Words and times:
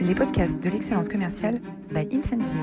les 0.00 0.14
podcasts 0.14 0.58
de 0.60 0.70
l'excellence 0.70 1.08
commerciale 1.08 1.60
by 1.90 2.08
Incentive. 2.10 2.56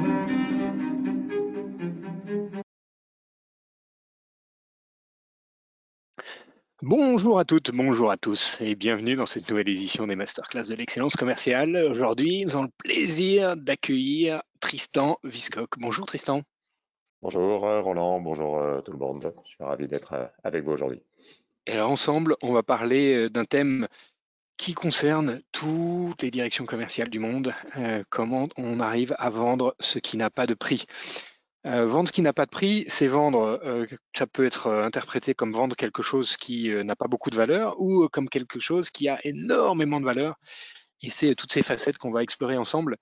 Bonjour 6.82 7.38
à 7.38 7.46
toutes, 7.46 7.72
bonjour 7.72 8.10
à 8.10 8.18
tous 8.18 8.60
et 8.62 8.76
bienvenue 8.76 9.16
dans 9.16 9.26
cette 9.26 9.50
nouvelle 9.50 9.70
édition 9.70 10.08
des 10.08 10.16
masterclass 10.16 10.70
de 10.70 10.76
l'excellence 10.76 11.16
commerciale. 11.16 11.76
Aujourd'hui, 11.92 12.44
nous 12.46 12.56
avons 12.56 12.64
le 12.64 12.72
plaisir 12.78 13.56
d'accueillir 13.56 14.42
Tristan 14.60 15.18
Viscock. 15.24 15.78
Bonjour 15.78 16.06
Tristan. 16.08 16.42
Bonjour 17.22 17.66
euh, 17.66 17.82
Roland, 17.82 18.20
bonjour 18.20 18.60
euh, 18.60 18.82
tout 18.82 18.92
le 18.92 19.00
monde. 19.00 19.32
Je 19.46 19.50
suis 19.50 19.64
ravi 19.64 19.88
d'être 19.88 20.14
euh, 20.14 20.26
avec 20.44 20.64
vous 20.64 20.72
aujourd'hui. 20.72 21.02
Et 21.68 21.74
alors 21.74 21.92
ensemble, 21.92 22.36
on 22.42 22.54
va 22.54 22.64
parler 22.64 23.30
d'un 23.30 23.46
thème 23.46 23.88
qui 24.58 24.74
concerne 24.74 25.42
toutes 25.52 26.22
les 26.24 26.32
directions 26.32 26.66
commerciales 26.66 27.10
du 27.10 27.20
monde, 27.20 27.54
euh, 27.78 28.04
comment 28.10 28.50
on 28.58 28.80
arrive 28.80 29.16
à 29.20 29.30
vendre 29.30 29.76
ce 29.80 30.00
qui 30.00 30.18
n'a 30.18 30.30
pas 30.30 30.48
de 30.48 30.56
prix. 30.56 30.86
Euh, 31.66 31.86
vendre 31.86 32.08
ce 32.08 32.14
qui 32.14 32.22
n'a 32.22 32.34
pas 32.34 32.46
de 32.46 32.50
prix, 32.50 32.86
c'est 32.88 33.08
vendre, 33.08 33.60
euh, 33.64 33.86
ça 34.16 34.26
peut 34.26 34.46
être 34.46 34.72
interprété 34.72 35.34
comme 35.34 35.52
vendre 35.52 35.76
quelque 35.76 36.02
chose 36.02 36.38
qui 36.38 36.70
n'a 36.84 36.96
pas 36.96 37.08
beaucoup 37.08 37.30
de 37.30 37.36
valeur 37.36 37.80
ou 37.80 38.08
comme 38.10 38.30
quelque 38.30 38.60
chose 38.60 38.90
qui 38.90 39.08
a 39.10 39.20
énormément 39.26 40.00
de 40.00 40.06
valeur. 40.06 40.36
Et 41.02 41.10
c'est 41.10 41.36
toutes 41.36 41.52
ces 41.52 41.64
facettes 41.64 41.98
qu'on 41.98 42.12
va 42.12 42.24
explorer 42.24 42.58
ensemble. 42.58 42.98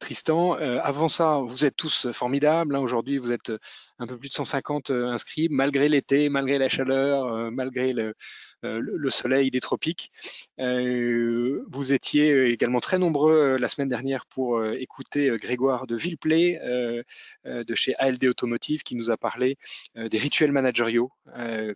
Tristan, 0.00 0.54
avant 0.54 1.08
ça, 1.08 1.40
vous 1.44 1.66
êtes 1.66 1.76
tous 1.76 2.10
formidables. 2.12 2.74
Hein. 2.76 2.80
Aujourd'hui, 2.80 3.18
vous 3.18 3.32
êtes 3.32 3.52
un 3.98 4.06
peu 4.06 4.16
plus 4.16 4.28
de 4.30 4.34
150 4.34 4.90
inscrits, 4.90 5.48
malgré 5.50 5.88
l'été, 5.88 6.28
malgré 6.30 6.58
la 6.58 6.68
chaleur, 6.68 7.50
malgré 7.50 7.92
le, 7.92 8.14
euh, 8.64 8.80
le 8.82 9.10
soleil 9.10 9.50
des 9.50 9.60
tropiques. 9.60 10.12
Euh, 10.58 11.64
vous 11.68 11.94
étiez 11.94 12.48
également 12.48 12.80
très 12.80 12.98
nombreux 12.98 13.32
euh, 13.32 13.58
la 13.58 13.68
semaine 13.68 13.88
dernière 13.88 14.26
pour 14.26 14.62
écouter 14.64 15.30
Grégoire 15.38 15.86
de 15.86 15.96
Villeplay 15.96 16.60
de 17.44 17.74
chez 17.74 17.94
ALD 17.96 18.24
Automotive 18.26 18.82
qui 18.82 18.96
nous 18.96 19.10
a 19.10 19.16
parlé 19.16 19.56
des 19.96 20.18
rituels 20.18 20.52
managériaux, 20.52 21.10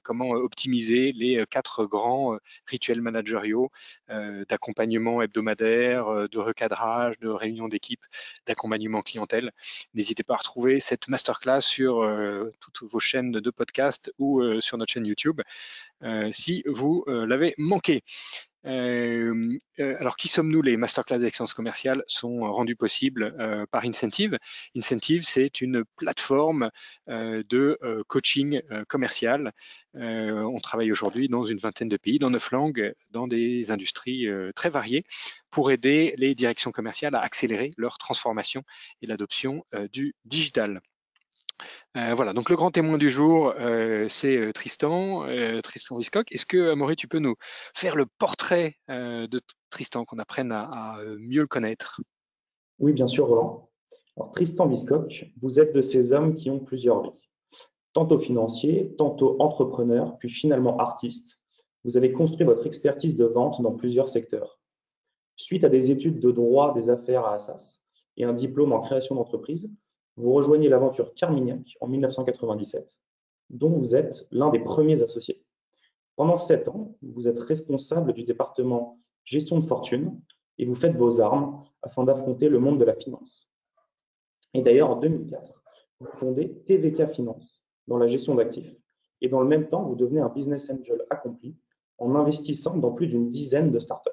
comment 0.03 0.31
optimiser 0.31 1.13
les 1.13 1.45
quatre 1.49 1.87
grands 1.87 2.39
rituels 2.67 3.01
managériaux 3.01 3.71
d'accompagnement 4.09 5.23
hebdomadaire, 5.23 6.29
de 6.29 6.39
recadrage, 6.39 7.19
de 7.21 7.29
réunion 7.29 7.69
d'équipe, 7.69 8.05
d'accompagnement 8.47 9.03
clientèle. 9.03 9.53
N'hésitez 9.95 10.23
pas 10.23 10.35
à 10.35 10.39
retrouver 10.39 10.81
cette 10.81 11.09
masterclass 11.09 11.61
sur 11.61 12.07
toutes 12.61 12.89
vos 12.89 13.01
chaînes 13.01 13.33
de 13.33 13.51
podcast 13.51 14.13
ou 14.19 14.61
sur 14.61 14.79
notre 14.79 14.93
chaîne 14.93 15.07
YouTube. 15.07 15.41
Euh, 16.05 16.31
si 16.33 16.63
vous 16.67 17.05
euh, 17.09 17.27
l'avez 17.27 17.55
manqué. 17.59 18.03
Euh, 18.67 19.59
alors, 19.79 20.17
qui 20.17 20.29
sommes-nous? 20.29 20.63
Les 20.63 20.77
masterclass 20.79 21.19
d'excellence 21.19 21.53
commerciale 21.53 22.03
sont 22.07 22.41
rendus 22.41 22.77
possibles 22.77 23.37
par 23.71 23.85
Incentive. 23.85 24.39
Incentive, 24.75 25.25
c'est 25.27 25.61
une 25.61 25.85
plateforme 25.97 26.71
de 27.07 27.79
coaching 28.09 28.63
commercial. 28.89 29.53
on 29.93 30.59
travaille 30.63 30.91
aujourd'hui 30.91 31.29
dans 31.29 31.45
une 31.45 31.59
vingtaine 31.59 31.91
de 31.91 31.99
pays, 31.99 32.19
dans 32.19 32.31
neuf 32.31 32.53
langues, 32.53 32.95
dans 33.11 33.29
des 33.29 33.71
industries 33.71 34.27
très 34.57 34.71
variées, 34.71 35.05
pour 35.51 35.71
aider 35.71 36.15
les 36.17 36.35
directions 36.35 36.73
commerciales 36.73 37.17
à 37.17 37.21
accélérer 37.21 37.71
leur 37.77 37.99
transformation 37.99 38.63
et 39.03 39.07
l'adoption 39.07 39.63
du 39.93 40.15
digital. 40.25 40.81
Euh, 41.97 42.15
voilà, 42.15 42.33
donc 42.33 42.51
le 42.51 42.57
grand 42.57 42.71
témoin 42.71 42.99
du 42.99 43.11
jour, 43.11 43.55
euh, 43.59 44.07
c'est 44.09 44.37
euh, 44.37 44.53
Tristan, 44.53 45.27
Tristan 45.63 45.97
Viscock. 45.97 46.33
Est-ce 46.33 46.47
que, 46.47 46.71
Amaury, 46.71 46.97
tu 46.97 47.09
peux 47.09 47.19
nous 47.21 47.37
faire 47.75 47.97
le 47.97 48.07
portrait 48.19 48.75
de 48.89 49.41
Tristan, 49.71 50.05
qu'on 50.05 50.19
apprenne 50.19 50.53
à, 50.53 50.97
mieux 51.19 51.43
le 51.43 51.47
connaître? 51.47 52.01
Oui, 52.79 52.93
bien 52.93 53.09
sûr, 53.09 53.27
Roland. 53.27 53.71
Tristan 54.33 54.67
Viscock, 54.67 55.27
vous 55.43 55.61
êtes 55.61 55.73
de 55.75 55.83
ces 55.83 56.13
hommes 56.13 56.35
qui 56.37 56.51
ont 56.51 56.61
plusieurs 56.61 57.03
vies. 57.03 57.21
Tantôt 57.93 58.19
financier, 58.19 58.95
tantôt 58.99 59.37
entrepreneur, 59.41 60.17
puis 60.19 60.31
finalement 60.31 60.79
artiste. 60.79 61.39
Vous 61.85 61.97
avez 61.97 62.13
construit 62.13 62.47
votre 62.47 62.67
expertise 62.67 63.17
de 63.17 63.25
vente 63.25 63.61
dans 63.61 63.73
plusieurs 63.73 64.09
secteurs. 64.09 64.59
Suite 65.37 65.65
à 65.65 65.69
des 65.69 65.91
études 65.91 66.21
de 66.21 66.31
droit 66.31 66.75
des 66.75 66.91
affaires 66.91 67.25
à 67.25 67.35
Assas 67.35 67.81
et 68.17 68.25
un 68.25 68.33
diplôme 68.33 68.73
en 68.73 68.81
création 68.81 69.17
d'entreprise, 69.17 69.71
vous 70.17 70.33
rejoignez 70.33 70.69
l'aventure 70.69 71.15
Carmignac 71.15 71.77
en 71.81 71.89
1997, 71.89 72.99
dont 73.51 73.71
vous 73.71 73.97
êtes 73.97 74.29
l'un 74.31 74.51
des 74.51 74.61
premiers 74.61 75.03
associés. 75.03 75.43
Pendant 76.17 76.37
sept 76.37 76.69
ans, 76.69 76.97
vous 77.03 77.27
êtes 77.27 77.39
responsable 77.41 78.13
du 78.13 78.25
département 78.25 79.01
gestion 79.25 79.59
de 79.59 79.67
fortune 79.67 80.21
et 80.59 80.67
vous 80.67 80.75
faites 80.77 80.97
vos 80.97 81.21
armes 81.21 81.65
afin 81.83 82.05
d'affronter 82.05 82.49
le 82.49 82.61
monde 82.61 82.79
de 82.79 82.85
la 82.85 82.95
finance. 82.95 83.49
Et 84.53 84.63
d'ailleurs, 84.63 84.91
en 84.91 84.97
2004, 84.97 85.63
vous 86.01 86.07
fondez 86.13 86.63
TVK 86.67 87.07
Finance 87.07 87.65
dans 87.89 87.99
la 87.99 88.07
gestion 88.07 88.37
d'actifs 88.37 88.77
et 89.21 89.29
dans 89.29 89.41
le 89.41 89.49
même 89.49 89.69
temps, 89.69 89.83
vous 89.83 89.97
devenez 89.97 90.21
un 90.21 90.29
business 90.29 90.71
angel 90.71 91.05
accompli 91.11 91.57
en 91.99 92.15
investissant 92.15 92.77
dans 92.77 92.93
plus 92.93 93.09
d'une 93.09 93.29
dizaine 93.29 93.73
de 93.73 93.79
startups. 93.79 94.11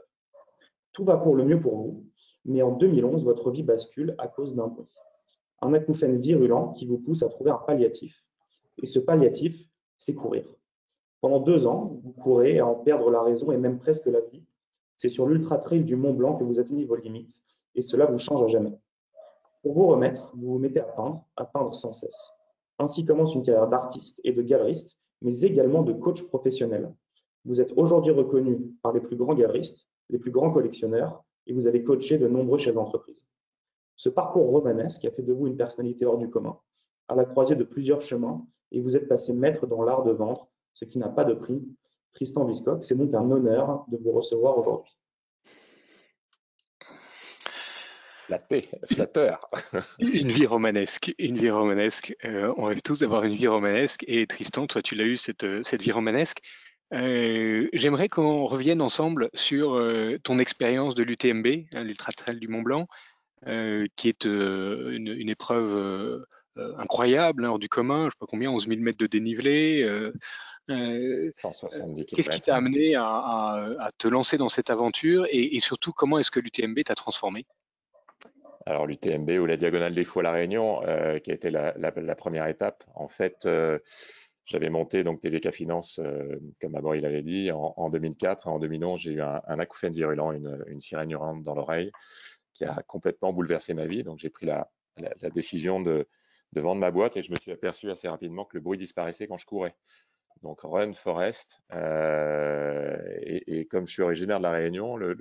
Tout 0.94 1.04
va 1.04 1.18
pour 1.18 1.36
le 1.36 1.44
mieux 1.44 1.60
pour 1.60 1.76
vous, 1.78 2.06
mais 2.46 2.62
en 2.62 2.72
2011, 2.72 3.24
votre 3.24 3.52
vie 3.52 3.64
bascule 3.64 4.16
à 4.18 4.28
cause 4.28 4.56
d'un 4.56 4.68
bruit 4.68 4.94
un 5.62 5.74
acouphène 5.74 6.20
virulent 6.20 6.70
qui 6.70 6.86
vous 6.86 6.98
pousse 6.98 7.24
à 7.24 7.30
trouver 7.30 7.52
un 7.52 7.62
palliatif. 7.66 8.26
Et 8.82 8.86
ce 8.86 9.00
palliatif, 9.00 9.68
c'est 9.98 10.16
courir. 10.16 10.46
Pendant 11.22 11.40
deux 11.40 11.68
ans, 11.68 12.00
vous 12.04 12.12
courez 12.14 12.60
à 12.60 12.66
en 12.66 12.76
perdre 12.76 13.12
la 13.12 13.22
raison 13.22 13.52
et 13.52 13.58
même 13.58 13.78
presque 13.78 14.08
la 14.08 14.22
vie. 14.22 14.44
C'est 14.98 15.10
sur 15.10 15.28
l'ultra 15.28 15.58
trail 15.60 15.84
du 15.84 15.96
Mont 15.96 16.14
Blanc 16.14 16.36
que 16.36 16.44
vous 16.44 16.60
atteignez 16.60 16.86
vos 16.86 16.96
limites 16.96 17.44
et 17.76 17.82
cela 17.82 18.06
vous 18.06 18.18
change 18.18 18.44
à 18.44 18.48
jamais. 18.48 18.78
Pour 19.62 19.74
vous 19.74 19.88
remettre, 19.88 20.34
vous 20.36 20.54
vous 20.54 20.60
mettez 20.60 20.80
à 20.80 20.86
peindre, 20.86 21.24
à 21.36 21.46
peindre 21.46 21.76
sans 21.76 21.94
cesse. 21.94 22.32
Ainsi 22.80 23.06
commence 23.06 23.36
une 23.36 23.44
carrière 23.44 23.68
d'artiste 23.68 24.20
et 24.24 24.32
de 24.32 24.42
galeriste, 24.42 24.98
mais 25.22 25.42
également 25.42 25.84
de 25.84 25.94
coach 25.94 26.24
professionnel. 26.28 26.92
Vous 27.46 27.62
êtes 27.62 27.72
aujourd'hui 27.76 28.12
reconnu 28.12 28.76
par 28.82 28.92
les 28.92 29.00
plus 29.00 29.16
grands 29.16 29.36
galeristes, 29.36 29.88
les 30.10 30.18
plus 30.18 30.32
grands 30.32 30.52
collectionneurs, 30.52 31.24
et 31.46 31.54
vous 31.54 31.68
avez 31.68 31.84
coaché 31.84 32.18
de 32.18 32.28
nombreux 32.28 32.58
chefs 32.58 32.74
d'entreprise. 32.74 33.26
Ce 34.02 34.10
parcours 34.10 34.50
romanesque 34.50 35.06
a 35.06 35.12
fait 35.12 35.22
de 35.22 35.32
vous 35.32 35.46
une 35.46 35.58
personnalité 35.58 36.08
hors 36.08 36.18
du 36.18 36.28
commun, 36.28 36.58
à 37.08 37.14
la 37.14 37.24
croisée 37.24 37.54
de 37.54 37.64
plusieurs 37.64 38.02
chemins, 38.02 38.44
et 38.72 38.82
vous 38.82 38.98
êtes 38.98 39.08
passé 39.08 39.32
maître 39.32 39.68
dans 39.68 39.84
l'art 39.84 40.04
de 40.04 40.10
vendre, 40.10 40.50
ce 40.74 40.86
qui 40.86 40.98
n'a 40.98 41.08
pas 41.08 41.24
de 41.24 41.36
prix. 41.36 41.64
Tristan 42.12 42.46
Viscock, 42.46 42.84
c'est 42.84 42.98
donc 42.98 43.14
un 43.14 43.30
honneur 43.30 43.86
de 43.90 43.98
vous 43.98 44.12
recevoir 44.12 44.58
aujourd'hui. 44.58 44.98
Flatté, 48.26 48.70
flatteur. 48.92 49.48
une 50.00 50.32
vie 50.32 50.48
romanesque, 50.48 51.14
une 51.20 51.38
vie 51.38 51.52
romanesque. 51.52 52.16
Euh, 52.26 52.52
on 52.58 52.64
rêve 52.64 52.82
tous 52.82 53.02
d'avoir 53.02 53.24
une 53.24 53.36
vie 53.36 53.48
romanesque. 53.48 54.04
Et 54.08 54.26
Tristan, 54.26 54.66
toi, 54.66 54.82
tu 54.82 54.96
l'as 54.96 55.06
eu 55.06 55.18
cette, 55.18 55.46
cette 55.64 55.84
vie 55.84 55.92
romanesque. 55.92 56.40
Euh, 56.94 57.70
j'aimerais 57.72 58.10
qu'on 58.10 58.46
revienne 58.46 58.82
ensemble 58.82 59.30
sur 59.34 59.76
euh, 59.76 60.18
ton 60.24 60.40
expérience 60.40 60.94
de 60.94 61.04
l'UTMB, 61.04 61.48
hein, 61.74 61.84
l'Ultra 61.84 62.12
Trail 62.12 62.38
du 62.38 62.48
Mont 62.48 62.62
Blanc. 62.62 62.88
Euh, 63.48 63.88
qui 63.96 64.08
est 64.08 64.28
euh, 64.28 64.92
une, 64.92 65.28
épreuve 65.28 65.76
euh, 65.76 66.76
incroyable, 66.78 67.44
hein, 67.44 67.50
hors 67.50 67.58
du 67.58 67.70
commun, 67.70 68.02
je 68.02 68.06
ne 68.06 68.10
sais 68.12 68.18
pas 68.20 68.28
combien, 68.28 68.52
11 68.52 68.68
000 68.68 68.82
mètres 68.82 69.00
de 69.00 69.08
dénivelé. 69.08 69.84
Qu'est-ce 70.68 72.30
qui 72.30 72.42
t'a 72.42 72.56
amené 72.56 72.94
à, 72.96 73.90
te 73.98 74.08
lancer 74.08 74.38
dans 74.38 74.50
cette 74.50 74.70
aventure 74.70 75.26
et, 75.32 75.60
surtout 75.60 75.92
comment 75.92 76.20
est-ce 76.20 76.30
que 76.30 76.40
l'UTMB 76.40 76.84
t'a 76.86 76.94
transformé? 76.94 77.48
Alors 78.68 78.86
l'UTMB 78.86 79.32
ou 79.42 79.48
la 79.48 79.58
diagonale 79.58 79.96
des 79.96 80.04
fous 80.04 80.20
à 80.20 80.24
la 80.24 80.32
Réunion, 80.32 80.82
qui 81.24 81.32
a 81.32 81.34
été 81.34 81.50
la, 81.50 82.16
première 82.16 82.46
étape, 82.46 82.84
en 82.94 83.08
fait, 83.08 83.50
j'avais 84.46 84.70
monté 84.70 85.04
donc 85.04 85.20
TVK 85.20 85.52
Finance, 85.52 86.00
comme 86.62 86.74
d'abord 86.74 86.96
il 86.96 87.08
avait 87.08 87.24
dit, 87.24 87.52
en, 87.52 87.90
2004. 87.90 88.48
En 88.48 88.60
2011, 88.60 89.02
j'ai 89.02 89.14
eu 89.14 89.22
un, 89.22 89.60
acouphène 89.60 89.94
virulent, 89.94 90.32
une, 90.32 90.64
une 90.68 90.80
sirène 90.80 91.10
hurlante 91.10 91.44
dans 91.44 91.56
l'oreille 91.56 91.92
qui 92.62 92.66
a 92.66 92.84
complètement 92.84 93.34
bouleversé 93.34 93.74
ma 93.74 93.88
vie. 93.88 94.04
Donc 94.04 94.20
j'ai 94.20 94.30
pris 94.30 94.46
la, 94.46 94.70
décision 95.34 95.82
de, 95.82 96.08
vendre 96.54 96.80
ma 96.80 96.92
boîte 96.92 97.18
et 97.18 97.24
je 97.24 97.32
me 97.32 97.38
suis 97.38 97.52
aperçu 97.52 97.90
assez 97.90 98.08
rapidement 98.08 98.46
que 98.46 98.56
le 98.56 98.62
bruit 98.62 98.78
disparaissait 98.78 99.28
quand 99.28 99.38
je 99.38 99.46
courais. 99.46 99.76
Donc 100.44 100.62
Run 100.62 100.94
Forest. 100.94 101.62
Euh, 101.74 102.98
et, 103.22 103.66
comme 103.66 103.88
je 103.88 103.94
suis 103.94 104.04
originaire 104.04 104.38
de 104.38 104.44
la 104.44 104.52
Réunion, 104.52 104.98
la 104.98 105.16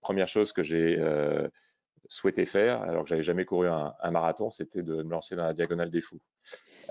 première 0.00 0.28
chose 0.28 0.52
que 0.52 0.62
j'ai 0.62 0.98
euh, 0.98 1.48
souhaité 2.08 2.46
faire, 2.46 2.80
alors 2.82 3.02
que 3.02 3.10
j'avais 3.10 3.22
jamais 3.22 3.44
couru 3.44 3.68
un, 3.68 4.10
marathon, 4.10 4.50
c'était 4.50 4.82
de 4.82 5.02
me 5.02 5.10
lancer 5.10 5.36
dans 5.36 5.44
la 5.44 5.52
diagonale 5.52 5.90
des 5.90 6.00
fous. 6.00 6.20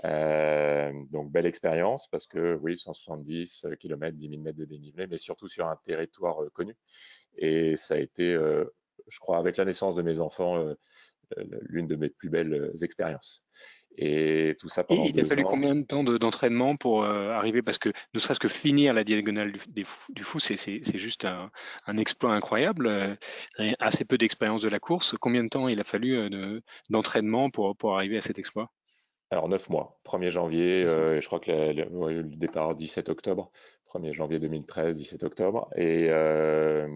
Euh, 0.04 0.92
donc 1.10 1.30
belle 1.30 1.46
expérience 1.46 2.08
parce 2.08 2.26
que 2.26 2.54
oui, 2.62 2.78
170 2.78 3.66
km, 3.78 4.16
10 4.16 4.28
000 4.28 4.40
mètres 4.40 4.58
de 4.58 4.64
dénivelé, 4.64 5.06
mais 5.06 5.18
surtout 5.18 5.48
sur 5.48 5.66
un 5.66 5.78
territoire 5.84 6.38
connu. 6.52 6.76
Et 7.36 7.76
ça 7.76 7.94
a 7.94 7.98
été 7.98 8.36
je 9.12 9.20
crois, 9.20 9.38
avec 9.38 9.56
la 9.56 9.64
naissance 9.64 9.94
de 9.94 10.02
mes 10.02 10.20
enfants, 10.20 10.56
euh, 10.56 10.74
l'une 11.68 11.86
de 11.86 11.96
mes 11.96 12.08
plus 12.08 12.30
belles 12.30 12.72
expériences. 12.82 13.44
Et 13.98 14.56
tout 14.58 14.70
ça 14.70 14.84
pendant 14.84 15.04
Et 15.04 15.10
il 15.10 15.20
a 15.20 15.24
fallu 15.26 15.44
combien 15.44 15.74
de 15.74 15.82
temps 15.82 16.02
d'entraînement 16.02 16.76
pour 16.76 17.04
arriver? 17.04 17.60
Parce 17.60 17.76
que 17.76 17.90
ne 18.14 18.20
serait-ce 18.20 18.40
que 18.40 18.48
finir 18.48 18.94
la 18.94 19.04
diagonale 19.04 19.52
du, 19.52 19.84
du 20.08 20.22
fou, 20.24 20.40
c'est 20.40 20.58
juste 20.98 21.26
un, 21.26 21.50
exploit 21.98 22.32
incroyable. 22.32 23.18
assez 23.78 24.06
peu 24.06 24.16
d'expérience 24.16 24.62
de 24.62 24.68
la 24.70 24.80
course. 24.80 25.14
Combien 25.20 25.44
de 25.44 25.48
temps 25.48 25.68
il 25.68 25.78
a 25.78 25.84
fallu 25.84 26.30
d'entraînement 26.88 27.50
pour, 27.50 27.76
pour 27.76 27.96
arriver 27.96 28.16
à 28.16 28.22
cet 28.22 28.38
exploit? 28.38 28.70
Alors, 29.32 29.48
neuf 29.48 29.70
mois. 29.70 29.98
1er 30.04 30.30
janvier, 30.30 30.84
euh, 30.84 31.18
je 31.18 31.26
crois 31.26 31.40
que 31.40 31.50
le, 31.50 32.22
départ 32.22 32.74
17 32.74 33.08
octobre. 33.08 33.50
1er 33.88 34.12
janvier 34.12 34.38
2013, 34.38 34.98
17 34.98 35.22
octobre. 35.22 35.70
Et 35.74 36.08
euh, 36.10 36.86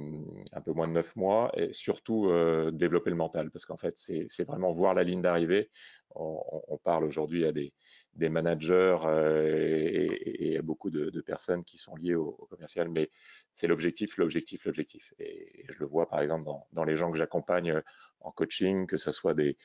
un 0.52 0.60
peu 0.60 0.72
moins 0.72 0.86
de 0.86 0.92
neuf 0.92 1.16
mois. 1.16 1.50
Et 1.56 1.72
surtout, 1.72 2.28
euh, 2.28 2.70
développer 2.70 3.08
le 3.08 3.16
mental. 3.16 3.50
Parce 3.50 3.64
qu'en 3.64 3.78
fait, 3.78 3.96
c'est 3.96 4.44
vraiment 4.44 4.70
voir 4.70 4.92
la 4.92 5.02
ligne 5.02 5.22
d'arrivée. 5.22 5.70
On, 6.14 6.78
parle 6.84 7.04
aujourd'hui 7.04 7.46
à 7.46 7.52
des, 7.52 7.72
des 8.14 8.28
managers 8.28 8.98
et, 9.42 10.58
à 10.58 10.62
beaucoup 10.62 10.90
de, 10.90 11.20
personnes 11.22 11.64
qui 11.64 11.78
sont 11.78 11.96
liées 11.96 12.14
au, 12.14 12.32
commercial. 12.50 12.90
Mais 12.90 13.10
c'est 13.54 13.66
l'objectif, 13.66 14.18
l'objectif, 14.18 14.66
l'objectif. 14.66 15.14
Et, 15.18 15.64
je 15.70 15.80
le 15.80 15.86
vois, 15.86 16.06
par 16.06 16.20
exemple, 16.20 16.44
dans, 16.44 16.66
dans 16.72 16.84
les 16.84 16.96
gens 16.96 17.10
que 17.10 17.16
j'accompagne 17.16 17.82
en 18.26 18.32
coaching, 18.32 18.86
que 18.86 18.96
ce 18.96 19.12
soit 19.12 19.34
des, 19.34 19.56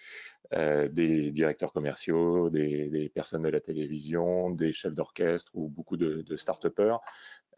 euh, 0.53 0.87
des 0.87 1.31
directeurs 1.31 1.73
commerciaux, 1.73 2.49
des, 2.49 3.11
personnes 3.13 3.41
de 3.41 3.49
la 3.49 3.59
télévision, 3.59 4.51
des 4.51 4.71
chefs 4.71 4.93
d'orchestre 4.93 5.51
ou 5.55 5.67
beaucoup 5.67 5.97
de, 5.97 6.35
start-upers, 6.35 6.99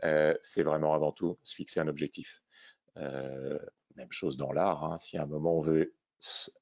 euh, 0.03 0.35
c'est 0.41 0.63
vraiment 0.63 0.94
avant 0.94 1.11
tout 1.11 1.38
se 1.44 1.55
fixer 1.55 1.79
un 1.79 1.88
objectif. 1.88 2.41
Euh, 2.97 3.59
même 3.95 4.11
chose 4.11 4.38
dans 4.38 4.51
l'art, 4.51 4.83
hein. 4.83 4.97
si 4.97 5.17
à 5.17 5.23
un 5.23 5.27
moment 5.27 5.57
on 5.57 5.61
veut 5.61 5.94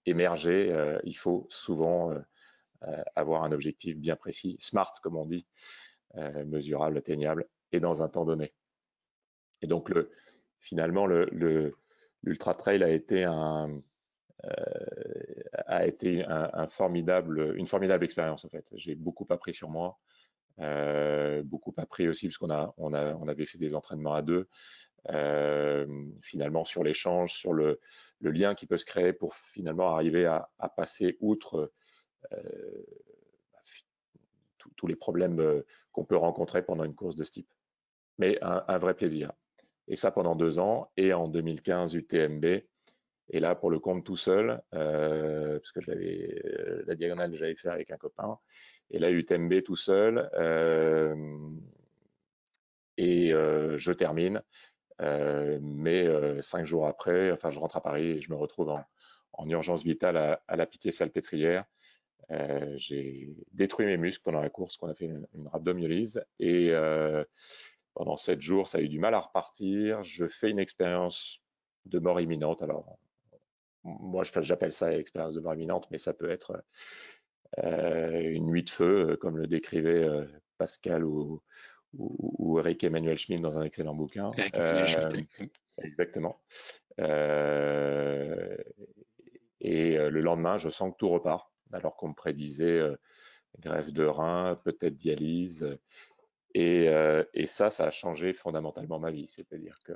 émerger, 0.05 0.73
il 1.03 1.15
faut 1.15 1.45
souvent 1.49 2.11
avoir 3.15 3.44
un 3.44 3.51
objectif 3.51 3.95
bien 3.95 4.15
précis, 4.15 4.57
smart 4.59 4.91
comme 5.03 5.15
on 5.15 5.25
dit, 5.25 5.45
mesurable, 6.45 6.97
atteignable 6.97 7.45
et 7.71 7.79
dans 7.79 8.01
un 8.01 8.09
temps 8.09 8.25
donné. 8.25 8.53
Et 9.61 9.67
donc 9.67 9.89
le, 9.89 10.09
finalement, 10.59 11.05
l'Ultra 11.05 12.55
Trail 12.55 12.83
a 12.83 12.89
été 12.89 13.23
un, 13.23 13.77
a 15.67 15.85
été 15.85 16.25
formidable, 16.69 17.53
une 17.57 17.67
formidable 17.67 18.03
expérience 18.03 18.45
en 18.45 18.49
fait. 18.49 18.69
J'ai 18.75 18.95
beaucoup 18.95 19.27
appris 19.29 19.53
sur 19.53 19.69
moi, 19.69 19.99
euh, 20.59 21.43
beaucoup 21.43 21.73
appris 21.77 22.07
aussi 22.07 22.27
parce 22.27 22.38
qu'on 22.38 22.49
a, 22.49 22.73
on 22.77 22.93
a, 22.93 23.13
on 23.15 23.27
avait 23.27 23.45
fait 23.45 23.57
des 23.57 23.75
entraînements 23.75 24.13
à 24.13 24.21
deux. 24.21 24.47
Euh, 25.09 25.88
finalement 26.21 26.63
sur 26.63 26.83
l'échange, 26.83 27.33
sur 27.33 27.53
le, 27.53 27.79
le, 28.19 28.29
lien 28.29 28.53
qui 28.53 28.67
peut 28.67 28.77
se 28.77 28.85
créer 28.85 29.13
pour 29.13 29.33
finalement 29.33 29.95
arriver 29.95 30.27
à, 30.27 30.47
passer 30.77 31.17
outre 31.21 31.71
tous 34.75 34.85
les 34.85 34.95
problèmes 34.95 35.63
qu'on 35.91 36.05
peut 36.05 36.15
rencontrer 36.15 36.61
pendant 36.63 36.83
une 36.83 36.94
course 36.94 37.15
de 37.15 37.23
ce 37.23 37.31
type. 37.31 37.51
Mais 38.19 38.37
un, 38.44 38.63
un, 38.67 38.77
vrai 38.77 38.94
plaisir. 38.94 39.31
Et 39.87 39.95
ça 39.95 40.11
pendant 40.11 40.35
deux 40.35 40.59
ans. 40.59 40.91
Et 40.97 41.13
en 41.13 41.27
2015, 41.27 41.95
UTMB, 41.95 42.61
et 43.33 43.39
là, 43.39 43.56
pour 43.56 43.72
le 43.72 43.80
compte 43.80 44.06
tout 44.06 44.18
seul, 44.18 44.62
euh, 44.74 45.57
parce 45.57 45.72
que 45.72 45.80
euh, 45.89 46.83
la 46.86 46.95
diagonale, 46.95 47.33
j'avais 47.33 47.56
fait 47.56 47.69
avec 47.69 47.89
un 47.89 47.95
copain. 47.95 48.38
Et 48.89 49.00
là, 49.00 49.10
UTMB 49.10 49.63
tout 49.63 49.78
seul. 49.78 50.30
Euh, 50.38 51.16
et 52.98 53.30
je 53.30 53.92
termine. 53.94 54.44
mais 55.00 56.42
cinq 56.42 56.66
jours 56.66 56.86
après, 56.88 57.31
enfin, 57.31 57.50
je 57.50 57.60
rentre 57.60 57.78
à 57.78 57.81
Paris 57.81 58.06
et 58.12 58.19
je 58.19 58.30
me 58.31 58.36
retrouve 58.36 58.69
en, 59.33 59.50
urgence 59.50 59.83
vitale 59.83 60.18
à, 60.18 60.56
la 60.56 60.66
Pitié-Salpêtrière. 60.68 61.63
j'ai 62.75 63.33
détruit 63.54 63.86
mes 63.86 63.98
muscles 63.98 64.24
pendant 64.24 64.42
la 64.42 64.50
course, 64.50 64.78
qu'on 64.78 64.89
a 64.89 64.94
fait 64.94 65.06
une, 65.06 65.25
une 65.33 65.48
rhabdomyolyse. 65.48 66.24
Et 66.39 66.74
pendant 67.94 68.18
sept 68.18 68.42
jours, 68.42 68.68
ça 68.68 68.80
a 68.80 68.81
eu 68.81 68.89
du 68.89 69.00
mal 69.00 69.16
à 69.16 69.19
repartir. 69.19 70.04
Je 70.04 70.28
fais 70.28 70.51
une 70.51 70.60
expérience 70.60 71.42
de 71.86 71.98
mort 71.98 72.19
imminente. 72.19 72.62
Alors, 72.62 73.00
moi 73.83 74.24
j'appelle 74.24 74.74
ça 74.74 74.94
expérience 74.94 75.36
de 75.36 75.39
mort 75.39 75.54
imminente, 75.54 75.88
mais 75.92 75.98
ça 75.98 76.13
peut 76.13 76.30
être 76.30 76.63
euh, 77.60 78.31
une 78.31 78.45
nuit 78.45 78.63
de 78.63 78.69
feu, 78.69 79.12
euh, 79.12 79.18
comme 79.18 79.38
le 79.38 79.48
décrivait 79.48 80.04
euh, 80.04 80.25
Pascal 80.57 81.04
ou, 81.04 81.42
ou, 81.94 82.60
Eric 82.60 82.83
Emmanuel 82.83 83.18
Schmidt 83.18 83.42
dans 83.42 83.57
un 83.57 83.63
excellent 83.63 83.95
bouquin. 83.95 84.31
exactement. 85.83 86.42
et 86.98 87.04
le 89.98 90.22
lendemain, 90.22 90.57
je 90.57 90.69
sens 90.69 90.92
que 90.92 90.98
tout 90.98 91.10
repart, 91.10 91.51
alors 91.74 91.98
qu'on 91.98 92.10
me 92.10 92.13
prédisait 92.13 92.81
grève 93.60 93.92
de 93.92 94.06
rein, 94.06 94.56
peut-être 94.63 94.95
dialyse. 94.95 95.78
Et, 96.54 96.86
et, 97.33 97.48
ça, 97.48 97.69
ça 97.69 97.86
a 97.86 97.92
changé 97.92 98.31
fondamentalement 98.33 99.00
ma 99.00 99.12
vie. 99.12 99.28
C'est-à-dire 99.28 99.80
que 99.83 99.94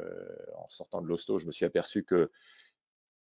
en 0.58 0.68
sortant 0.68 1.02
de 1.02 1.08
l'hosto, 1.08 1.38
je 1.38 1.46
me 1.46 1.52
suis 1.52 1.66
aperçu 1.66 2.04
que 2.04 2.32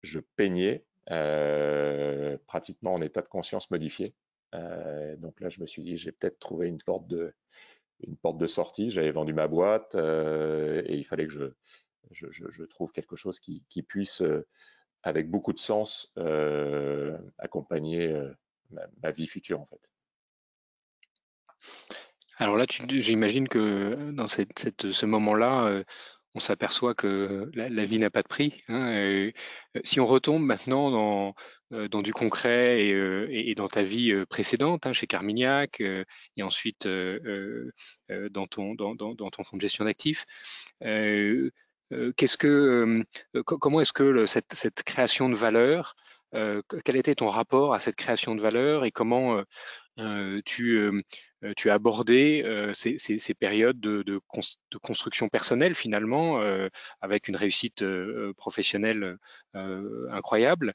je 0.02 0.20
peignais 0.37 0.85
euh, 1.11 2.37
pratiquement 2.47 2.94
en 2.94 3.02
état 3.02 3.20
de 3.20 3.29
conscience 3.29 3.70
modifié. 3.70 4.14
Euh, 4.55 5.17
donc 5.17 5.41
là, 5.41 5.49
je 5.49 5.61
me 5.61 5.67
suis 5.67 5.82
dit, 5.82 5.97
j'ai 5.97 6.12
peut-être 6.12 6.38
trouvé 6.38 6.69
une 6.69 6.81
porte 6.81 7.08
de, 7.08 7.35
une 8.00 8.17
porte 8.17 8.38
de 8.38 8.47
sortie. 8.47 8.91
J'avais 8.91 9.11
vendu 9.11 9.32
ma 9.32 9.49
boîte 9.49 9.94
euh, 9.97 10.82
et 10.87 10.97
il 10.97 11.05
fallait 11.05 11.26
que 11.26 11.32
je, 11.32 11.47
je, 12.12 12.26
je, 12.31 12.62
trouve 12.64 12.93
quelque 12.93 13.17
chose 13.17 13.41
qui, 13.41 13.64
qui 13.69 13.82
puisse, 13.82 14.23
avec 15.02 15.29
beaucoup 15.31 15.52
de 15.52 15.58
sens, 15.58 16.12
accompagner 17.38 18.14
ma, 18.70 18.82
ma, 19.02 19.11
vie 19.11 19.26
future 19.26 19.61
en 19.61 19.67
fait. 19.67 19.91
Alors 22.37 22.56
là, 22.56 22.64
j'imagine 22.69 23.49
que 23.49 24.12
dans 24.12 24.26
cette, 24.26 24.58
cette, 24.58 24.93
ce 24.93 25.06
moment-là, 25.06 25.85
on 26.34 26.40
s'aperçoit 26.40 26.94
que 26.94 27.50
la, 27.54 27.84
vie 27.84 27.98
n'a 27.98 28.10
pas 28.10 28.22
de 28.22 28.28
prix. 28.28 28.62
Hein, 28.68 28.92
euh, 28.92 29.32
si 29.84 29.98
on 30.00 30.06
retombe 30.06 30.42
maintenant 30.42 30.90
dans, 30.90 31.34
euh, 31.72 31.88
du 32.02 32.12
concret 32.12 32.84
et, 32.86 32.92
euh, 32.92 33.26
et, 33.30 33.54
dans 33.54 33.68
ta 33.68 33.82
vie 33.82 34.12
précédente, 34.26 34.86
hein, 34.86 34.92
chez 34.92 35.06
Carmignac, 35.06 35.80
et 35.80 36.42
ensuite 36.42 36.86
dans, 36.86 38.46
ton, 38.46 38.76
fonds 39.44 39.56
de 39.56 39.60
gestion 39.60 39.84
d'actifs, 39.84 40.24
qu'est-ce 40.80 42.36
que, 42.36 43.04
comment 43.42 43.80
est-ce 43.80 43.92
que 43.92 44.26
cette, 44.26 44.82
création 44.84 45.28
de 45.28 45.34
valeur, 45.34 45.96
quel 46.32 46.96
était 46.96 47.16
ton 47.16 47.28
rapport 47.28 47.74
à 47.74 47.80
cette 47.80 47.96
création 47.96 48.36
de 48.36 48.40
valeur 48.40 48.84
et 48.84 48.92
comment 48.92 49.42
tu, 50.44 51.05
tu 51.56 51.70
as 51.70 51.75
abordé 51.75 52.44
ces, 52.75 53.35
périodes 53.35 53.81
de, 53.81 54.20
construction 54.82 55.29
personnelle 55.29 55.75
finalement 55.75 56.41
avec 57.00 57.29
une 57.29 57.37
réussite 57.37 57.85
professionnelle 58.37 59.17
incroyable. 59.55 60.75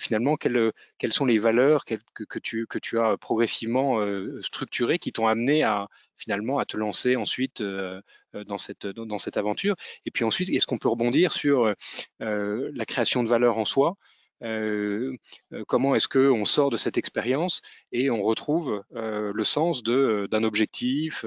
finalement, 0.00 0.36
quelles, 0.36 0.72
sont 1.12 1.26
les 1.26 1.38
valeurs 1.38 1.84
que, 1.84 2.38
tu, 2.38 2.98
as 2.98 3.16
progressivement 3.16 4.00
structurées 4.40 4.98
qui 4.98 5.12
t'ont 5.12 5.26
amené 5.26 5.62
à 5.62 5.88
finalement 6.16 6.58
à 6.58 6.64
te 6.64 6.76
lancer 6.76 7.16
ensuite 7.16 7.62
dans, 7.62 8.58
cette, 8.58 9.36
aventure? 9.36 9.76
Et 10.06 10.10
puis 10.10 10.24
ensuite, 10.24 10.48
est-ce 10.50 10.66
qu'on 10.66 10.78
peut 10.78 10.88
rebondir 10.88 11.32
sur 11.32 11.72
la 12.20 12.86
création 12.86 13.22
de 13.22 13.28
valeur 13.28 13.58
en 13.58 13.64
soi? 13.64 13.96
euh, 13.96 13.96
euh, 13.96 14.13
comment 14.40 15.94
est-ce 15.94 16.08
qu'on 16.08 16.44
sort 16.44 16.70
de 16.70 16.76
cette 16.76 16.98
expérience 16.98 17.62
et 17.92 18.10
on 18.10 18.22
retrouve 18.22 18.84
euh, 18.94 19.32
le 19.34 19.44
sens 19.44 19.82
d'un 19.82 20.44
objectif, 20.44 21.24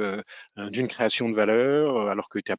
d'une 0.57 0.87
création 0.87 1.29
de 1.29 1.35
valeur, 1.35 2.07
alors 2.07 2.29
que 2.29 2.39
tu 2.39 2.51
n'as 2.51 2.57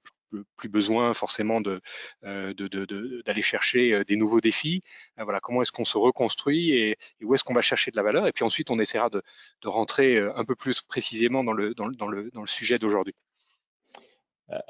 plus 0.56 0.68
besoin 0.68 1.14
forcément 1.14 1.60
de, 1.60 1.80
d'aller 2.22 3.42
chercher 3.42 4.04
des 4.04 4.16
nouveaux 4.16 4.40
défis. 4.40 4.82
voilà, 5.16 5.40
comment 5.40 5.62
est-ce 5.62 5.72
qu'on 5.72 5.84
se 5.84 5.98
reconstruit 5.98 6.72
et, 6.72 6.96
où 7.22 7.34
est-ce 7.34 7.44
qu'on 7.44 7.54
va 7.54 7.62
chercher 7.62 7.90
de 7.90 7.96
la 7.96 8.02
valeur? 8.02 8.26
Et 8.26 8.32
puis 8.32 8.44
ensuite, 8.44 8.70
on 8.70 8.78
essaiera 8.78 9.10
de, 9.10 9.22
rentrer 9.64 10.18
un 10.18 10.44
peu 10.44 10.54
plus 10.54 10.82
précisément 10.82 11.44
dans 11.44 11.52
le, 11.52 11.74
dans, 11.74 11.90
dans 11.90 12.08
le, 12.08 12.30
dans 12.32 12.42
le 12.42 12.46
sujet 12.46 12.78
d'aujourd'hui. 12.78 13.14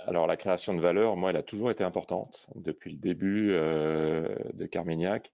Alors 0.07 0.27
la 0.27 0.37
création 0.37 0.75
de 0.75 0.81
valeur, 0.81 1.17
moi, 1.17 1.31
elle 1.31 1.37
a 1.37 1.43
toujours 1.45 1.71
été 1.71 1.85
importante 1.85 2.49
depuis 2.57 2.91
le 2.91 2.99
début 2.99 3.49
de 3.49 4.67
Carmignac. 4.67 5.33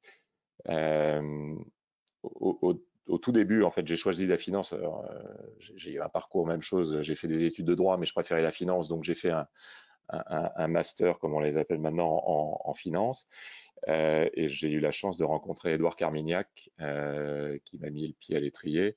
Euh, 0.68 1.54
au, 2.22 3.18
tout 3.20 3.32
début, 3.32 3.62
en 3.62 3.70
fait, 3.70 3.86
j'ai 3.86 3.96
choisi 3.96 4.26
la 4.26 4.38
finance. 4.38 4.72
Euh, 4.72 4.88
j'ai 5.58 5.92
eu 5.92 6.00
un 6.00 6.08
parcours, 6.08 6.46
même 6.46 6.62
chose. 6.62 7.00
J'ai 7.02 7.14
fait 7.14 7.28
des 7.28 7.44
études 7.44 7.66
de 7.66 7.74
droit, 7.74 7.96
mais 7.98 8.06
je 8.06 8.12
préférais 8.12 8.42
la 8.42 8.50
finance, 8.50 8.88
donc 8.88 9.04
j'ai 9.04 9.14
fait 9.14 9.30
un, 9.30 10.68
master, 10.68 11.18
comme 11.18 11.34
on 11.34 11.40
les 11.40 11.58
appelle 11.58 11.80
maintenant, 11.80 12.22
en, 12.24 12.74
finance. 12.74 13.28
Euh, 13.88 14.28
et 14.32 14.48
j'ai 14.48 14.70
eu 14.70 14.80
la 14.80 14.92
chance 14.92 15.18
de 15.18 15.24
rencontrer 15.24 15.74
Edouard 15.74 15.96
Carmignac, 15.96 16.70
qui 17.64 17.78
m'a 17.78 17.90
mis 17.90 18.08
le 18.08 18.14
pied 18.14 18.36
à 18.36 18.40
l'étrier. 18.40 18.96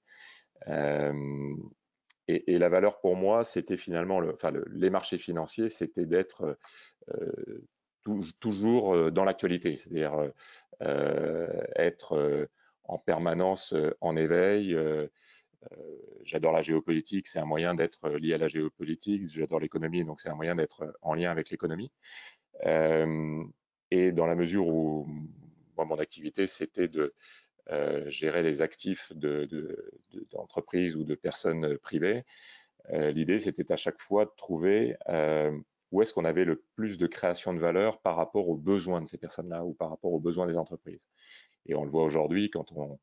Et, 2.30 2.58
la 2.58 2.70
valeur 2.70 3.00
pour 3.00 3.16
moi, 3.16 3.44
c'était 3.44 3.78
finalement, 3.78 4.20
le, 4.20 4.34
enfin, 4.34 4.52
les 4.72 4.90
marchés 4.90 5.18
financiers, 5.18 5.70
c'était 5.70 6.06
d'être 6.06 6.58
toujours 8.40 9.12
dans 9.12 9.24
l'actualité, 9.24 9.78
c'est-à-dire 9.78 10.14
euh, 10.16 10.30
être 10.81 12.48
en 12.84 12.98
permanence 12.98 13.74
en 14.01 14.15
éveil. 14.15 14.77
J'adore 16.24 16.53
la 16.53 16.62
géopolitique, 16.62 17.27
c'est 17.27 17.39
un 17.39 17.46
moyen 17.46 17.74
d'être 17.75 18.10
lié 18.10 18.34
à 18.34 18.38
la 18.38 18.48
géopolitique. 18.48 19.27
J'adore 19.27 19.60
l'économie, 19.60 20.03
donc 20.03 20.22
c'est 20.22 20.29
un 20.29 20.36
moyen 20.36 20.55
d'être 20.55 20.93
en 21.01 21.13
lien 21.13 21.31
avec 21.31 21.50
l'économie. 21.50 21.91
et 22.63 24.12
dans 24.12 24.27
la 24.27 24.36
mesure 24.36 24.67
où 24.67 25.07
mon 25.77 26.00
activité, 26.00 26.48
c'était 26.48 26.88
de 26.88 27.13
gérer 28.07 28.43
les 28.43 28.62
actifs 28.62 29.12
d'entreprises 30.31 30.93
de, 30.93 31.00
ou 31.00 31.03
de 31.03 31.15
personnes 31.15 31.77
privées, 31.79 32.24
l'idée, 32.91 33.39
c'était 33.39 33.72
à 33.72 33.75
chaque 33.75 34.00
fois 34.00 34.25
de 34.25 34.31
trouver 34.38 34.96
où 35.91 36.01
est-ce 36.01 36.13
qu'on 36.13 36.25
avait 36.25 36.46
le 36.46 36.63
plus 36.75 36.98
de 36.98 37.08
création 37.08 37.53
de 37.53 37.60
valeur 37.60 38.01
par 38.01 38.15
rapport 38.15 38.50
aux 38.50 38.58
besoins 38.58 39.01
de 39.01 39.08
ces 39.08 39.17
personnes-là 39.17 39.65
ou 39.65 39.74
par 39.74 39.89
rapport 39.89 40.12
aux 40.12 40.20
besoins 40.20 40.48
des 40.48 40.58
entreprises. 40.58 41.08
Et 41.65 41.75
on 41.75 41.84
le 41.84 41.91
voit 41.91 42.03
aujourd'hui 42.03 42.50
quand 42.50 42.72
on, 42.74 43.00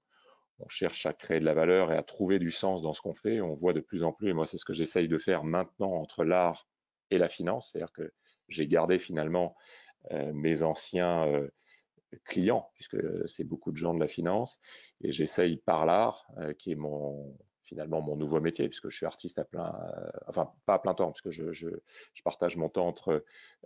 cherche 0.69 1.05
à 1.05 1.13
créer 1.13 1.41
de 1.41 1.45
la 1.45 1.53
valeur 1.53 1.93
et 1.93 1.97
à 1.97 2.03
trouver 2.03 2.39
du 2.39 2.51
sens 2.51 2.81
dans 2.81 2.93
ce 2.93 3.03
qu'on 3.03 3.13
fait, 3.13 3.41
on 3.41 3.55
voit 3.55 3.73
de 3.73 3.81
plus 3.81 4.03
en 4.05 4.13
plus, 4.13 4.31
et 4.31 4.33
moi 4.33 4.47
c'est 4.47 4.57
ce 4.57 4.65
que 4.65 4.73
j'essaye 4.73 5.09
de 5.09 5.19
faire 5.19 5.45
maintenant 5.45 5.93
entre 5.93 6.25
l'art 6.25 6.69
et 7.11 7.19
la 7.19 7.29
finance, 7.29 7.71
c'est-à-dire 7.73 7.93
que 7.93 8.13
j'ai 8.49 8.67
gardé 8.69 8.99
finalement 8.99 9.57
euh, 10.13 10.33
mes 10.33 10.63
anciens 10.63 11.27
euh, 11.27 11.49
clients, 12.25 12.71
puisque 12.75 12.97
c'est 13.29 13.45
beaucoup 13.45 13.73
de 13.73 13.77
gens 13.77 13.95
de 13.95 14.01
la 14.01 14.07
finance, 14.07 14.61
et 15.03 15.11
j'essaye 15.11 15.57
par 15.57 15.87
l'art, 15.87 16.25
euh, 16.39 16.53
qui 16.55 16.71
est 16.71 16.77
mon, 16.77 17.37
finalement 17.65 18.01
mon 18.01 18.17
nouveau 18.17 18.41
métier, 18.41 18.69
puisque 18.69 18.89
je 18.89 18.97
suis 18.97 19.07
artiste 19.07 19.39
à 19.39 19.45
plein, 19.45 19.75
euh, 19.75 20.11
enfin 20.29 20.53
pas 20.67 20.75
à 20.75 20.79
plein 20.79 20.95
temps, 20.95 21.13
puisque 21.13 21.31
je, 21.31 21.69
partage 22.23 22.57
mon 22.57 22.69
temps 22.69 22.87
entre 22.87 23.25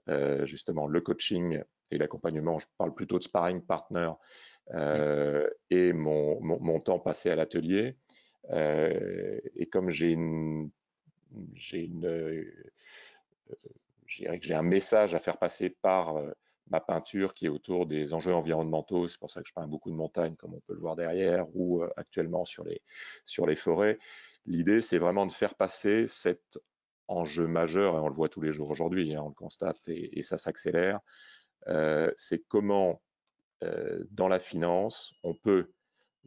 euh, 0.09 0.47
justement 0.47 0.87
le 0.87 1.01
coaching 1.01 1.63
et 1.91 1.99
l'accompagnement. 1.99 2.59
Je 2.59 2.67
parle 2.77 2.95
plutôt 2.95 3.19
de 3.19 3.25
sparring 3.25 3.61
partner 3.61 4.11
euh, 4.75 5.49
et 5.71 5.93
mon, 5.93 6.81
temps 6.81 6.99
passé 6.99 7.31
à 7.31 7.37
l'atelier. 7.37 7.97
Euh, 8.51 9.39
et 9.55 9.67
comme 9.67 9.91
j'ai 9.91 10.13
une, 10.13 10.71
j'ai 11.55 11.85
une, 11.85 12.45
j'ai 14.07 14.55
un 14.55 14.63
message 14.63 15.15
à 15.15 15.21
faire 15.21 15.39
passer 15.39 15.71
par 15.71 16.17
ma 16.71 16.81
peinture 16.81 17.35
qui 17.35 17.47
est 17.47 17.49
autour 17.49 17.87
des 17.87 18.15
enjeux 18.15 18.35
environnementaux. 18.35 19.09
C'est 19.09 19.19
pour 19.19 19.31
ça 19.31 19.43
que 19.43 19.49
je 19.49 19.53
peins 19.53 19.67
beaucoup 19.67 19.91
de 19.91 19.97
montagnes, 19.97 20.37
comme 20.37 20.55
on 20.55 20.61
peut 20.61 20.75
le 20.75 20.81
voir 20.81 20.97
derrière, 20.97 21.47
ou 21.55 21.83
euh, 21.83 21.91
actuellement 21.97 22.45
sur 22.45 22.65
les, 22.65 22.83
sur 23.25 23.47
les 23.47 23.57
forêts. 23.57 23.99
L'idée, 24.47 24.81
c'est 24.81 24.99
vraiment 24.99 25.27
de 25.27 25.33
faire 25.33 25.55
passer 25.55 26.07
cet 26.07 26.59
enjeu 27.07 27.47
majeur, 27.47 27.97
et 27.97 28.01
on 28.01 28.09
le 28.09 28.15
voit 28.15 28.29
tous 28.29 28.41
les 28.41 28.53
jours 28.53 28.71
aujourd'hui, 28.71 29.15
hein, 29.15 29.23
on 29.25 29.29
le 29.29 29.35
constate, 29.35 29.81
et, 29.89 30.23
ça 30.23 30.37
s'accélère. 30.37 31.01
Euh, 31.69 32.11
c'est 32.17 32.45
comment, 32.49 33.01
euh, 33.63 34.05
dans 34.11 34.29
la 34.29 34.39
finance, 34.39 35.15
on 35.23 35.35
peut 35.35 35.71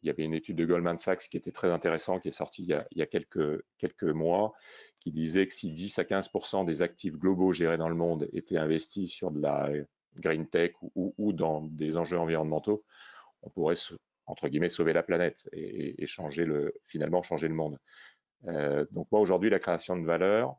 il 0.04 0.08
y 0.08 0.10
avait 0.10 0.24
une 0.24 0.34
étude 0.34 0.58
de 0.58 0.66
Goldman 0.66 0.98
Sachs 0.98 1.28
qui 1.30 1.38
était 1.38 1.52
très 1.52 1.70
intéressante, 1.70 2.24
qui 2.24 2.30
est 2.30 2.32
sortie 2.32 2.64
il 2.64 2.70
y 2.70 2.74
a, 2.74 2.88
il 2.90 2.98
y 2.98 3.02
a 3.04 3.06
quelques, 3.06 3.64
quelques 3.78 4.04
mois, 4.04 4.54
qui 5.00 5.12
disait 5.12 5.48
que 5.48 5.54
si 5.54 5.72
10 5.72 6.00
à 6.00 6.04
15% 6.04 6.66
des 6.66 6.82
actifs 6.82 7.14
globaux 7.14 7.54
gérés 7.54 7.78
dans 7.78 7.90
le 7.90 7.96
monde 7.96 8.28
étaient 8.34 8.58
investis 8.58 9.12
sur 9.12 9.30
de 9.30 9.40
la 9.40 9.70
green 10.18 10.48
tech 10.48 10.74
ou, 10.96 11.34
dans 11.34 11.62
des 11.62 11.98
enjeux 11.98 12.18
environnementaux, 12.18 12.82
on 13.44 13.50
pourrait, 13.50 13.76
entre 14.26 14.48
guillemets, 14.48 14.70
sauver 14.70 14.94
la 14.94 15.04
planète 15.04 15.50
et, 15.54 16.06
changer 16.08 16.46
le, 16.46 16.74
finalement 16.86 17.24
changer 17.24 17.48
le 17.48 17.56
monde. 17.56 17.78
Euh, 18.48 18.86
donc 18.92 19.08
moi, 19.12 19.22
aujourd'hui, 19.22 19.50
la 19.50 19.60
création 19.60 19.98
de 19.98 20.06
valeur, 20.06 20.56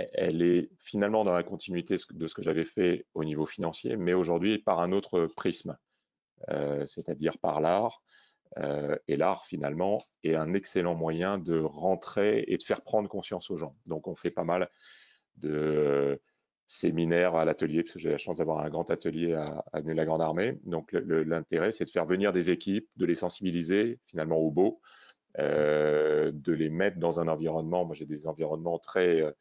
e-, 0.00 0.06
elle 0.12 0.42
est 0.42 0.70
finalement 0.78 1.24
dans 1.24 1.32
la 1.32 1.42
continuité 1.42 1.96
de 2.10 2.26
ce 2.26 2.34
que 2.34 2.42
j'avais 2.42 2.64
fait 2.64 3.06
au 3.14 3.24
niveau 3.24 3.46
financier, 3.46 3.96
mais 3.96 4.14
aujourd'hui 4.14 4.58
par 4.58 4.80
un 4.80 4.92
autre 4.92 5.26
prisme, 5.36 5.76
euh, 6.50 6.86
c'est-à-dire 6.86 7.38
par 7.38 7.60
l'art. 7.60 8.02
Euh, 8.58 8.96
et 9.08 9.16
l'art, 9.16 9.46
finalement, 9.46 9.98
est 10.22 10.36
un 10.36 10.54
excellent 10.54 10.94
moyen 10.94 11.38
de 11.38 11.58
rentrer 11.58 12.44
et 12.46 12.56
de 12.56 12.62
faire 12.62 12.82
prendre 12.82 13.08
conscience 13.08 13.50
aux 13.50 13.56
gens. 13.56 13.74
Donc, 13.86 14.06
on 14.06 14.14
fait 14.14 14.30
pas 14.30 14.44
mal 14.44 14.70
de 15.36 16.20
séminaire 16.66 17.34
à 17.34 17.44
l'atelier, 17.44 17.82
parce 17.82 17.94
que 17.94 17.98
j'ai 17.98 18.10
la 18.10 18.18
chance 18.18 18.38
d'avoir 18.38 18.60
un 18.60 18.70
grand 18.70 18.90
atelier 18.90 19.34
à, 19.34 19.64
à 19.72 19.80
la 19.80 20.04
Grande 20.04 20.22
Armée. 20.22 20.58
Donc 20.64 20.92
l'intérêt, 20.92 21.72
c'est 21.72 21.84
de 21.84 21.90
faire 21.90 22.06
venir 22.06 22.32
des 22.32 22.50
équipes, 22.50 22.88
de 22.96 23.06
les 23.06 23.14
sensibiliser 23.14 23.98
finalement 24.06 24.38
au 24.38 24.50
beau, 24.50 24.80
euh, 25.38 26.32
de 26.32 26.52
les 26.52 26.70
mettre 26.70 26.98
dans 26.98 27.20
un 27.20 27.28
environnement. 27.28 27.84
Moi, 27.84 27.94
j'ai 27.94 28.06
des 28.06 28.26
environnements 28.26 28.78
très... 28.78 29.22
Euh, 29.22 29.32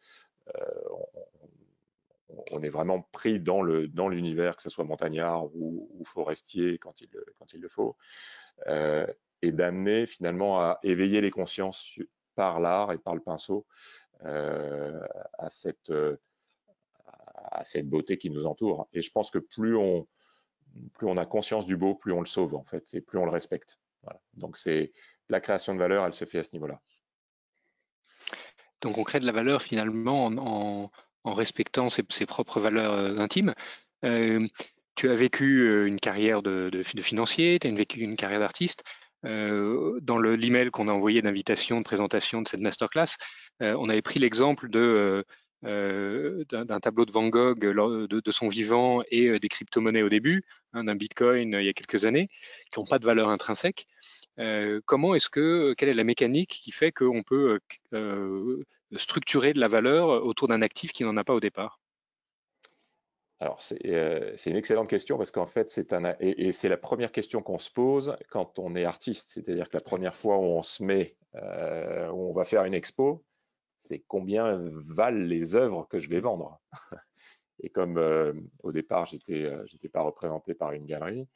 on, 2.29 2.43
on, 2.51 2.63
est 2.63 2.69
vraiment 2.69 3.01
pris 3.11 3.39
dans 3.39 3.63
dans 3.93 4.09
l'univers, 4.09 4.55
que 4.57 4.63
ce 4.63 4.69
soit 4.69 4.83
montagnard 4.83 5.45
ou, 5.55 6.03
forestier 6.05 6.77
quand 6.79 6.99
il, 6.99 7.09
quand 7.39 7.53
il 7.53 7.61
le 7.61 7.69
faut, 7.69 7.95
euh, 8.67 9.07
et 9.41 9.51
d'amener 9.51 10.05
finalement 10.05 10.59
à 10.59 10.79
éveiller 10.83 11.21
les 11.21 11.31
consciences 11.31 11.99
par 12.35 12.59
l'art 12.59 12.91
et 12.91 12.97
par 12.97 13.15
le 13.15 13.21
pinceau 13.21 13.65
euh, 14.25 14.99
à 15.37 15.49
cette 15.49 15.91
à 17.51 17.63
cette 17.65 17.89
beauté 17.89 18.17
qui 18.17 18.29
nous 18.29 18.45
entoure. 18.45 18.87
Et 18.93 19.01
je 19.01 19.11
pense 19.11 19.31
que 19.31 19.39
plus 19.39 19.75
on, 19.75 20.07
plus 20.93 21.07
on 21.07 21.17
a 21.17 21.25
conscience 21.25 21.65
du 21.65 21.77
beau, 21.77 21.95
plus 21.95 22.13
on 22.13 22.19
le 22.19 22.25
sauve 22.25 22.55
en 22.55 22.63
fait, 22.63 22.93
et 22.93 23.01
plus 23.01 23.17
on 23.19 23.25
le 23.25 23.31
respecte. 23.31 23.79
Donc 24.33 24.57
c'est 24.57 24.91
la 25.29 25.39
création 25.39 25.73
de 25.73 25.79
valeur, 25.79 26.05
elle 26.05 26.13
se 26.13 26.25
fait 26.25 26.39
à 26.39 26.43
ce 26.43 26.53
niveau-là. 26.53 26.81
Donc 28.81 28.97
on 28.97 29.03
crée 29.03 29.19
de 29.19 29.25
la 29.25 29.31
valeur 29.31 29.61
finalement 29.61 30.25
en, 30.25 30.91
respectant 31.25 31.89
ses, 31.89 32.25
propres 32.25 32.59
valeurs 32.59 32.93
euh, 32.93 33.17
intimes. 33.17 33.53
Euh, 34.03 34.45
tu 34.95 35.09
as 35.09 35.15
vécu 35.15 35.61
euh, 35.61 35.87
une 35.87 35.99
carrière 35.99 36.41
de, 36.41 36.69
de, 36.69 36.83
financier, 37.01 37.59
tu 37.59 37.67
as 37.67 37.71
vécu 37.71 38.01
une 38.01 38.17
carrière 38.17 38.39
d'artiste. 38.39 38.83
Dans 39.23 40.17
l'email 40.17 40.69
qu'on 40.69 40.89
a 40.89 40.91
envoyé 40.91 41.21
d'invitation, 41.21 41.77
de 41.77 41.85
présentation 41.85 42.41
de 42.41 42.47
cette 42.49 42.59
masterclass, 42.59 43.15
on 43.61 43.87
avait 43.87 44.01
pris 44.01 44.19
l'exemple 44.19 44.67
de 44.67 45.23
d'un 45.63 46.79
tableau 46.79 47.05
de 47.05 47.11
Van 47.11 47.27
Gogh 47.29 47.59
de, 47.59 48.31
son 48.31 48.47
vivant 48.49 49.01
et 49.09 49.27
euh, 49.27 49.39
des 49.39 49.47
crypto-monnaies 49.47 50.03
au 50.03 50.09
début, 50.09 50.43
hein, 50.73 50.83
d'un 50.83 50.95
Bitcoin 50.95 51.55
euh, 51.55 51.61
il 51.61 51.65
y 51.65 51.69
a 51.69 51.73
quelques 51.73 52.05
années, 52.05 52.29
qui 52.71 52.79
n'ont 52.79 52.85
pas 52.85 52.99
de 52.99 53.05
valeur 53.05 53.29
intrinsèque. 53.29 53.87
comment 54.85 55.15
est-ce 55.15 55.29
que, 55.29 55.73
quelle 55.73 55.89
est 55.89 55.93
la 55.93 56.03
mécanique 56.03 56.49
qui 56.49 56.71
fait 56.71 56.91
qu'on 56.91 57.23
peut 57.23 57.59
structurer 58.95 59.53
de 59.53 59.59
la 59.59 59.67
valeur 59.67 60.25
autour 60.25 60.47
d'un 60.47 60.61
actif 60.61 60.91
qui 60.91 61.03
n'en 61.03 61.17
a 61.17 61.23
pas 61.23 61.33
au 61.33 61.39
départ? 61.39 61.79
Alors, 63.39 63.61
c'est 63.61 64.49
une 64.49 64.55
excellente 64.55 64.89
question 64.89 65.17
parce 65.17 65.31
qu'en 65.31 65.47
fait, 65.47 65.69
c'est 65.69 65.91
un 65.91 66.15
et, 66.19 66.51
c'est 66.53 66.69
la 66.69 66.77
première 66.77 67.11
question 67.11 67.41
qu'on 67.41 67.59
se 67.59 67.69
pose 67.69 68.15
quand 68.29 68.57
on 68.57 68.75
est 68.75 68.85
artiste. 68.85 69.29
C'est-à-dire 69.33 69.69
que 69.69 69.75
la 69.75 69.83
première 69.83 70.15
fois 70.15 70.37
où 70.37 70.43
on 70.43 70.63
se 70.63 70.83
met, 70.83 71.15
où 71.33 72.29
on 72.29 72.33
va 72.33 72.45
faire 72.45 72.63
une 72.63 72.73
expo, 72.73 73.23
c'est 73.87 74.03
combien 74.07 74.59
valent 74.87 75.25
les 75.25 75.55
œuvres 75.55 75.87
que 75.89 75.99
je 75.99 76.09
vais 76.09 76.19
vendre. 76.19 76.59
Et 77.61 77.69
comme 77.69 77.97
euh, 77.97 78.33
au 78.61 78.71
départ, 78.71 79.05
j'étais 79.05 79.45
euh, 79.45 79.63
j'étais 79.67 79.89
pas 79.89 80.01
représenté 80.01 80.53
par 80.53 80.71
une 80.71 80.85
galerie. 80.85 81.27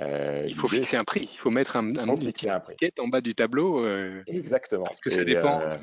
Euh, 0.00 0.44
il 0.46 0.54
faut 0.54 0.68
fixer 0.68 0.96
un 0.96 1.04
prix. 1.04 1.30
Il 1.32 1.38
faut 1.38 1.50
mettre 1.50 1.76
un, 1.76 1.96
un 1.96 2.16
petit 2.16 2.28
étiquette 2.28 2.98
en 2.98 3.08
bas 3.08 3.20
du 3.20 3.34
tableau. 3.34 3.86
Exactement. 4.26 4.86
Est-ce 4.86 5.00
que 5.00 5.10
ça 5.10 5.24
dépend 5.24 5.78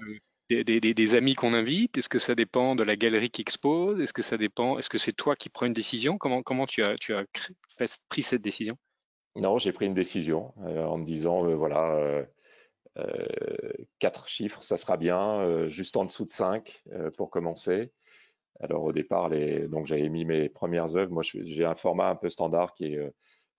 des, 0.50 0.63
des, 0.65 0.94
des, 0.94 1.15
amis 1.15 1.34
qu'on 1.34 1.53
invite 1.53 1.98
Est-ce 1.98 2.10
que 2.10 2.20
ça 2.20 2.36
dépend 2.36 2.75
de 2.75 2.84
la 2.84 2.98
galerie 2.98 3.30
qui 3.30 3.41
expose? 3.41 4.01
Est-ce 4.01 4.12
que 4.12 4.22
ça 4.22 4.38
dépend 4.38 4.77
Est-ce 4.77 4.89
que 4.89 4.98
c'est 4.98 5.13
toi 5.13 5.38
qui 5.38 5.48
prends 5.48 5.65
une 5.65 5.74
décision? 5.74 6.18
Comment 6.18 6.41
comment 6.41 6.65
tu 6.65 6.84
as 6.84 6.96
tu 6.96 7.13
as 7.13 7.24
pris 8.10 8.22
cette 8.22 8.41
décision? 8.41 8.75
Non, 9.38 9.58
j'ai 9.58 9.72
pris 9.72 9.86
une 9.86 9.94
décision 9.94 10.53
en 10.58 10.98
me 10.98 11.06
disant 11.06 11.56
voilà 11.56 12.25
euh, 12.98 13.25
quatre 14.00 14.27
chiffres, 14.27 14.63
ça 14.63 14.77
sera 14.77 14.98
bien, 14.98 15.39
euh, 15.41 15.69
juste 15.69 15.98
en 15.98 16.05
dessous 16.05 16.25
de 16.25 16.29
5 16.29 16.83
euh, 16.91 17.10
pour 17.17 17.29
commencer. 17.29 17.91
Alors 18.60 18.83
au 18.83 18.91
départ, 18.91 19.29
les... 19.29 19.67
donc 19.67 19.86
j'avais 19.86 20.10
mis 20.10 20.25
mes 20.25 20.50
premières 20.50 20.95
œuvres. 20.95 21.12
Moi, 21.12 21.24
j'ai 21.24 21.65
un 21.65 21.75
format 21.75 22.10
un 22.10 22.15
peu 22.15 22.29
standard 22.29 22.74
qui 22.74 22.93
est 22.93 23.13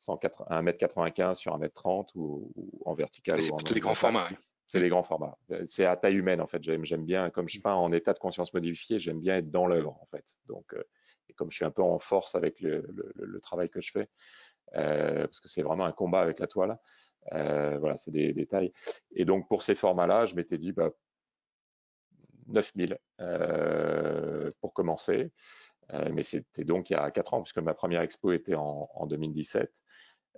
1m95 0.06 1.34
sur 1.34 1.58
1m30 1.58 2.10
ou, 2.14 2.52
en 2.84 2.94
vertical. 2.94 3.40
C'est 3.42 3.54
plutôt 3.54 3.74
des 3.74 3.80
grands 3.80 3.94
formats. 3.94 4.28
C'est 4.66 4.80
des 4.80 4.88
grands 4.88 5.02
formats. 5.02 5.36
C'est 5.66 5.84
à 5.84 5.96
taille 5.96 6.14
humaine 6.16 6.40
en 6.40 6.46
fait. 6.46 6.62
J'aime 6.62 7.04
bien, 7.04 7.30
comme 7.30 7.48
je 7.48 7.60
peins 7.60 7.74
en 7.74 7.92
état 7.92 8.12
de 8.12 8.18
conscience 8.18 8.54
modifié, 8.54 8.98
j'aime 8.98 9.20
bien 9.20 9.38
être 9.38 9.50
dans 9.50 9.66
l'œuvre 9.66 9.98
en 10.00 10.06
fait. 10.06 10.24
Donc, 10.46 10.74
et 11.28 11.34
comme 11.34 11.50
je 11.50 11.56
suis 11.56 11.64
un 11.64 11.70
peu 11.70 11.82
en 11.82 11.98
force 11.98 12.34
avec 12.34 12.60
le, 12.60 12.86
le, 12.88 13.12
le 13.16 13.40
travail 13.40 13.68
que 13.70 13.80
je 13.80 13.90
fais, 13.90 14.08
euh, 14.74 15.26
parce 15.26 15.40
que 15.40 15.48
c'est 15.48 15.62
vraiment 15.62 15.84
un 15.84 15.92
combat 15.92 16.20
avec 16.20 16.38
la 16.38 16.46
toile. 16.46 16.78
Euh, 17.32 17.78
voilà, 17.78 17.96
c'est 17.96 18.10
des 18.10 18.32
détails. 18.32 18.72
Et 19.14 19.24
donc, 19.24 19.48
pour 19.48 19.62
ces 19.62 19.74
formats-là, 19.74 20.26
je 20.26 20.34
m'étais 20.34 20.58
dit, 20.58 20.72
bah, 20.72 20.90
9000 22.48 22.98
euh, 23.20 24.50
pour 24.60 24.72
commencer. 24.72 25.30
Euh, 25.92 26.10
mais 26.12 26.22
c'était 26.22 26.64
donc 26.64 26.90
il 26.90 26.94
y 26.94 26.96
a 26.96 27.10
4 27.10 27.34
ans, 27.34 27.42
puisque 27.42 27.58
ma 27.58 27.74
première 27.74 28.02
expo 28.02 28.32
était 28.32 28.54
en, 28.54 28.88
en 28.94 29.06
2017. 29.06 29.70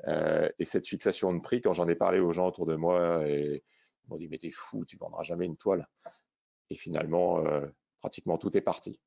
Euh, 0.09 0.49
et 0.59 0.65
cette 0.65 0.87
fixation 0.87 1.33
de 1.33 1.41
prix, 1.41 1.61
quand 1.61 1.73
j'en 1.73 1.89
ai 1.89 1.95
parlé 1.95 2.19
aux 2.19 2.33
gens 2.33 2.49
autour 2.49 2.67
de 2.67 2.75
moi, 2.75 3.23
ils 3.27 3.63
m'ont 4.09 4.17
dit, 4.17 4.29
mais 4.29 4.39
t'es 4.39 4.51
fou, 4.51 4.85
tu 4.85 4.97
vendras 4.97 5.23
jamais 5.23 5.47
une 5.47 5.57
toile. 5.57 5.87
Et 6.71 6.77
finalement, 6.77 7.45
pratiquement 8.01 8.39
tout 8.39 8.57
est 8.57 8.63
parti. 8.63 8.99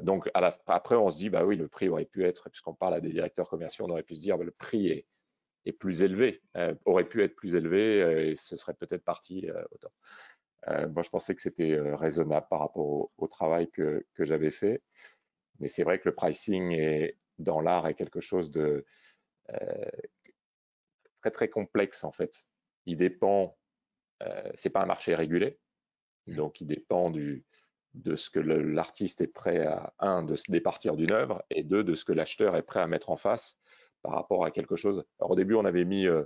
Donc 0.00 0.30
après, 0.34 0.96
on 0.96 1.10
se 1.10 1.18
dit, 1.18 1.30
bah 1.30 1.44
oui, 1.44 1.56
le 1.56 1.68
prix 1.68 1.88
aurait 1.88 2.06
pu 2.06 2.24
être, 2.24 2.50
puisqu'on 2.50 2.74
parle 2.74 2.94
à 2.94 3.00
des 3.00 3.10
directeurs 3.10 3.48
commerciaux, 3.48 3.84
on 3.86 3.90
aurait 3.90 4.02
pu 4.02 4.16
se 4.16 4.22
dire, 4.22 4.38
bah, 4.38 4.44
le 4.44 4.50
prix 4.50 4.88
est, 4.88 5.06
est 5.66 5.72
plus 5.72 6.02
élevé, 6.02 6.42
aurait 6.84 7.08
pu 7.08 7.22
être 7.22 7.34
plus 7.34 7.54
élevé 7.54 8.30
et 8.30 8.36
ce 8.36 8.56
serait 8.56 8.74
peut-être 8.74 9.04
parti 9.04 9.46
autant. 9.72 9.92
moi, 10.88 11.02
je 11.02 11.10
pensais 11.10 11.34
que 11.34 11.42
c'était 11.42 11.78
raisonnable 11.78 12.46
par 12.48 12.60
rapport 12.60 13.10
au, 13.16 13.26
travail 13.28 13.70
que, 13.70 14.04
que 14.14 14.24
j'avais 14.24 14.50
fait. 14.50 14.82
Mais 15.58 15.68
c'est 15.68 15.82
vrai 15.82 15.98
que 15.98 16.08
le 16.08 16.14
pricing 16.14 16.72
est, 16.72 17.18
dans 17.38 17.60
l'art 17.60 17.86
est 17.86 17.94
quelque 17.94 18.20
chose 18.20 18.50
de 18.50 18.84
très 21.20 21.30
très 21.30 21.48
complexe 21.48 22.04
en 22.04 22.12
fait. 22.12 22.46
Il 22.86 22.96
dépend, 22.96 23.56
c'est 24.54 24.70
pas 24.70 24.82
un 24.82 24.86
marché 24.86 25.14
régulé, 25.14 25.58
mmh. 26.26 26.36
donc 26.36 26.60
il 26.60 26.66
dépend 26.66 27.10
du, 27.10 27.44
de 27.94 28.16
ce 28.16 28.30
que 28.30 28.38
l'artiste 28.38 29.20
est 29.20 29.32
prêt 29.32 29.66
à, 29.66 29.92
un, 29.98 30.22
de 30.22 30.36
se 30.36 30.50
départir 30.50 30.96
d'une 30.96 31.12
œuvre, 31.12 31.44
et 31.50 31.62
deux, 31.62 31.84
de 31.84 31.94
ce 31.94 32.04
que 32.04 32.12
l'acheteur 32.12 32.56
est 32.56 32.62
prêt 32.62 32.80
à 32.80 32.86
mettre 32.86 33.10
en 33.10 33.16
face 33.16 33.56
par 34.02 34.12
rapport 34.12 34.44
à 34.44 34.50
quelque 34.50 34.76
chose. 34.76 35.04
Alors 35.18 35.32
au 35.32 35.36
début, 35.36 35.54
on 35.54 35.64
avait 35.64 35.84
mis 35.84 36.06
euh, 36.06 36.24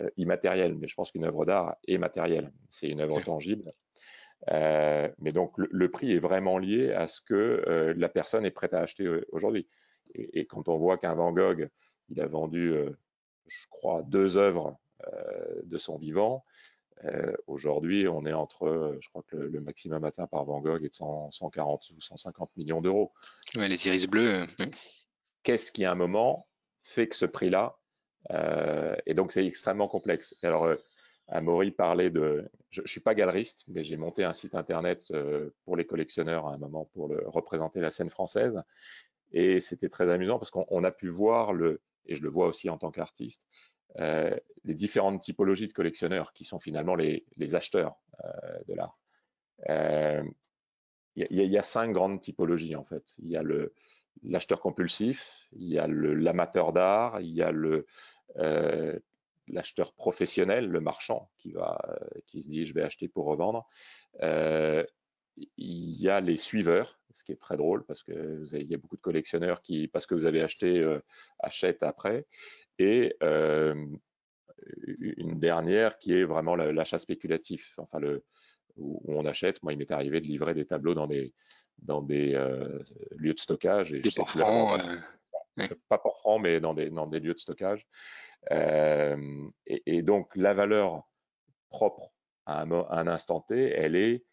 euh, 0.00 0.10
immatériel, 0.16 0.74
mais 0.74 0.86
je 0.86 0.94
pense 0.94 1.12
qu'une 1.12 1.24
œuvre 1.24 1.44
d'art 1.44 1.76
est 1.86 1.98
matérielle. 1.98 2.52
C'est 2.68 2.88
une 2.88 3.00
œuvre 3.00 3.20
tangible. 3.20 3.72
Euh, 4.50 5.08
mais 5.18 5.32
donc 5.32 5.52
le, 5.56 5.90
prix 5.90 6.12
est 6.12 6.18
vraiment 6.18 6.58
lié 6.58 6.92
à 6.92 7.08
ce 7.08 7.20
que 7.22 7.94
la 7.96 8.08
personne 8.08 8.44
est 8.44 8.50
prête 8.50 8.74
à 8.74 8.80
acheter 8.80 9.08
aujourd'hui. 9.32 9.66
Et, 10.14 10.40
et, 10.40 10.46
quand 10.46 10.68
on 10.68 10.76
voit 10.76 10.98
qu'un 10.98 11.14
Van 11.14 11.32
Gogh, 11.32 11.68
il 12.10 12.20
a 12.20 12.26
vendu, 12.26 12.74
je 13.46 13.66
crois, 13.70 14.02
deux 14.02 14.36
œuvres 14.36 14.78
de 15.64 15.78
son 15.78 15.96
vivant, 15.96 16.44
euh, 17.04 17.32
aujourd'hui, 17.46 18.08
on 18.08 18.24
est 18.24 18.32
entre, 18.32 18.98
je 19.00 19.08
crois 19.08 19.22
que 19.26 19.36
le, 19.36 19.60
maximum 19.60 20.04
atteint 20.04 20.26
par 20.26 20.44
Van 20.44 20.60
Gogh 20.60 20.84
est 20.84 20.88
de 20.88 21.30
140 21.30 21.90
ou 21.90 22.00
150 22.00 22.56
millions 22.56 22.80
d'euros. 22.80 23.12
les 23.54 23.86
iris 23.86 24.06
bleus. 24.06 24.46
Euh, 24.60 24.66
Qu'est-ce 25.42 25.70
qui, 25.70 25.84
à 25.84 25.92
un 25.92 25.94
moment, 25.94 26.46
fait 26.86 27.08
que 27.08 27.16
ce 27.16 27.26
prix-là 27.26 27.78
euh, 28.30 28.96
Et 29.06 29.14
donc, 29.14 29.32
c'est 29.32 29.46
extrêmement 29.46 29.88
complexe. 29.88 30.34
Alors, 30.42 30.64
euh, 30.64 30.76
Amaury 31.28 31.70
parlait 31.70 32.10
de. 32.10 32.48
Je 32.70 32.82
ne 32.82 32.86
suis 32.86 33.00
pas 33.00 33.14
galeriste, 33.14 33.64
mais 33.68 33.82
j'ai 33.82 33.96
monté 33.96 34.24
un 34.24 34.32
site 34.32 34.54
internet 34.54 35.12
pour 35.64 35.76
les 35.76 35.84
collectionneurs 35.84 36.46
à 36.46 36.54
un 36.54 36.58
moment 36.58 36.84
pour 36.92 37.08
représenter 37.26 37.80
la 37.80 37.90
scène 37.90 38.10
française. 38.10 38.62
Et 39.32 39.58
c'était 39.60 39.88
très 39.88 40.10
amusant 40.10 40.38
parce 40.38 40.50
qu'on 40.50 40.84
a 40.84 40.90
pu 40.92 41.08
voir 41.08 41.52
le, 41.52 41.80
et 42.06 42.16
je 42.16 42.22
le 42.22 42.28
vois 42.28 42.46
aussi 42.46 42.70
en 42.70 42.78
tant 42.78 42.90
qu'artiste, 42.90 43.46
euh, 43.98 44.34
les 44.64 44.74
différentes 44.74 45.22
typologies 45.22 45.68
de 45.68 45.72
collectionneurs 45.72 46.32
qui 46.32 46.44
sont 46.44 46.58
finalement 46.58 46.94
les, 46.94 47.24
acheteurs 47.54 47.96
euh, 48.24 48.58
de 48.68 48.74
l'art. 48.74 48.98
Euh, 49.68 50.22
il 51.14 51.26
y, 51.30 51.56
a 51.56 51.62
cinq 51.62 51.92
grandes 51.92 52.20
typologies 52.20 52.76
en 52.76 52.84
fait. 52.84 53.14
Il 53.18 53.30
y 53.30 53.38
a 53.38 53.42
le 53.42 53.72
l'acheteur 54.22 54.60
compulsif, 54.60 55.48
il 55.52 55.68
y 55.68 55.78
a 55.78 55.86
l'amateur 55.86 56.72
d'art, 56.72 57.20
il 57.20 57.30
y 57.34 57.42
a 57.42 57.50
le 57.50 57.86
l'acheteur 59.48 59.92
professionnel, 59.94 60.68
le 60.68 60.80
marchand 60.80 61.30
qui 61.38 61.52
va 61.52 61.80
qui 62.26 62.42
se 62.42 62.48
dit 62.48 62.66
je 62.66 62.74
vais 62.74 62.82
acheter 62.82 63.08
pour 63.08 63.26
revendre. 63.26 63.66
il 65.56 66.00
y 66.00 66.08
a 66.08 66.20
les 66.20 66.36
suiveurs, 66.36 66.98
ce 67.12 67.22
qui 67.24 67.32
est 67.32 67.40
très 67.40 67.56
drôle 67.56 67.84
parce 67.84 68.02
que 68.02 68.44
il 68.52 68.70
y 68.70 68.74
a 68.74 68.78
beaucoup 68.78 68.96
de 68.96 69.02
collectionneurs 69.02 69.62
qui, 69.62 69.88
parce 69.88 70.06
que 70.06 70.14
vous 70.14 70.26
avez 70.26 70.42
acheté, 70.42 70.84
achètent 71.38 71.82
après. 71.82 72.26
Et 72.78 73.16
une 74.98 75.38
dernière 75.38 75.98
qui 75.98 76.14
est 76.14 76.24
vraiment 76.24 76.56
l'achat 76.56 76.98
spéculatif, 76.98 77.74
enfin 77.78 78.00
le, 78.00 78.24
où 78.76 79.02
on 79.06 79.24
achète. 79.26 79.62
Moi, 79.62 79.72
il 79.72 79.78
m'est 79.78 79.90
arrivé 79.90 80.20
de 80.20 80.26
livrer 80.26 80.54
des 80.54 80.66
tableaux 80.66 80.94
dans 80.94 81.06
des, 81.06 81.34
dans 81.78 82.02
des 82.02 82.32
lieux 83.16 83.34
de 83.34 83.38
stockage. 83.38 83.92
Et 83.94 84.00
des 84.00 84.10
ports 84.10 84.30
francs. 84.30 84.80
Pas 85.88 85.98
pour 85.98 86.18
francs, 86.18 86.40
mais 86.42 86.60
dans 86.60 86.74
des, 86.74 86.90
dans 86.90 87.06
des 87.06 87.20
lieux 87.20 87.34
de 87.34 87.38
stockage. 87.38 87.86
et, 88.50 89.82
et, 89.86 90.02
donc, 90.02 90.28
la 90.36 90.54
valeur 90.54 91.08
propre 91.70 92.12
à 92.44 92.62
un, 92.62 92.70
à 92.70 93.00
un, 93.00 93.06
instant 93.06 93.40
T, 93.40 93.70
elle 93.70 93.96
est 93.96 94.24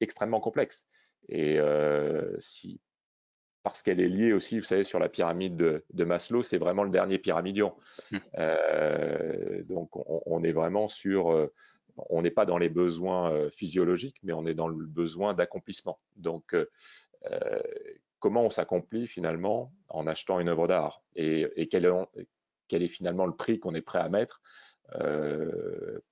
extrêmement 0.00 0.40
complexe. 0.40 0.86
Et 1.28 1.58
si 2.38 2.80
parce 3.62 3.82
qu'elle 3.82 4.00
est 4.00 4.08
liée 4.08 4.32
aussi, 4.32 4.58
vous 4.58 4.64
savez, 4.64 4.84
sur 4.84 4.98
la 4.98 5.08
pyramide 5.08 5.56
de, 5.56 6.04
Maslow, 6.04 6.42
c'est 6.42 6.58
vraiment 6.58 6.84
le 6.84 6.90
dernier 6.90 7.18
pyramidion. 7.18 7.74
Mmh. 8.10 8.18
Euh, 8.38 9.62
donc, 9.64 9.90
on, 9.94 10.42
est 10.42 10.52
vraiment 10.52 10.88
sur, 10.88 11.32
euh, 11.32 11.52
on 11.96 12.22
n'est 12.22 12.30
pas 12.30 12.46
dans 12.46 12.58
les 12.58 12.68
besoins 12.68 13.32
euh, 13.32 13.50
physiologiques, 13.50 14.18
mais 14.22 14.32
on 14.32 14.46
est 14.46 14.54
dans 14.54 14.68
le 14.68 14.86
besoin 14.86 15.34
d'accomplissement. 15.34 15.98
Donc, 16.16 16.56
comment 18.18 18.44
on 18.44 18.50
s'accomplit 18.50 19.06
finalement 19.06 19.72
en 19.88 20.06
achetant 20.06 20.40
une 20.40 20.48
œuvre 20.48 20.66
d'art? 20.66 21.02
Et, 21.14 21.68
quel, 21.70 21.84
est, 21.84 22.82
est, 22.82 22.88
finalement 22.88 23.26
le 23.26 23.34
prix 23.34 23.60
qu'on 23.60 23.74
est 23.74 23.82
prêt 23.82 24.00
à 24.00 24.08
mettre 24.08 24.42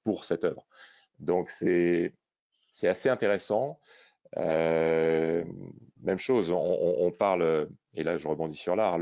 pour 0.04 0.24
cette 0.24 0.44
œuvre? 0.44 0.66
Donc, 1.18 1.50
c'est 1.50 2.14
assez 2.82 3.08
intéressant. 3.08 3.80
Euh, 4.36 5.44
même 6.02 6.18
chose, 6.18 6.50
on, 6.50 7.10
parle, 7.10 7.68
et 7.94 8.02
là 8.02 8.16
je 8.16 8.26
rebondis 8.26 8.56
sur 8.56 8.76
l'art, 8.76 8.98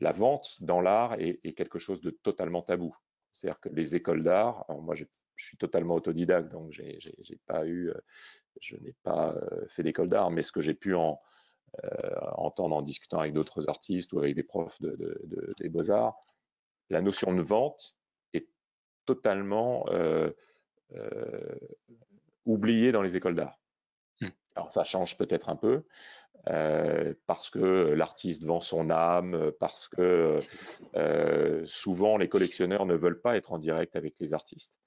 la 0.00 0.12
vente 0.12 0.56
dans 0.60 0.80
l'art 0.80 1.14
est, 1.18 1.56
quelque 1.56 1.78
chose 1.78 2.00
de 2.00 2.10
totalement 2.10 2.62
tabou. 2.62 2.94
C'est-à-dire 3.32 3.60
que 3.60 3.68
les 3.70 3.96
écoles 3.96 4.22
d'art, 4.22 4.64
moi 4.68 4.94
je 5.36 5.46
suis 5.46 5.56
totalement 5.56 5.94
autodidacte, 5.94 6.50
donc 6.52 6.70
j'ai 6.70 7.38
pas 7.46 7.66
eu, 7.66 7.90
euh, 7.90 7.94
je 8.60 8.76
n'ai 8.76 8.94
pas 9.02 9.34
euh, 9.34 9.66
fait 9.68 9.82
d'école 9.82 10.08
d'art, 10.08 10.30
mais 10.30 10.42
ce 10.42 10.52
que 10.52 10.60
j'ai 10.60 10.74
pu 10.74 10.94
en, 10.94 11.20
entendre 12.36 12.76
en 12.76 12.82
discutant 12.82 13.18
avec 13.18 13.32
d'autres 13.32 13.68
artistes 13.68 14.12
ou 14.12 14.20
avec 14.20 14.36
des 14.36 14.44
profs 14.44 14.80
de, 14.80 15.18
des 15.58 15.68
beaux-arts, 15.68 16.20
la 16.88 17.00
notion 17.00 17.34
de 17.34 17.42
vente 17.42 17.96
est 18.32 18.46
totalement 19.06 19.84
oubliée 22.44 22.92
dans 22.92 23.02
les 23.02 23.16
écoles 23.16 23.34
d'art. 23.34 23.58
Alors 24.54 24.70
ça 24.70 24.84
change 24.84 25.16
peut-être 25.18 25.48
un 25.48 25.56
peu 25.56 25.82
euh, 26.48 27.14
parce 27.26 27.48
que 27.48 27.58
l'artiste 27.94 28.44
vend 28.44 28.60
son 28.60 28.90
âme, 28.90 29.50
parce 29.58 29.88
que 29.88 30.40
euh, 30.94 31.62
souvent 31.64 32.16
les 32.18 32.28
collectionneurs 32.28 32.86
ne 32.86 32.94
veulent 32.94 33.20
pas 33.20 33.36
être 33.36 33.52
en 33.52 33.58
direct 33.58 33.96
avec 33.96 34.18
les 34.20 34.34
artistes. 34.34 34.78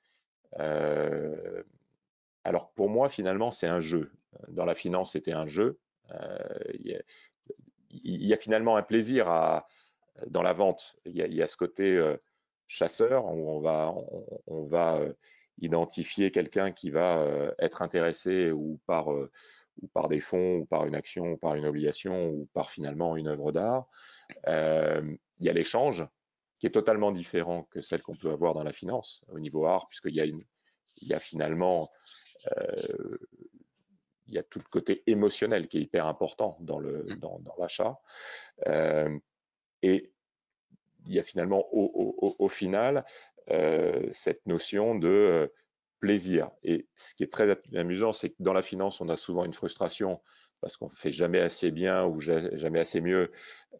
Euh, 0.60 1.63
alors 2.43 2.72
pour 2.72 2.89
moi 2.89 3.10
finalement 3.10 3.52
c'est 3.52 3.67
un 3.67 3.80
jeu. 3.80 4.12
Dans 4.50 4.65
la 4.65 4.76
finance 4.76 5.13
c'était 5.13 5.34
un 5.34 5.48
jeu. 5.48 5.80
Il 6.72 7.04
y, 8.26 8.34
a 8.34 8.38
finalement 8.38 8.78
un 8.78 8.82
plaisir 8.82 9.28
dans 10.28 10.41
la 10.41 10.54
vente. 10.54 10.96
Il 11.06 11.15
y 11.15 11.41
a, 11.41 11.48
ce 11.48 11.58
côté 11.58 12.15
chasseur 12.67 13.26
où 13.26 13.50
on 14.48 14.63
va, 14.65 15.00
identifier 15.60 16.32
quelqu'un 16.32 16.72
qui 16.72 16.91
va 16.91 17.26
être 17.60 17.82
intéressé 17.82 18.52
ou 18.52 18.80
par 18.86 19.10
des 20.08 20.22
fonds, 20.22 20.60
ou 20.60 20.65
par 20.65 20.86
une 20.86 20.96
action, 20.96 21.34
ou 21.34 21.38
par 21.38 21.56
une 21.56 21.65
obligation, 21.65 22.30
ou 22.30 22.48
par 22.54 22.70
finalement 22.70 23.17
une 23.17 23.28
œuvre 23.28 23.52
d'art. 23.52 23.88
Euh, 24.48 25.15
il 25.39 25.46
y 25.46 25.50
a 25.50 25.54
l'échange 25.54 26.06
qui 26.60 26.67
est 26.67 26.72
totalement 26.72 27.12
différent 27.12 27.63
que 27.72 27.82
celle 27.82 28.02
qu'on 28.02 28.15
peut 28.15 28.32
avoir 28.32 28.54
dans 28.54 28.63
la 28.63 28.74
finance 28.74 29.24
au 29.30 29.39
niveau 29.39 29.65
art, 29.65 29.88
puisqu'il 29.88 30.15
y 30.15 30.22
a, 30.22 30.26
une, 30.26 30.43
il 31.02 31.08
y 31.08 31.13
a 31.13 31.20
finalement 31.20 31.89
euh, 32.52 33.17
il 34.28 34.34
y 34.34 34.38
a 34.38 34.43
tout 34.43 34.60
le 34.60 34.70
côté 34.70 35.04
émotionnel 35.08 35.67
qui 35.67 35.78
est 35.78 35.82
hyper 35.82 36.06
important 36.06 36.58
dans 36.60 36.80
le 36.80 37.04
mmh. 37.04 37.15
dans, 37.20 37.39
dans 37.39 37.56
l'achat. 37.58 38.00
Euh, 38.67 39.17
et 39.82 40.12
il 41.06 41.13
y 41.13 41.20
a 41.20 41.24
finalement 41.24 41.65
au, 41.74 42.15
au, 42.22 42.36
au 42.38 42.50
final 42.50 43.06
euh, 43.52 44.10
cette 44.12 44.46
notion 44.46 44.96
de 44.96 45.54
plaisir. 46.00 46.52
Et 46.63 46.88
ce 46.96 47.15
qui 47.15 47.24
est 47.24 47.32
très 47.32 47.58
amusant, 47.76 48.13
c'est 48.13 48.30
que 48.32 48.36
dans 48.39 48.54
la 48.54 48.62
finance, 48.62 49.02
on 49.02 49.10
a 49.10 49.15
souvent 49.15 49.46
une 49.46 49.54
frustration 49.54 50.22
parce 50.62 50.78
qu'on 50.78 50.89
fait 50.89 51.12
jamais 51.12 51.39
assez 51.39 51.72
bien 51.72 52.06
ou 52.06 52.20
jamais 52.20 52.80
assez 52.80 53.02
mieux. 53.02 53.32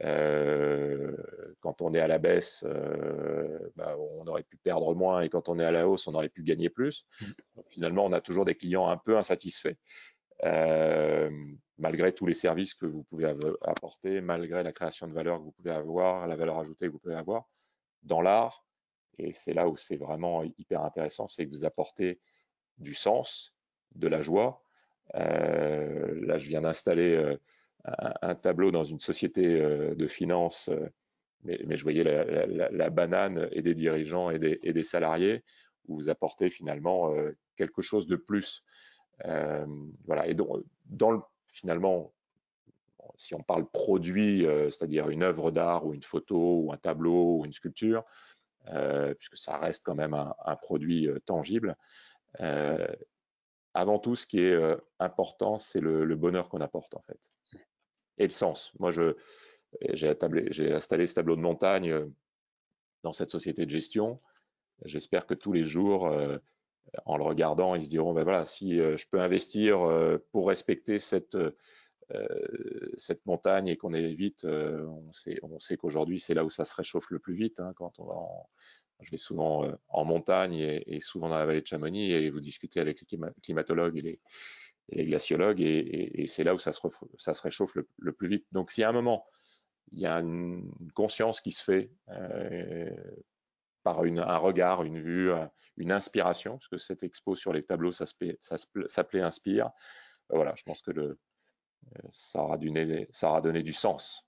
Euh, 0.04 1.16
quand 1.60 1.82
on 1.82 1.94
est 1.94 2.00
à 2.00 2.08
la 2.08 2.20
baisse, 2.20 2.64
euh, 2.68 3.60
bah, 3.76 3.96
on 3.98 4.28
aurait 4.28 4.44
pu 4.44 4.58
perdre 4.58 4.94
moins 4.94 5.22
et 5.22 5.30
quand 5.30 5.50
on 5.50 5.60
est 5.60 5.66
à 5.66 5.72
la 5.72 5.88
hausse, 5.88 6.08
on 6.08 6.14
aurait 6.14 6.30
pu 6.30 6.44
gagner 6.44 6.70
plus. 6.70 7.06
Mmh. 7.20 7.26
finalement, 7.70 8.06
on 8.06 8.12
a 8.12 8.22
toujours 8.22 8.46
des 8.46 8.56
clients 8.56 8.88
un 8.88 8.98
peu 8.98 9.18
insatisfaits. 9.18 9.76
Euh, 10.44 11.32
malgré 11.80 12.14
tous 12.14 12.28
les 12.28 12.36
services 12.36 12.74
que 12.74 12.86
vous 12.86 13.04
pouvez 13.04 13.26
apporter, 13.62 14.22
malgré 14.22 14.62
la 14.64 14.72
création 14.72 15.08
de 15.08 15.14
valeur 15.14 15.40
que 15.40 15.44
vous 15.44 15.52
pouvez 15.52 15.72
avoir, 15.72 16.28
la 16.28 16.36
valeur 16.36 16.60
ajoutée 16.60 16.88
que 16.88 16.92
vous 16.92 17.00
pouvez 17.00 17.16
avoir, 17.16 17.46
dans 18.04 18.22
l'art, 18.22 18.66
et 19.18 19.34
c'est 19.34 19.54
là 19.54 19.68
où 19.68 19.78
c'est 19.78 19.98
vraiment 19.98 20.44
hyper 20.44 20.84
intéressant, 20.84 21.28
c'est 21.28 21.46
que 21.46 21.52
vous 21.52 21.66
apportez 21.66 22.20
du 22.78 22.94
sens, 22.94 23.56
de 23.96 24.08
la 24.08 24.22
joie. 24.22 24.64
Euh, 25.16 26.20
là, 26.26 26.38
je 26.38 26.48
viens 26.48 26.62
d'installer 26.62 27.16
euh, 27.16 27.38
un, 28.22 28.36
tableau 28.36 28.72
dans 28.72 28.84
une 28.84 29.00
société 29.00 29.62
euh, 29.62 29.96
de 29.96 30.08
finance, 30.08 30.70
mais, 31.44 31.76
je 31.76 31.84
voyais 31.84 32.04
la, 32.04 32.90
banane 32.90 33.48
et 33.52 33.62
des 33.62 33.74
dirigeants 33.74 34.30
et 34.32 34.40
des, 34.40 34.84
salariés, 34.84 35.44
où 35.88 35.96
vous 35.96 36.10
apportez 36.10 36.50
finalement 36.50 37.14
quelque 37.56 37.82
chose 37.82 38.08
de 38.08 38.18
plus. 38.18 38.64
voilà. 39.24 40.28
Et 40.28 40.34
donc, 40.34 41.24
finalement, 41.48 42.12
si 43.18 43.34
on 43.34 43.44
parle 43.44 43.70
produit, 43.70 44.46
c'est-à-dire 44.72 45.10
une 45.10 45.24
œuvre 45.24 45.52
d'art 45.52 45.86
ou 45.86 45.94
une 45.94 46.04
photo 46.04 46.64
ou 46.64 46.74
un 46.74 46.78
tableau 46.78 47.38
ou 47.38 47.46
une 47.46 47.54
sculpture, 47.54 48.04
puisque 49.18 49.38
ça 49.38 49.58
reste 49.58 49.86
quand 49.86 49.96
même 49.96 50.16
un, 50.16 50.56
produit 50.58 51.08
tangible. 51.26 51.78
Avant 53.78 54.00
tout, 54.00 54.16
ce 54.16 54.26
qui 54.26 54.40
est 54.40 54.60
important, 55.00 55.60
c'est 55.60 55.80
le, 55.80 56.16
bonheur 56.16 56.50
qu'on 56.50 56.62
apporte 56.62 56.96
en 56.96 57.02
fait, 57.02 57.20
et 58.18 58.24
le 58.24 58.32
sens. 58.32 58.74
Moi, 58.80 58.90
j'ai 59.94 60.74
installé 60.74 61.06
ce 61.06 61.14
tableau 61.14 61.36
de 61.36 61.42
montagne 61.42 61.96
dans 63.04 63.14
cette 63.14 63.30
société 63.30 63.66
de 63.66 63.70
gestion. 63.70 64.20
J'espère 64.84 65.28
que 65.28 65.36
tous 65.36 65.52
les 65.52 65.64
jours, 65.64 66.12
en 67.06 67.18
le 67.18 67.24
regardant, 67.24 67.76
ils 67.76 67.86
se 67.86 67.90
diront, 67.90 68.14
ben 68.14 68.24
voilà, 68.24 68.48
si 68.48 68.78
je 68.78 69.06
peux 69.12 69.22
investir 69.22 69.78
pour 70.32 70.48
respecter 70.48 70.98
cette, 70.98 71.38
montagne 73.28 73.68
et 73.68 73.78
qu'on 73.78 73.94
évite, 73.94 74.44
on 74.44 75.14
sait, 75.14 75.38
on 75.44 75.60
sait 75.60 75.78
qu'aujourd'hui 75.78 76.20
c'est 76.20 76.34
là 76.34 76.44
où 76.44 76.50
ça 76.50 76.66
se 76.66 76.76
réchauffe 76.76 77.12
le 77.12 77.20
plus 77.20 77.36
vite. 77.36 77.60
Hein, 77.60 77.74
quand 77.76 78.00
on 78.00 78.06
va 78.06 78.16
je 79.02 79.12
vais 79.12 79.18
souvent 79.18 79.72
en 79.90 80.06
montagne 80.06 80.56
et, 80.56 81.00
souvent 81.02 81.30
dans 81.30 81.38
la 81.38 81.46
vallée 81.46 81.62
de 81.62 81.68
Chamonix 81.68 82.12
et 82.12 82.30
vous 82.30 82.42
discutez 82.42 82.80
avec 82.80 83.02
les 83.02 83.20
climatologues 83.44 83.98
et 83.98 84.20
les, 84.92 85.06
glaciologues 85.06 85.62
et, 85.62 86.26
c'est 86.28 86.44
là 86.44 86.54
où 86.54 86.58
ça 86.58 86.72
se, 86.72 87.42
réchauffe 87.42 87.76
le, 87.76 88.12
plus 88.14 88.28
vite. 88.28 88.46
Donc 88.52 88.72
s'il 88.72 88.82
y 88.82 88.86
a 88.86 88.90
un 88.90 88.94
moment, 88.94 89.26
il 89.92 90.00
y 90.00 90.06
a 90.06 90.16
une, 90.16 90.72
conscience 90.94 91.42
qui 91.42 91.52
se 91.52 91.64
fait 91.64 91.92
par 93.84 94.04
une, 94.04 94.20
un 94.20 94.38
regard, 94.38 94.84
une 94.84 95.00
vue, 95.00 95.32
une 95.78 95.92
inspiration, 95.92 96.58
parce 96.58 96.68
que 96.68 96.78
cette 96.78 97.04
expo 97.04 97.36
sur 97.36 97.54
les 97.54 97.64
tableaux, 97.64 97.92
ça 97.92 98.06
s'appelait 98.88 99.22
Inspire. 99.22 99.70
Voilà, 100.30 100.54
je 100.56 100.64
pense 100.64 100.82
que 100.82 100.92
le, 100.92 101.20
ça 102.12 102.42
aura, 102.42 102.58
ça 103.12 103.30
aura 103.30 103.42
donné 103.42 103.64
du 103.64 103.74
sens. 103.74 104.27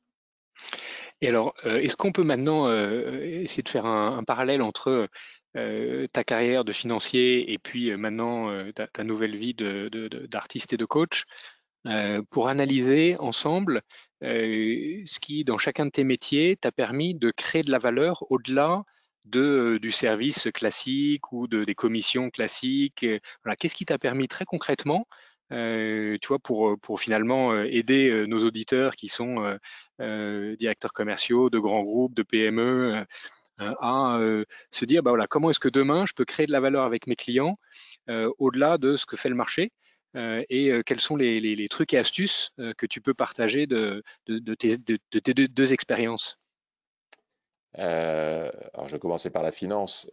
Et 1.22 1.28
alors, 1.28 1.54
euh, 1.66 1.80
est-ce 1.80 1.98
qu'on 1.98 2.12
peut 2.12 2.24
maintenant 2.24 2.68
euh, 2.68 3.42
essayer 3.42 3.64
de 3.64 3.70
faire 3.70 3.86
un, 3.86 4.24
parallèle 4.24 4.62
entre 4.62 5.10
euh, 5.58 6.08
ta 6.08 6.24
carrière 6.24 6.64
de 6.64 6.72
financier 6.72 7.52
et 7.52 7.58
puis 7.58 7.96
maintenant 7.98 8.50
ta, 8.74 9.04
nouvelle 9.04 9.36
vie 9.36 9.54
d'artiste 9.54 10.74
et 10.74 10.78
de 10.78 10.86
coach 10.86 11.26
pour 12.30 12.50
analyser 12.50 13.16
ensemble 13.20 13.82
ce 14.22 15.20
qui, 15.20 15.44
dans 15.44 15.58
chacun 15.58 15.86
de 15.86 15.92
tes 15.92 16.04
métiers, 16.04 16.56
t'a 16.56 16.72
permis 16.72 17.16
de 17.16 17.32
créer 17.32 17.64
de 17.64 17.72
la 17.72 17.80
valeur 17.80 18.30
au-delà 18.32 18.84
de, 19.26 19.80
du 19.82 19.92
service 19.92 20.48
classique 20.54 21.32
ou 21.32 21.48
de, 21.48 21.64
des 21.64 21.76
commissions 21.76 22.30
classiques. 22.30 23.06
Voilà, 23.44 23.56
Qu'est-ce 23.56 23.76
qui 23.76 23.86
t'a 23.86 23.98
permis 23.98 24.28
très 24.28 24.46
concrètement 24.46 25.08
euh, 25.52 26.18
tu 26.22 26.28
vois, 26.28 26.40
pour, 26.40 26.80
pour 26.80 27.00
finalement 27.00 27.52
euh, 27.54 27.66
aider 27.70 28.10
euh, 28.10 28.26
nos 28.26 28.46
auditeurs 28.46 28.96
qui 28.96 29.08
sont 29.08 29.58
directeurs 30.00 30.94
commerciaux 30.94 31.50
de 31.50 31.60
grands 31.60 31.84
groupes, 31.84 32.16
de 32.16 32.24
PME, 32.24 33.06
à 33.58 34.20
se 34.72 34.86
dire, 34.86 35.04
bah 35.04 35.12
voilà, 35.12 35.28
comment 35.28 35.50
est-ce 35.50 35.60
que 35.60 35.70
demain 35.70 36.06
je 36.06 36.14
peux 36.14 36.26
créer 36.26 36.46
de 36.46 36.52
la 36.52 36.62
valeur 36.62 36.84
avec 36.84 37.08
mes 37.08 37.16
clients 37.16 37.58
au-delà 38.08 38.78
de 38.78 38.96
ce 38.96 39.06
que 39.06 39.18
fait 39.18 39.30
le 39.30 39.36
marché 39.36 39.72
et 40.16 40.72
quels 40.86 41.02
sont 41.02 41.18
les, 41.18 41.68
trucs 41.70 41.94
et 41.94 41.98
astuces 41.98 42.52
que 42.78 42.86
tu 42.86 43.02
peux 43.02 43.14
partager 43.14 43.68
de, 43.68 44.02
tes, 44.26 44.78
deux, 44.78 45.48
deux 45.48 45.74
expériences? 45.74 46.38
Alors, 47.74 48.88
je 48.88 48.94
vais 48.94 49.00
commencer 49.00 49.30
par 49.30 49.44
la 49.44 49.52
finance. 49.52 50.10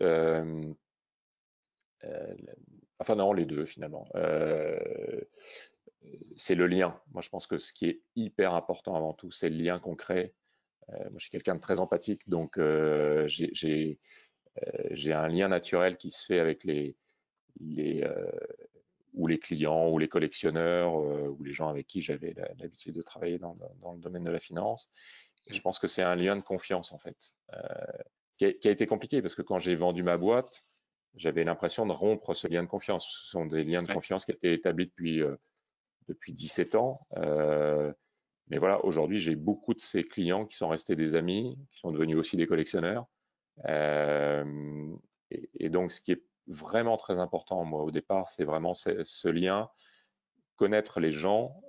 Enfin 2.98 3.16
non, 3.16 3.32
les 3.32 3.44
deux 3.44 3.64
finalement. 3.66 4.08
Euh, 4.14 4.78
c'est 6.36 6.54
le 6.54 6.66
lien. 6.66 6.98
Moi, 7.12 7.22
je 7.22 7.28
pense 7.28 7.46
que 7.46 7.58
ce 7.58 7.72
qui 7.72 7.86
est 7.86 8.00
hyper 8.14 8.54
important 8.54 8.94
avant 8.94 9.12
tout, 9.12 9.30
c'est 9.30 9.50
le 9.50 9.56
lien 9.56 9.78
qu'on 9.78 9.96
crée. 9.96 10.34
Euh, 10.90 10.96
moi, 10.98 11.14
je 11.16 11.24
suis 11.24 11.30
quelqu'un 11.30 11.56
de 11.56 11.60
très 11.60 11.80
empathique, 11.80 12.28
donc 12.28 12.58
euh, 12.58 13.26
j'ai 13.28 13.98
un 15.12 15.28
lien 15.28 15.48
naturel 15.48 15.96
qui 15.96 16.10
se 16.10 16.24
fait 16.24 16.38
avec 16.38 16.64
les 16.64 16.96
ou 19.14 19.26
les 19.26 19.38
clients, 19.38 19.88
ou 19.88 19.98
les 19.98 20.08
collectionneurs, 20.08 20.94
ou 20.94 21.42
les 21.42 21.52
gens 21.54 21.68
avec 21.68 21.86
qui 21.86 22.02
j'avais 22.02 22.34
l'habitude 22.58 22.94
de 22.94 23.00
travailler 23.00 23.38
dans, 23.38 23.56
le 23.94 23.98
domaine 23.98 24.24
de 24.24 24.30
la 24.30 24.40
finance. 24.40 24.90
je 25.48 25.58
pense 25.62 25.78
que 25.78 25.86
c'est 25.86 26.02
un 26.02 26.14
lien 26.14 26.36
de 26.36 26.42
confiance 26.42 26.92
en 26.92 26.98
fait, 26.98 27.32
qui 28.36 28.44
a, 28.44 28.70
été 28.70 28.86
compliqué 28.86 29.22
parce 29.22 29.34
que 29.34 29.40
quand 29.40 29.58
j'ai 29.58 29.74
vendu 29.74 30.02
ma 30.02 30.18
boîte, 30.18 30.66
j'avais 31.16 31.44
l'impression 31.44 31.86
de 31.86 31.92
rompre 31.92 32.34
ce 32.34 32.46
lien 32.46 32.62
de 32.62 32.68
confiance. 32.68 33.08
Ce 33.08 33.30
sont 33.30 33.46
des 33.46 33.64
liens 33.64 33.82
de 33.82 33.92
confiance 33.92 34.24
qui 34.24 34.32
étaient 34.32 34.52
établis 34.52 34.86
depuis, 34.86 35.22
euh, 35.22 35.36
depuis 36.08 36.32
17 36.32 36.74
ans. 36.74 37.06
Euh, 37.16 37.92
mais 38.48 38.58
voilà, 38.58 38.84
aujourd'hui, 38.84 39.18
j'ai 39.18 39.34
beaucoup 39.34 39.74
de 39.74 39.80
ces 39.80 40.04
clients 40.04 40.44
qui 40.44 40.56
sont 40.56 40.68
restés 40.68 40.94
des 40.94 41.14
amis, 41.14 41.58
qui 41.72 41.78
sont 41.78 41.90
devenus 41.90 42.16
aussi 42.16 42.36
des 42.36 42.46
collectionneurs. 42.46 43.06
Euh, 43.64 44.94
et, 45.30 45.70
donc, 45.70 45.90
ce 45.90 46.00
qui 46.00 46.12
est 46.12 46.22
vraiment 46.46 46.96
très 46.96 47.18
important, 47.18 47.64
moi, 47.64 47.82
au 47.82 47.90
départ, 47.90 48.28
c'est 48.28 48.44
vraiment 48.44 48.74
ce, 48.74 49.28
lien, 49.28 49.70
connaître 50.56 51.00
les 51.00 51.10
gens, 51.10 51.60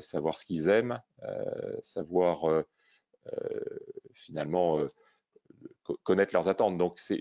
savoir 0.00 0.38
ce 0.38 0.44
qu'ils 0.44 0.68
aiment, 0.68 1.00
savoir 1.82 2.64
finalement 4.12 4.78
connaître 6.04 6.32
leurs 6.34 6.48
attentes. 6.48 6.78
Donc, 6.78 7.00
c'est 7.00 7.20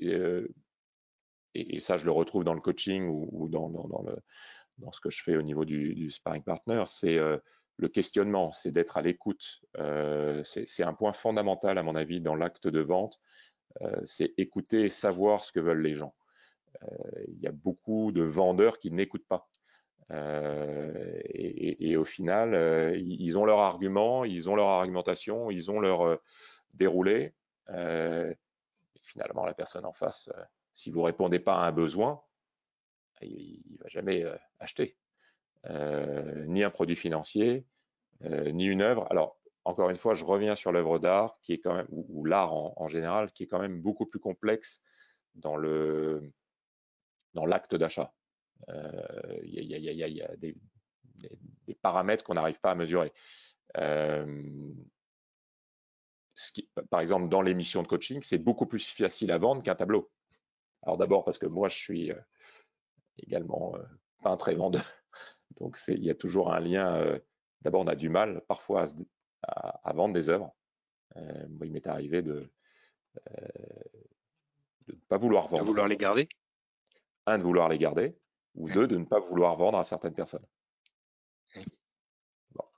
et, 1.53 1.79
ça, 1.79 1.97
je 1.97 2.05
le 2.05 2.11
retrouve 2.11 2.43
dans 2.43 2.53
le 2.53 2.61
coaching 2.61 3.07
ou, 3.07 3.49
dans, 3.49 4.91
ce 4.91 5.01
que 5.01 5.09
je 5.09 5.23
fais 5.23 5.35
au 5.35 5.41
niveau 5.41 5.65
du, 5.65 6.09
sparring 6.11 6.43
partner, 6.43 6.83
c'est 6.87 7.17
euh, 7.17 7.37
le 7.77 7.87
questionnement, 7.87 8.51
c'est 8.51 8.71
d'être 8.71 8.97
à 8.97 9.01
l'écoute. 9.01 9.61
Euh, 9.77 10.43
c'est 10.43 10.83
un 10.83 10.93
point 10.93 11.13
fondamental, 11.13 11.77
à 11.77 11.83
mon 11.83 11.95
avis, 11.95 12.21
dans 12.21 12.35
l'acte 12.35 12.67
de 12.67 12.79
vente. 12.79 13.19
Euh, 13.81 14.01
c'est 14.05 14.33
écouter 14.37 14.81
et 14.81 14.89
savoir 14.89 15.43
ce 15.43 15.51
que 15.51 15.59
veulent 15.59 15.81
les 15.81 15.95
gens. 15.95 16.15
Il 17.27 17.39
y 17.39 17.47
a 17.47 17.51
beaucoup 17.51 18.11
de 18.11 18.21
vendeurs 18.21 18.77
qui 18.77 18.91
n'écoutent 18.91 19.27
pas. 19.27 19.49
Et, 21.33 21.97
au 21.97 22.05
final, 22.05 22.95
ils 22.99 23.35
ont 23.35 23.45
leur 23.45 23.59
argument, 23.59 24.25
ils 24.25 24.47
ont 24.47 24.55
leur 24.55 24.67
argumentation, 24.67 25.49
ils 25.49 25.71
ont 25.71 25.79
leur 25.79 26.19
déroulé. 26.75 27.33
finalement, 29.01 29.43
la 29.43 29.55
personne 29.55 29.85
en 29.85 29.93
face, 29.93 30.29
si 30.77 30.91
vous 30.91 31.01
répondez 31.01 31.39
pas 31.39 31.55
à 31.55 31.67
un 31.67 31.71
besoin, 31.71 32.21
il 33.23 33.63
ne 33.71 33.77
va 33.79 33.87
jamais 33.87 34.23
euh, 34.23 34.37
acheter. 34.59 34.95
Euh, 35.65 36.45
ni 36.45 36.63
un 36.63 36.69
produit 36.69 36.95
financier, 36.95 37.65
euh, 38.23 38.51
ni 38.51 38.67
une 38.67 38.83
œuvre. 38.83 39.07
Alors, 39.09 39.39
encore 39.65 39.89
une 39.89 39.97
fois, 39.97 40.13
je 40.13 40.23
reviens 40.23 40.53
sur 40.53 40.71
l'œuvre 40.71 40.99
d'art, 40.99 41.39
qui 41.41 41.53
est 41.53 41.57
quand 41.57 41.73
même, 41.73 41.87
ou, 41.89 42.25
l'art 42.25 42.53
en, 42.53 42.87
général, 42.87 43.31
qui 43.31 43.41
est 43.41 43.47
quand 43.47 43.59
même 43.59 43.81
beaucoup 43.81 44.05
plus 44.05 44.19
complexe 44.19 44.79
dans 45.33 45.55
le 45.57 46.31
dans 47.33 47.47
l'acte 47.47 47.73
d'achat. 47.73 48.13
Il 48.67 49.53
y, 49.53 50.21
a, 50.21 50.35
des, 50.37 50.55
paramètres 51.81 52.23
qu'on 52.23 52.35
n'arrive 52.35 52.59
pas 52.59 52.71
à 52.71 52.75
mesurer. 52.75 53.11
par 56.89 57.01
exemple, 57.01 57.29
dans 57.29 57.41
l'émission 57.41 57.81
de 57.81 57.87
coaching, 57.87 58.21
c'est 58.21 58.37
beaucoup 58.37 58.67
plus 58.67 58.87
facile 58.87 59.31
à 59.31 59.39
vendre 59.39 59.63
qu'un 59.63 59.75
tableau. 59.75 60.11
Alors 60.83 60.97
d'abord 60.97 61.23
parce 61.23 61.37
que 61.37 61.45
moi, 61.45 61.67
je 61.67 61.77
suis 61.77 62.11
euh, 62.11 62.19
également 63.17 63.75
euh, 63.75 63.83
peintre 64.23 64.49
et 64.49 64.55
vendeur. 64.55 64.85
Donc 65.59 65.77
il 65.87 66.03
y 66.03 66.09
a 66.09 66.15
toujours 66.15 66.53
un 66.53 66.59
lien. 66.59 66.95
Euh, 66.97 67.19
d'abord, 67.61 67.81
on 67.81 67.87
a 67.87 67.95
du 67.95 68.09
mal 68.09 68.41
parfois 68.47 68.85
à, 69.43 69.93
vendre 69.93 70.13
des 70.13 70.29
œuvres. 70.29 70.55
moi, 71.15 71.65
il 71.65 71.71
m'est 71.71 71.87
arrivé 71.87 72.21
de 72.21 72.51
ne 74.87 74.93
pas 75.07 75.17
vouloir 75.17 75.47
vendre. 75.47 75.63
De 75.63 75.67
vouloir 75.67 75.87
les 75.87 75.97
garder? 75.97 76.27
Un, 77.25 77.37
de 77.37 77.43
vouloir 77.43 77.67
les 77.69 77.77
garder, 77.77 78.17
ou 78.55 78.69
deux, 78.69 78.87
de 78.87 78.97
ne 78.97 79.05
pas 79.05 79.19
vouloir 79.19 79.57
vendre 79.57 79.77
à 79.77 79.83
certaines 79.83 80.13
personnes. 80.13 80.45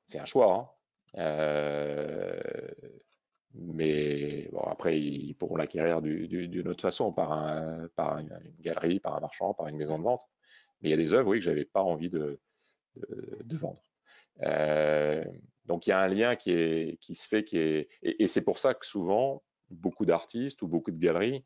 c'est 0.06 0.20
un 0.20 0.26
choix. 0.26 0.54
Hein. 0.54 0.70
Mais 3.56 4.48
bon, 4.52 4.62
après, 4.62 5.00
ils 5.00 5.34
pourront 5.34 5.56
l'acquérir 5.56 6.02
d'une 6.02 6.68
autre 6.68 6.82
façon, 6.82 7.12
par, 7.12 7.50
par 7.96 8.20
une, 8.20 8.40
galerie, 8.60 9.00
par 9.00 9.16
un 9.16 9.20
marchand, 9.20 9.54
par 9.54 9.68
une 9.68 9.78
maison 9.78 9.98
de 9.98 10.04
vente. 10.04 10.22
Mais 10.82 10.90
il 10.90 10.92
y 10.92 10.94
a 10.94 10.98
des 10.98 11.14
œuvres, 11.14 11.30
oui, 11.30 11.40
que 11.40 11.46
j'avais 11.46 11.66
pas 11.66 11.82
envie 11.82 12.10
de, 12.10 12.40
vendre. 13.52 13.82
Euh, 14.44 15.24
donc 15.66 15.86
il 15.86 15.90
y 15.90 15.94
a 15.94 16.00
un 16.00 16.08
lien 16.08 16.36
qui, 16.36 16.98
se 17.14 17.28
fait, 17.28 17.44
qui 17.44 17.58
est, 17.58 17.90
et, 18.02 18.28
c'est 18.28 18.42
pour 18.42 18.60
ça 18.60 18.74
que 18.74 18.86
souvent, 18.86 19.44
beaucoup 19.70 20.06
d'artistes 20.06 20.62
ou 20.62 20.68
beaucoup 20.68 20.92
de 20.92 21.00
galeries 21.00 21.44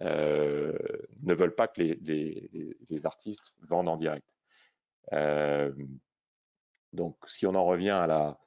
euh, 0.00 0.76
ne 1.22 1.34
veulent 1.34 1.54
pas 1.54 1.68
que 1.68 1.82
les, 1.82 3.06
artistes 3.06 3.54
vendent 3.68 3.88
en 3.88 3.96
direct. 3.96 4.26
Euh, 5.12 5.72
donc 6.92 7.16
si 7.26 7.46
on 7.46 7.54
en 7.54 7.64
revient 7.64 7.90
à 7.90 8.38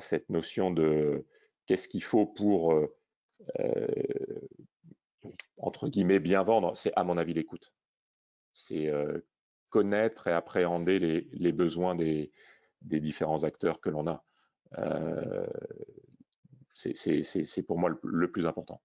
cette 0.00 0.30
notion 0.30 0.70
de 0.70 1.26
qu'est-ce 1.68 1.86
qu'il 1.86 2.02
faut 2.02 2.26
pour, 2.26 2.72
euh, 2.72 2.96
euh, 3.60 3.86
entre 5.58 5.88
guillemets, 5.88 6.18
bien 6.18 6.42
vendre? 6.42 6.76
C'est 6.76 6.92
à 6.96 7.04
mon 7.04 7.16
avis 7.18 7.34
l'écoute. 7.34 7.72
C'est 8.54 8.88
euh, 8.88 9.20
connaître 9.68 10.26
et 10.26 10.32
appréhender 10.32 10.98
les, 10.98 11.52
besoins 11.52 11.94
des, 11.94 12.32
différents 12.80 13.44
acteurs 13.44 13.80
que 13.80 13.90
l'on 13.90 14.08
a. 14.08 14.24
c'est 16.74 17.62
pour 17.62 17.78
moi 17.78 17.90
le, 18.02 18.30
plus 18.30 18.46
important. 18.46 18.82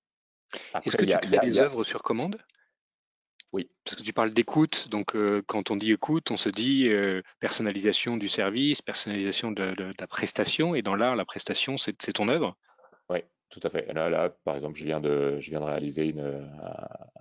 Est-ce 0.83 0.97
que 0.97 1.05
tu 1.05 1.17
crées 1.17 1.39
des 1.39 1.57
œuvres 1.57 1.83
sur 1.83 2.03
commande? 2.03 2.37
Oui. 3.53 3.69
Parce 3.85 3.97
que 3.97 4.03
tu 4.03 4.13
parles 4.13 4.33
d'écoute, 4.33 4.89
donc 4.89 5.15
quand 5.45 5.71
on 5.71 5.77
dit 5.77 5.91
écoute, 5.91 6.31
on 6.31 6.37
se 6.37 6.49
dit 6.49 6.89
personnalisation 7.39 8.17
du 8.17 8.27
service, 8.27 8.81
personnalisation 8.81 9.51
de, 9.51 9.73
la 9.97 10.07
prestation, 10.07 10.75
et 10.75 10.81
dans 10.81 10.95
l'art, 10.95 11.15
la 11.15 11.25
prestation, 11.25 11.77
c'est 11.77 11.95
ton 12.13 12.27
œuvre? 12.27 12.57
Oui, 13.09 13.19
tout 13.49 13.59
à 13.63 13.69
fait. 13.69 13.91
Là, 13.93 14.09
là, 14.09 14.29
par 14.29 14.55
exemple, 14.55 14.77
je 14.77 14.83
viens 14.85 14.99
de, 14.99 15.39
réaliser 15.63 16.15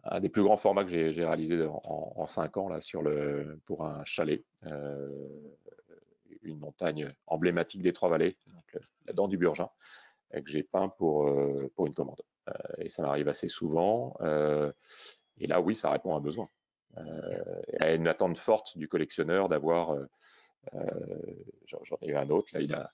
un, 0.05 0.21
des 0.21 0.29
plus 0.29 0.43
grands 0.43 0.57
formats 0.57 0.85
que 0.85 0.91
j'ai 0.91 1.25
réalisé 1.25 1.67
en, 1.67 2.27
cinq 2.27 2.57
ans 2.57 2.69
là, 2.69 2.81
sur 2.81 3.03
le, 3.03 3.61
pour 3.67 3.85
un 3.85 4.05
chalet, 4.05 4.45
euh, 4.67 5.09
une 6.43 6.59
montagne 6.59 7.13
emblématique 7.27 7.83
des 7.83 7.93
Trois-Vallées, 7.93 8.37
la 9.07 9.13
dent 9.13 9.29
du 9.29 9.37
Burgin, 9.37 9.69
que 10.33 10.51
j'ai 10.51 10.63
peint 10.63 10.89
pour, 10.89 11.29
euh, 11.29 11.71
une 11.87 11.95
commande. 11.95 12.23
Euh, 12.49 12.53
et 12.79 12.89
ça 12.89 13.03
m'arrive 13.03 13.29
assez 13.29 13.49
souvent. 13.49 14.17
et 15.39 15.47
là, 15.47 15.61
oui, 15.61 15.75
ça 15.75 15.91
répond 15.91 16.15
à 16.15 16.17
un 16.17 16.21
besoin. 16.21 16.49
a 16.97 17.93
une 17.93 18.09
attente 18.09 18.39
forte 18.39 18.79
du 18.79 18.89
collectionneur 18.89 19.49
d'avoir. 19.49 19.97
J'en 21.67 21.97
ai 22.03 22.09
eu 22.09 22.17
un 22.17 22.31
autre, 22.31 22.49
là, 22.55 22.61
il 22.61 22.73
a 22.73 22.91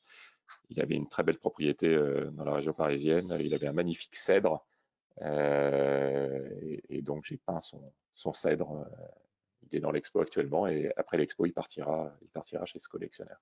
il 0.70 0.80
avait 0.80 0.94
une 0.94 1.08
très 1.08 1.22
belle 1.22 1.38
propriété 1.38 1.88
euh, 1.88 2.30
dans 2.32 2.44
la 2.44 2.54
région 2.54 2.72
parisienne. 2.72 3.37
Il 3.40 3.54
avait 3.54 3.66
un 3.66 3.72
magnifique 3.72 4.16
cèdre. 4.16 4.66
Euh, 5.22 6.76
et, 6.88 7.02
donc, 7.02 7.24
j'ai 7.24 7.38
peint 7.38 7.61
son, 7.61 8.32
cèdre. 8.32 8.72
Euh, 8.72 9.06
il 9.62 9.76
est 9.76 9.80
dans 9.80 9.90
l'expo 9.90 10.20
actuellement 10.20 10.66
et 10.66 10.92
après 10.96 11.18
l'expo, 11.18 11.44
il 11.44 11.52
partira, 11.52 12.16
il 12.22 12.28
partira 12.28 12.64
chez 12.64 12.78
ce 12.78 12.88
collectionneur. 12.88 13.38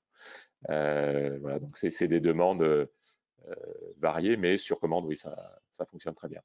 voilà, 0.66 1.58
donc 1.60 1.76
c'est 1.76 2.08
des 2.08 2.20
demandes 2.20 2.88
variées, 3.98 4.36
mais 4.36 4.56
sur 4.56 4.80
commande, 4.80 5.04
oui, 5.04 5.16
ça, 5.16 5.86
fonctionne 5.88 6.14
très 6.14 6.28
bien. 6.28 6.40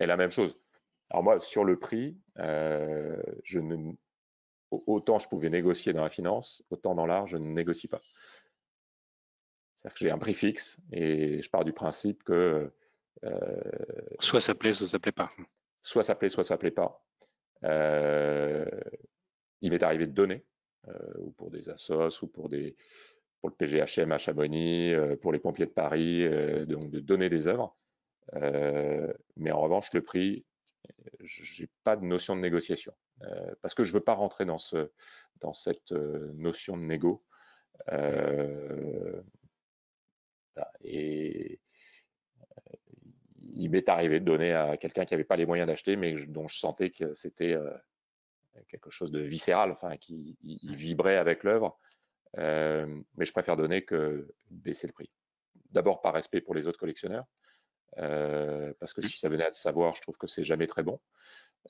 Et 0.00 0.06
la 0.06 0.16
même 0.16 0.30
chose. 0.30 0.58
Alors 1.10 1.24
moi, 1.24 1.40
sur 1.40 1.64
le 1.64 1.78
prix, 1.78 2.16
autant 4.70 5.18
je 5.18 5.28
pouvais 5.28 5.50
négocier 5.50 5.92
dans 5.92 6.04
la 6.04 6.10
finance, 6.10 6.64
autant 6.70 6.94
dans 6.94 7.06
l'art, 7.06 7.26
je 7.26 7.36
ne 7.36 7.46
négocie 7.46 7.88
pas. 7.88 8.00
C'est-à-dire 9.84 9.98
que 9.98 10.04
j'ai 10.04 10.10
un 10.10 10.18
prix 10.18 10.34
fixe 10.34 10.78
et 10.92 11.42
je 11.42 11.50
pars 11.50 11.64
du 11.64 11.74
principe 11.74 12.22
que. 12.24 12.70
Euh, 13.24 13.60
soit 14.18 14.40
ça 14.40 14.54
plaît, 14.54 14.72
soit 14.72 14.88
ça 14.88 14.98
plaît 14.98 15.12
pas. 15.12 15.30
Soit 15.82 16.04
ça 16.04 16.14
plaît, 16.14 16.30
soit 16.30 16.44
ça 16.44 16.56
plaît 16.56 16.70
pas. 16.70 17.04
Euh, 17.64 18.64
il 19.60 19.70
m'est 19.70 19.82
arrivé 19.82 20.06
de 20.06 20.12
donner, 20.12 20.44
euh, 20.88 20.92
ou 21.18 21.30
pour 21.32 21.50
des 21.50 21.68
assos, 21.68 22.22
ou 22.22 22.26
pour 22.28 22.48
des 22.48 22.76
pour 23.40 23.50
le 23.50 23.56
PGHM 23.56 24.10
à 24.10 24.16
Chamonix, 24.16 24.94
pour 25.20 25.30
les 25.30 25.38
pompiers 25.38 25.66
de 25.66 25.70
Paris, 25.70 26.26
donc 26.66 26.88
de 26.88 26.98
donner 26.98 27.28
des 27.28 27.46
œuvres. 27.46 27.76
mais 28.32 29.50
en 29.50 29.60
revanche, 29.60 29.92
le 29.92 30.00
prix, 30.00 30.46
j'ai 31.20 31.68
pas 31.82 31.96
de 31.96 32.06
notion 32.06 32.36
de 32.36 32.40
négociation 32.40 32.94
parce 33.60 33.74
que 33.74 33.84
je 33.84 33.92
veux 33.92 34.00
pas 34.00 34.14
rentrer 34.14 34.46
dans 34.46 34.56
ce 34.56 34.90
dans 35.42 35.52
cette 35.52 35.92
notion 35.92 36.78
de 36.78 36.84
négo. 36.84 37.22
Et 40.82 41.60
euh, 42.42 42.76
il 43.54 43.70
m'est 43.70 43.88
arrivé 43.88 44.20
de 44.20 44.24
donner 44.24 44.52
à 44.52 44.76
quelqu'un 44.76 45.04
qui 45.04 45.14
n'avait 45.14 45.24
pas 45.24 45.36
les 45.36 45.46
moyens 45.46 45.66
d'acheter, 45.66 45.96
mais 45.96 46.14
dont 46.26 46.48
je 46.48 46.58
sentais 46.58 46.90
que 46.90 47.14
c'était 47.14 47.54
euh, 47.54 47.70
quelque 48.68 48.90
chose 48.90 49.10
de 49.10 49.20
viscéral, 49.20 49.70
enfin, 49.70 49.96
qui 49.96 50.36
vibrait 50.42 51.16
avec 51.16 51.44
l'œuvre. 51.44 51.78
Euh, 52.38 52.86
mais 53.16 53.26
je 53.26 53.32
préfère 53.32 53.56
donner 53.56 53.84
que 53.84 54.28
baisser 54.50 54.86
le 54.86 54.92
prix. 54.92 55.10
D'abord 55.70 56.02
par 56.02 56.14
respect 56.14 56.40
pour 56.40 56.54
les 56.54 56.66
autres 56.66 56.78
collectionneurs, 56.78 57.26
parce 57.96 58.92
que 58.92 59.00
mmh. 59.00 59.08
si 59.08 59.18
ça 59.18 59.28
venait 59.28 59.46
à 59.46 59.52
savoir, 59.52 59.94
je 59.94 60.02
trouve 60.02 60.16
que 60.16 60.26
c'est 60.26 60.44
jamais 60.44 60.66
très 60.66 60.82
bon. 60.82 61.00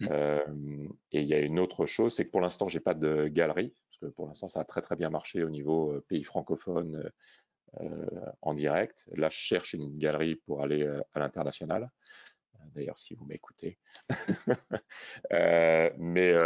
Mmh. 0.00 0.88
et 1.12 1.20
il 1.20 1.26
y 1.26 1.34
a 1.34 1.38
une 1.38 1.60
autre 1.60 1.86
chose, 1.86 2.16
c'est 2.16 2.24
que 2.24 2.30
pour 2.30 2.40
l'instant, 2.40 2.66
j'ai 2.66 2.80
pas 2.80 2.94
de 2.94 3.28
galerie, 3.28 3.72
parce 3.94 4.10
que 4.10 4.16
pour 4.16 4.26
l'instant, 4.26 4.48
ça 4.48 4.60
a 4.60 4.64
très 4.64 4.80
très 4.80 4.96
bien 4.96 5.10
marché 5.10 5.44
au 5.44 5.50
niveau 5.50 6.00
pays 6.08 6.24
francophone, 6.24 6.96
euh, 6.96 7.10
en 8.42 8.54
direct. 8.54 9.04
Là, 9.14 9.28
je 9.28 9.36
cherche 9.36 9.72
une 9.74 9.98
galerie 9.98 10.36
pour 10.36 10.62
aller 10.62 10.82
euh, 10.82 11.00
à 11.12 11.20
l'international. 11.20 11.90
Euh, 12.54 12.58
d'ailleurs, 12.74 12.98
si 12.98 13.14
vous 13.14 13.24
m'écoutez. 13.24 13.78
mais 15.98 16.36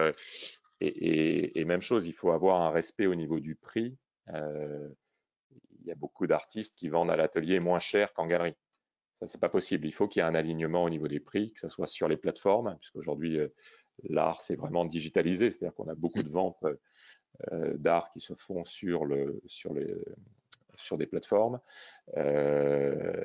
et, 0.80 1.64
même 1.64 1.80
chose, 1.80 2.06
il 2.06 2.14
faut 2.14 2.30
avoir 2.30 2.62
un 2.62 2.70
respect 2.70 3.06
au 3.06 3.14
niveau 3.14 3.40
du 3.40 3.56
prix. 3.56 3.96
il 4.28 5.84
y 5.84 5.90
a 5.90 5.96
beaucoup 5.96 6.26
d'artistes 6.26 6.76
qui 6.76 6.88
vendent 6.88 7.10
à 7.10 7.16
l'atelier 7.16 7.60
moins 7.60 7.80
cher 7.80 8.12
qu'en 8.12 8.26
galerie. 8.26 8.54
Ça, 9.20 9.26
c'est 9.26 9.40
pas 9.40 9.48
possible. 9.48 9.86
Il 9.86 9.92
faut 9.92 10.06
qu'il 10.06 10.20
y 10.20 10.24
ait 10.24 10.28
un 10.28 10.36
alignement 10.36 10.84
au 10.84 10.90
niveau 10.90 11.08
des 11.08 11.18
prix, 11.18 11.52
que 11.52 11.60
ce 11.60 11.68
soit 11.68 11.88
sur 11.88 12.06
les 12.06 12.16
plateformes, 12.16 12.76
puisqu'aujourd'hui, 12.78 13.40
l'art, 14.04 14.40
c'est 14.40 14.54
vraiment 14.54 14.84
digitalisé. 14.84 15.50
C'est-à-dire 15.50 15.74
qu'on 15.74 15.88
a 15.88 15.96
beaucoup 15.96 16.22
de 16.22 16.30
ventes 16.30 16.64
d'art 17.50 18.12
qui 18.12 18.20
se 18.20 18.34
font 18.34 18.62
sur, 18.62 19.04
le, 19.04 19.42
sur 19.46 19.74
les, 19.74 19.92
sur 20.80 20.96
des 20.96 21.06
plateformes, 21.06 21.60
euh, 22.16 23.24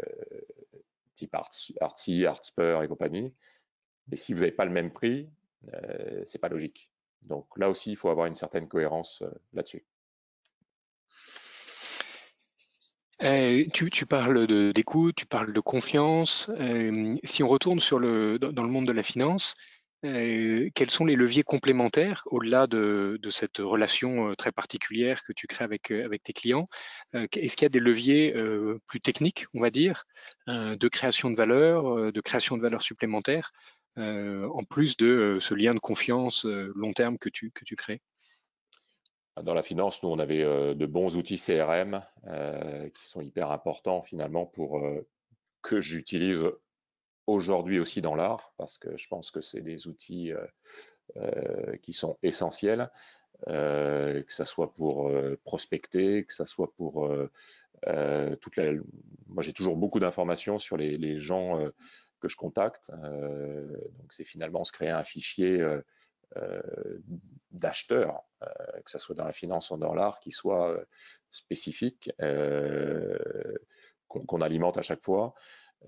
type 1.16 1.36
Artsy, 1.36 2.26
Artspur 2.26 2.84
et 2.84 2.88
compagnie. 2.88 3.34
Mais 4.10 4.18
si 4.18 4.34
vous 4.34 4.42
n'avez 4.42 4.52
pas 4.52 4.66
le 4.66 4.72
même 4.72 4.92
prix, 4.92 5.30
euh, 5.74 6.24
c'est 6.26 6.40
pas 6.40 6.50
logique. 6.50 6.90
Donc 7.22 7.48
là 7.58 7.70
aussi, 7.70 7.92
il 7.92 7.96
faut 7.96 8.10
avoir 8.10 8.28
une 8.28 8.36
certaine 8.36 8.68
cohérence 8.68 9.22
euh, 9.22 9.30
là-dessus. 9.54 9.86
tu, 13.72 14.06
parles 14.06 14.74
d'écoute, 14.74 15.16
tu 15.16 15.26
parles 15.26 15.54
de 15.54 15.60
confiance. 15.62 16.52
si 17.24 17.44
on 17.44 17.48
retourne 17.48 17.80
dans 17.80 18.64
le 18.64 18.70
monde 18.70 18.86
de 18.86 18.92
la 18.92 19.04
finance, 19.04 19.54
euh, 20.04 20.70
quels 20.76 20.90
sont 20.90 21.06
les 21.06 21.16
leviers 21.16 21.44
complémentaires 21.44 22.24
au-delà 22.26 22.68
de, 22.68 23.18
cette 23.30 23.60
relation 23.60 24.30
euh, 24.30 24.36
très 24.36 24.52
particulière 24.52 25.24
que 25.24 25.32
tu 25.32 25.48
crées 25.48 25.64
avec, 25.64 25.92
euh, 25.92 26.18
tes 26.24 26.34
clients 26.34 26.68
Est-ce 27.14 27.56
qu'il 27.56 27.66
y 27.66 27.66
a 27.66 27.70
des 27.70 27.80
leviers 27.80 28.34
plus 28.88 29.00
techniques, 29.00 29.46
on 29.54 29.62
va 29.62 29.70
dire, 29.70 30.06
de 30.48 30.88
création 30.88 31.30
de 31.30 31.36
valeur, 31.36 32.12
de 32.12 32.22
création 32.22 32.58
de 32.58 32.62
valeur 32.62 32.82
supplémentaire, 32.82 33.52
en 33.98 34.64
plus 34.64 34.96
de 34.96 35.38
ce 35.42 35.54
lien 35.54 35.74
de 35.74 35.80
confiance 35.80 36.46
long 36.46 36.94
terme 36.94 37.18
que 37.18 37.30
tu, 37.30 37.52
que 37.52 37.66
tu 37.66 37.76
crées? 37.76 38.02
Dans 39.44 39.54
la 39.54 39.64
finance, 39.64 40.02
nous, 40.04 40.10
on 40.10 40.20
avait 40.20 40.44
de 40.44 40.86
bons 40.86 41.18
outils 41.18 41.38
CRM 41.38 42.02
qui 42.94 43.08
sont 43.08 43.22
hyper 43.22 43.52
importants 43.52 44.02
finalement 44.02 44.46
pour 44.46 44.82
que 45.62 45.82
j'utilise 45.82 46.46
aujourd'hui 47.28 47.80
aussi 47.80 48.02
dans 48.02 48.16
l'art, 48.16 48.54
parce 48.58 48.78
que 48.78 48.98
je 48.98 49.08
pense 49.08 49.32
que 49.32 49.42
c'est 49.42 49.62
des 49.62 49.88
outils 49.88 50.32
euh, 50.34 50.46
euh, 51.18 51.78
qui 51.82 51.94
sont 51.94 52.18
essentiels, 52.24 52.90
euh, 53.48 54.22
que 54.24 54.34
ce 54.34 54.44
soit 54.44 54.74
pour 54.74 55.12
prospecter, 55.44 56.26
que 56.26 56.34
ce 56.34 56.46
soit 56.46 56.74
pour 56.76 57.10
toute 58.42 58.56
la... 58.56 58.72
Moi, 59.28 59.44
j'ai 59.44 59.54
toujours 59.54 59.78
beaucoup 59.78 60.00
d'informations 60.00 60.60
sur 60.60 60.78
les, 60.78 61.20
gens 61.20 61.60
que 62.20 62.28
je 62.30 62.38
contacte. 62.38 62.92
donc, 62.92 64.14
c'est 64.14 64.24
finalement 64.24 64.64
se 64.64 64.72
créer 64.72 64.90
un 64.90 65.04
fichier 65.04 65.62
d'acheteurs, 67.52 68.24
que 68.40 68.92
ce 68.92 69.00
soit 69.00 69.16
dans 69.16 69.26
la 69.26 69.34
finance 69.34 69.72
ou 69.72 69.78
dans 69.78 69.94
l'art, 69.94 70.20
qui 70.20 70.32
soit 70.32 70.80
spécifique, 71.32 72.12
qu'on 74.08 74.42
alimente 74.42 74.78
à 74.78 74.82
chaque 74.82 75.04
fois. 75.04 75.34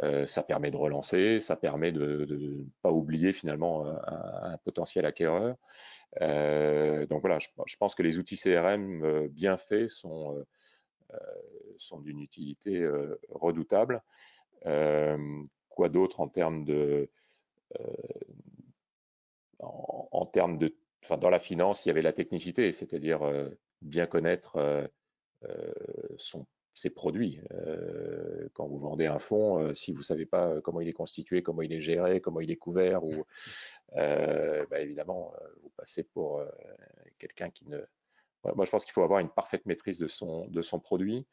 Euh, 0.03 0.27
ça 0.27 0.43
permet 0.43 0.71
de 0.71 0.77
relancer, 0.77 1.39
ça 1.39 1.55
permet 1.55 1.91
de 1.91 2.25
ne 2.29 2.65
pas 2.81 2.91
oublier 2.91 3.31
finalement 3.33 3.85
un, 3.85 4.57
potentiel 4.63 5.05
acquéreur. 5.05 5.55
Euh, 6.21 7.05
donc 7.07 7.21
voilà, 7.21 7.39
je, 7.39 7.75
pense 7.77 7.95
que 7.95 8.03
les 8.03 8.17
outils 8.17 8.37
CRM 8.37 9.03
euh, 9.03 9.27
bien 9.29 9.57
faits 9.57 9.89
sont, 9.89 10.45
sont 11.77 11.99
d'une 11.99 12.19
utilité 12.19 12.85
redoutable. 13.29 14.01
quoi 15.69 15.89
d'autre 15.89 16.19
en 16.19 16.27
termes 16.27 16.65
de 16.65 17.09
en, 19.59 20.25
termes 20.25 20.57
de 20.57 20.75
enfin 21.03 21.17
dans 21.17 21.29
la 21.29 21.39
finance, 21.39 21.85
il 21.85 21.89
y 21.89 21.91
avait 21.91 22.01
la 22.01 22.13
technicité, 22.13 22.71
c'est-à-dire 22.71 23.21
bien 23.81 24.07
connaître 24.07 24.89
son 26.17 26.45
c'est 26.75 26.89
produit. 26.89 27.39
Euh, 27.53 28.49
quand 28.53 28.67
vous 28.67 28.77
vendez 28.77 29.07
un 29.07 29.17
fonds, 29.17 29.59
euh, 29.59 29.73
si 29.73 29.93
vous 29.93 29.99
ne 29.99 30.03
savez 30.03 30.25
pas 30.25 30.61
comment 30.61 30.81
il 30.81 30.89
est 30.89 30.93
constitué, 30.93 31.41
comment 31.41 31.61
il 31.61 31.73
est 31.73 31.81
géré, 31.81 32.19
comment 32.19 32.41
il 32.41 32.51
est 32.51 32.57
couvert, 32.57 33.03
ou 33.03 33.25
euh, 33.95 34.65
bah, 34.69 34.81
évidemment, 34.81 35.33
vous 35.63 35.71
passez 35.77 36.03
pour 36.03 36.43
quelqu'un 37.17 37.49
qui 37.49 37.65
ne. 37.67 37.79
Moi, 38.55 38.65
je 38.65 38.69
pense 38.69 38.85
qu'il 38.85 38.93
faut 38.93 39.01
avoir 39.01 39.21
une 39.21 39.29
parfaite 39.29 39.65
maîtrise 39.65 39.97
de 39.97 40.07
son, 40.07 40.45
de 40.47 40.61
son 40.61 40.79
produit, 40.79 41.25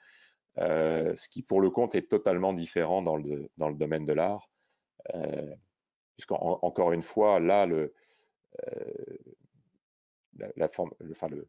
ce 0.57 1.29
qui, 1.29 1.43
pour 1.43 1.61
le 1.61 1.69
compte, 1.69 1.95
est 1.95 2.09
totalement 2.09 2.55
différent 2.55 3.03
dans 3.03 3.17
le, 3.17 3.51
dans 3.59 3.69
le 3.69 3.75
domaine 3.75 4.07
de 4.07 4.15
l'art. 4.15 4.49
Puisqu'encore 6.17 6.93
une 6.93 7.03
fois, 7.03 7.39
là, 7.39 7.67
le, 7.67 7.93
la, 10.57 10.69
forme, 10.69 10.93
enfin, 11.11 11.29
le, 11.29 11.47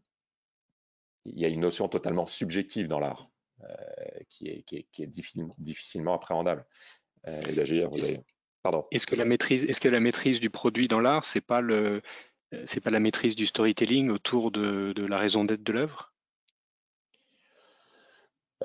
il 1.24 1.40
y 1.40 1.46
a 1.46 1.48
une 1.48 1.62
notion 1.62 1.88
totalement 1.88 2.26
subjective 2.26 2.90
dans 2.90 3.00
l'art. 3.00 3.30
Euh, 3.70 4.20
qui 4.30 4.50
est, 4.50 4.64
qui 4.64 5.04
est, 5.04 5.08
difficilement 5.58 6.14
appréhendable. 6.16 6.66
Euh, 7.28 7.42
et 7.50 7.54
d'agir, 7.54 7.90
vous 7.90 7.98
Pardon. 8.62 8.86
Est-ce 8.92 9.06
que 9.06 9.16
la 9.16 9.26
maîtrise, 9.26 9.66
est-ce 9.66 9.82
que 9.82 9.90
la 9.90 10.00
maîtrise 10.00 10.40
du 10.40 10.50
produit 10.50 10.88
dans 10.88 11.02
l'art, 11.02 11.26
c'est 11.26 11.42
pas 11.42 11.60
le, 11.60 12.02
c'est 12.66 12.80
pas 12.80 12.92
la 12.92 13.02
maîtrise 13.02 13.36
du 13.36 13.46
storytelling 13.46 14.10
autour 14.10 14.52
de, 14.52 14.94
de 14.94 15.06
la 15.06 15.18
raison 15.18 15.44
d'être 15.44 15.64
de 15.64 15.74
l'œuvre? 15.74 16.14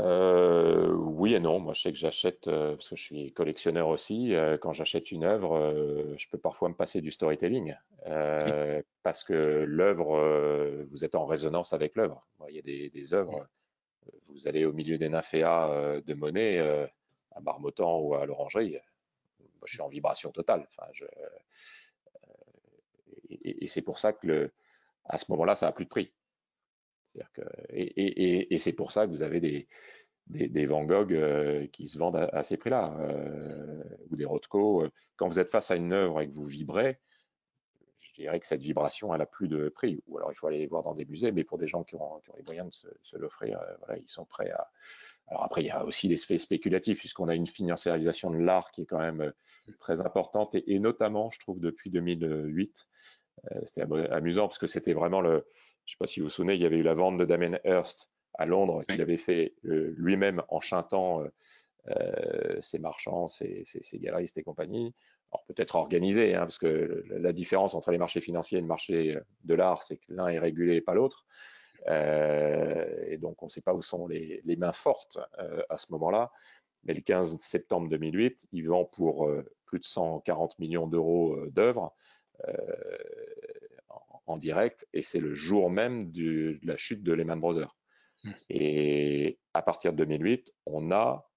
Euh, 0.00 0.92
oui 0.92 1.34
et 1.34 1.40
non. 1.40 1.58
Moi, 1.58 1.74
je 1.74 1.82
sais 1.82 1.92
que 1.92 1.98
j'achète, 1.98 2.46
euh, 2.46 2.76
parce 2.76 2.90
que 2.90 2.96
je 2.96 3.02
suis 3.02 3.32
collectionneur 3.32 3.88
aussi, 3.88 4.34
euh, 4.34 4.56
quand 4.56 4.72
j'achète 4.72 5.10
une 5.10 5.24
œuvre, 5.24 6.14
je 6.16 6.28
peux 6.28 6.38
parfois 6.38 6.68
me 6.68 6.74
passer 6.74 7.00
du 7.00 7.10
storytelling, 7.10 7.74
parce 9.02 9.24
que 9.24 9.34
l'œuvre, 9.34 10.86
vous 10.90 11.04
êtes 11.04 11.14
en 11.14 11.26
résonance 11.26 11.72
avec 11.72 11.96
l'œuvre. 11.96 12.26
Il 12.48 12.54
y 12.54 12.58
a 12.58 12.62
des, 12.62 12.90
des 12.90 13.12
œuvres, 13.12 13.48
vous 14.28 14.46
allez 14.46 14.64
au 14.64 14.72
milieu 14.72 14.98
des 14.98 15.08
nymphéas 15.08 16.00
de 16.00 16.14
Monet, 16.14 16.58
à 16.58 17.40
Marmottan 17.40 18.00
ou 18.00 18.14
à 18.14 18.26
l'Orangerie, 18.26 18.78
moi, 19.40 19.66
je 19.66 19.72
suis 19.72 19.82
en 19.82 19.88
vibration 19.88 20.30
totale. 20.30 20.68
Et, 23.30 23.66
c'est 23.66 23.82
pour 23.82 23.98
ça 23.98 24.12
que 24.12 24.50
à 25.04 25.18
ce 25.18 25.30
moment-là, 25.32 25.56
ça 25.56 25.66
n'a 25.66 25.72
plus 25.72 25.84
de 25.84 25.90
prix. 25.90 26.12
Et, 27.70 28.58
c'est 28.58 28.72
pour 28.72 28.92
ça 28.92 29.06
que 29.06 29.10
vous 29.10 29.22
avez 29.22 29.40
des, 30.26 30.66
Van 30.66 30.84
Gogh 30.84 31.12
euh, 31.12 31.66
qui 31.68 31.88
se 31.88 31.98
vendent 31.98 32.28
à, 32.32 32.42
ces 32.42 32.56
prix-là, 32.56 32.94
euh, 33.00 33.82
ou 34.10 34.16
des 34.16 34.24
Rothko. 34.24 34.84
Euh. 34.84 34.90
Quand 35.16 35.28
vous 35.28 35.40
êtes 35.40 35.48
face 35.48 35.70
à 35.70 35.76
une 35.76 35.92
œuvre 35.92 36.20
et 36.20 36.28
que 36.28 36.34
vous 36.34 36.46
vibrez, 36.46 37.00
je 38.18 38.24
dirais 38.24 38.40
que 38.40 38.46
cette 38.46 38.60
vibration, 38.60 39.14
elle 39.14 39.22
a 39.22 39.26
plus 39.26 39.48
de 39.48 39.68
prix. 39.68 40.02
Ou 40.06 40.18
alors 40.18 40.32
il 40.32 40.34
faut 40.34 40.46
aller 40.48 40.66
voir 40.66 40.82
dans 40.82 40.94
des 40.94 41.04
musées, 41.04 41.32
mais 41.32 41.44
pour 41.44 41.58
des 41.58 41.66
gens 41.66 41.84
qui 41.84 41.94
ont, 41.94 42.20
qui 42.20 42.30
ont 42.30 42.36
les 42.36 42.44
moyens 42.44 42.68
de 42.68 42.74
se, 42.74 42.88
se 43.02 43.16
l'offrir, 43.16 43.60
voilà, 43.78 43.98
ils 43.98 44.08
sont 44.08 44.24
prêts 44.24 44.50
à. 44.50 44.70
Alors 45.28 45.44
après, 45.44 45.62
il 45.62 45.66
y 45.66 45.70
a 45.70 45.84
aussi 45.84 46.08
l'effet 46.08 46.38
spéculatif, 46.38 47.00
puisqu'on 47.00 47.28
a 47.28 47.34
une 47.34 47.46
financiarisation 47.46 48.30
de 48.30 48.38
l'art 48.38 48.70
qui 48.70 48.82
est 48.82 48.86
quand 48.86 48.98
même 48.98 49.32
très 49.78 50.00
importante, 50.00 50.54
et, 50.54 50.72
et 50.72 50.78
notamment, 50.78 51.30
je 51.30 51.38
trouve, 51.38 51.60
depuis 51.60 51.90
2008. 51.90 52.86
C'était 53.64 53.82
amusant 54.10 54.48
parce 54.48 54.58
que 54.58 54.66
c'était 54.66 54.94
vraiment 54.94 55.20
le, 55.20 55.46
je 55.88 55.94
ne 55.94 55.94
sais 55.94 55.98
pas 56.00 56.06
si 56.06 56.20
vous 56.20 56.26
vous 56.26 56.30
souvenez, 56.30 56.54
il 56.54 56.60
y 56.60 56.66
avait 56.66 56.76
eu 56.76 56.82
la 56.82 56.92
vente 56.92 57.16
de 57.16 57.24
Damien 57.24 57.58
Hirst 57.64 58.10
à 58.34 58.44
Londres 58.44 58.84
qu'il 58.84 59.00
avait 59.00 59.16
fait 59.16 59.54
euh, 59.64 59.94
lui-même 59.96 60.42
en 60.48 60.60
chantant 60.60 61.22
euh, 61.22 61.28
euh, 61.88 62.60
ses 62.60 62.78
marchands, 62.78 63.26
ses, 63.28 63.64
galeristes 63.94 64.36
et 64.36 64.42
compagnie. 64.42 64.94
Alors 65.30 65.44
peut-être 65.46 65.76
organisé, 65.76 66.34
hein, 66.34 66.40
parce 66.40 66.58
que 66.58 67.04
la 67.10 67.32
différence 67.32 67.74
entre 67.74 67.90
les 67.90 67.98
marchés 67.98 68.20
financiers 68.20 68.58
et 68.58 68.62
le 68.62 68.66
marché 68.66 69.18
de 69.44 69.54
l'art, 69.54 69.82
c'est 69.82 69.98
que 69.98 70.12
l'un 70.12 70.28
est 70.28 70.38
régulé 70.38 70.76
et 70.76 70.80
pas 70.80 70.94
l'autre. 70.94 71.26
et 71.86 73.18
donc 73.18 73.42
on 73.42 73.46
ne 73.46 73.50
sait 73.50 73.60
pas 73.60 73.74
où 73.74 73.82
sont 73.82 74.06
les, 74.06 74.42
mains 74.56 74.72
fortes 74.72 75.18
à 75.68 75.76
ce 75.76 75.86
moment-là. 75.92 76.32
Mais 76.84 76.94
le 76.94 77.02
15 77.02 77.38
septembre 77.40 77.88
2008, 77.90 78.48
il 78.52 78.68
vend 78.68 78.84
pour 78.86 79.30
plus 79.66 79.80
de 79.80 79.84
140 79.84 80.58
millions 80.58 80.86
d'euros 80.86 81.36
d'œuvres 81.50 81.94
en 84.28 84.36
direct 84.36 84.86
et 84.92 85.02
c'est 85.02 85.20
le 85.20 85.34
jour 85.34 85.70
même 85.70 86.12
de 86.12 86.58
la 86.62 86.76
chute 86.76 87.02
de 87.02 87.12
Lehman 87.12 87.40
Brothers. 87.40 87.74
Hmm. 88.24 88.32
Et 88.50 89.38
à 89.54 89.62
partir 89.62 89.92
de 89.92 89.98
2008, 89.98 90.52
on 90.66 90.90
a, 90.92 91.24
euh, 91.24 91.27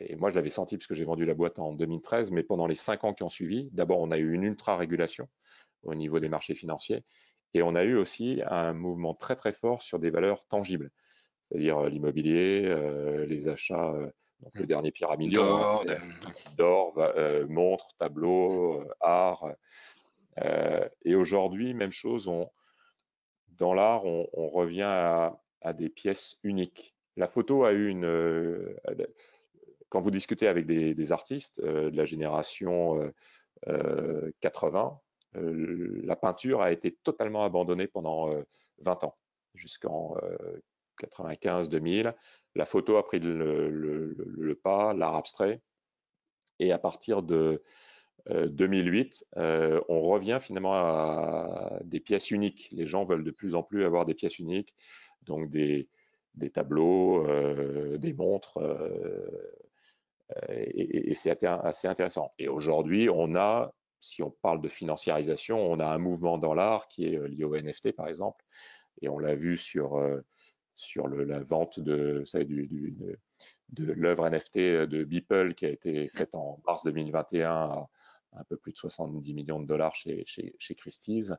et 0.00 0.16
moi 0.16 0.30
je 0.30 0.34
l'avais 0.34 0.50
senti 0.50 0.76
puisque 0.76 0.94
j'ai 0.94 1.04
vendu 1.04 1.24
la 1.24 1.34
boîte 1.34 1.58
en 1.58 1.72
2013, 1.72 2.30
mais 2.32 2.42
pendant 2.42 2.66
les 2.66 2.74
cinq 2.74 3.04
ans 3.04 3.14
qui 3.14 3.22
ont 3.22 3.28
suivi, 3.28 3.68
d'abord 3.72 4.00
on 4.00 4.10
a 4.10 4.18
eu 4.18 4.32
une 4.32 4.42
ultra-régulation 4.42 5.28
au 5.84 5.94
niveau 5.94 6.18
des 6.18 6.28
marchés 6.28 6.54
financiers 6.54 7.04
et 7.54 7.62
on 7.62 7.74
a 7.74 7.84
eu 7.84 7.96
aussi 7.96 8.42
un 8.46 8.74
mouvement 8.74 9.14
très 9.14 9.34
très 9.34 9.52
fort 9.52 9.82
sur 9.82 9.98
des 9.98 10.10
valeurs 10.10 10.46
tangibles, 10.46 10.90
c'est-à-dire 11.44 11.78
euh, 11.78 11.88
l'immobilier, 11.88 12.64
euh, 12.66 13.24
les 13.26 13.48
achats, 13.48 13.94
donc 14.40 14.54
le 14.54 14.64
hmm. 14.64 14.66
dernier 14.66 14.92
pyramide 14.92 15.32
d'or, 15.32 16.98
montres, 17.48 17.96
tableaux, 17.98 18.84
art. 19.00 19.46
Euh, 20.44 20.86
et 21.04 21.14
aujourd'hui, 21.14 21.72
même 21.72 21.92
chose, 21.92 22.28
on, 22.28 22.50
dans 23.48 23.72
l'art, 23.72 24.04
on, 24.04 24.28
on, 24.34 24.48
revient 24.48 24.82
à, 24.82 25.40
à, 25.62 25.72
des 25.72 25.88
pièces 25.88 26.38
uniques. 26.42 26.94
La 27.16 27.26
photo 27.26 27.64
a 27.64 27.72
eu 27.72 27.88
une. 27.88 28.04
Euh, 29.86 29.90
quand 29.90 30.00
vous 30.00 30.10
discutez 30.10 30.48
avec 30.48 30.66
des, 30.66 31.12
artistes 31.12 31.60
euh, 31.60 31.90
de 31.90 31.96
la 31.96 32.04
génération 32.04 33.12
80, 34.40 35.00
la 35.34 36.16
peinture 36.16 36.62
a 36.62 36.72
été 36.72 36.92
totalement 37.02 37.44
abandonnée 37.44 37.86
pendant 37.86 38.30
20 38.78 39.04
ans, 39.04 39.16
jusqu'en 39.54 40.14
95-2000. 41.00 42.14
La 42.54 42.66
photo 42.66 42.96
a 42.96 43.04
pris 43.04 43.18
le, 43.20 44.60
pas, 44.62 44.94
l'art 44.94 45.16
abstrait. 45.16 45.60
Et 46.58 46.72
à 46.72 46.78
partir 46.78 47.22
de 47.22 47.62
2008, 48.28 49.26
euh, 49.36 49.40
euh, 49.40 49.80
on 49.88 50.02
revient 50.02 50.38
finalement 50.40 50.74
à 50.74 51.78
des 51.84 52.00
pièces 52.00 52.30
uniques. 52.30 52.68
Les 52.72 52.86
gens 52.86 53.04
veulent 53.04 53.24
de 53.24 53.30
plus 53.30 53.54
en 53.54 53.62
plus 53.62 53.84
avoir 53.84 54.04
des 54.04 54.14
pièces 54.14 54.38
uniques, 54.38 54.74
donc 55.22 55.50
des, 55.50 55.88
tableaux, 56.52 57.26
euh, 57.26 57.98
des 57.98 58.12
montres, 58.12 58.58
et, 60.48 61.14
c'est 61.14 61.44
assez 61.44 61.88
intéressant. 61.88 62.32
Et 62.38 62.48
aujourd'hui, 62.48 63.08
on 63.08 63.34
a, 63.36 63.72
si 64.00 64.22
on 64.22 64.30
parle 64.30 64.60
de 64.60 64.68
financiarisation, 64.68 65.58
on 65.58 65.80
a 65.80 65.86
un 65.86 65.98
mouvement 65.98 66.38
dans 66.38 66.54
l'art 66.54 66.88
qui 66.88 67.06
est 67.06 67.28
lié 67.28 67.44
au 67.44 67.56
NFT 67.56 67.92
par 67.92 68.08
exemple, 68.08 68.44
et 69.02 69.08
on 69.08 69.18
l'a 69.18 69.34
vu 69.34 69.56
sur 69.56 70.00
sur 70.76 71.08
la 71.08 71.40
vente 71.40 71.80
de, 71.80 72.22
l'œuvre 73.78 74.28
NFT 74.28 74.58
de 74.58 75.04
Beeple 75.04 75.54
qui 75.54 75.66
a 75.66 75.70
été 75.70 76.06
faite 76.08 76.34
en 76.34 76.60
mars 76.66 76.84
2021 76.84 77.50
à, 77.50 77.88
un 78.36 78.44
peu 78.44 78.56
plus 78.56 78.72
de 78.72 78.78
70 78.78 79.34
millions 79.34 79.60
de 79.60 79.66
dollars 79.66 79.94
chez, 79.94 80.24
Christie's. 80.76 81.32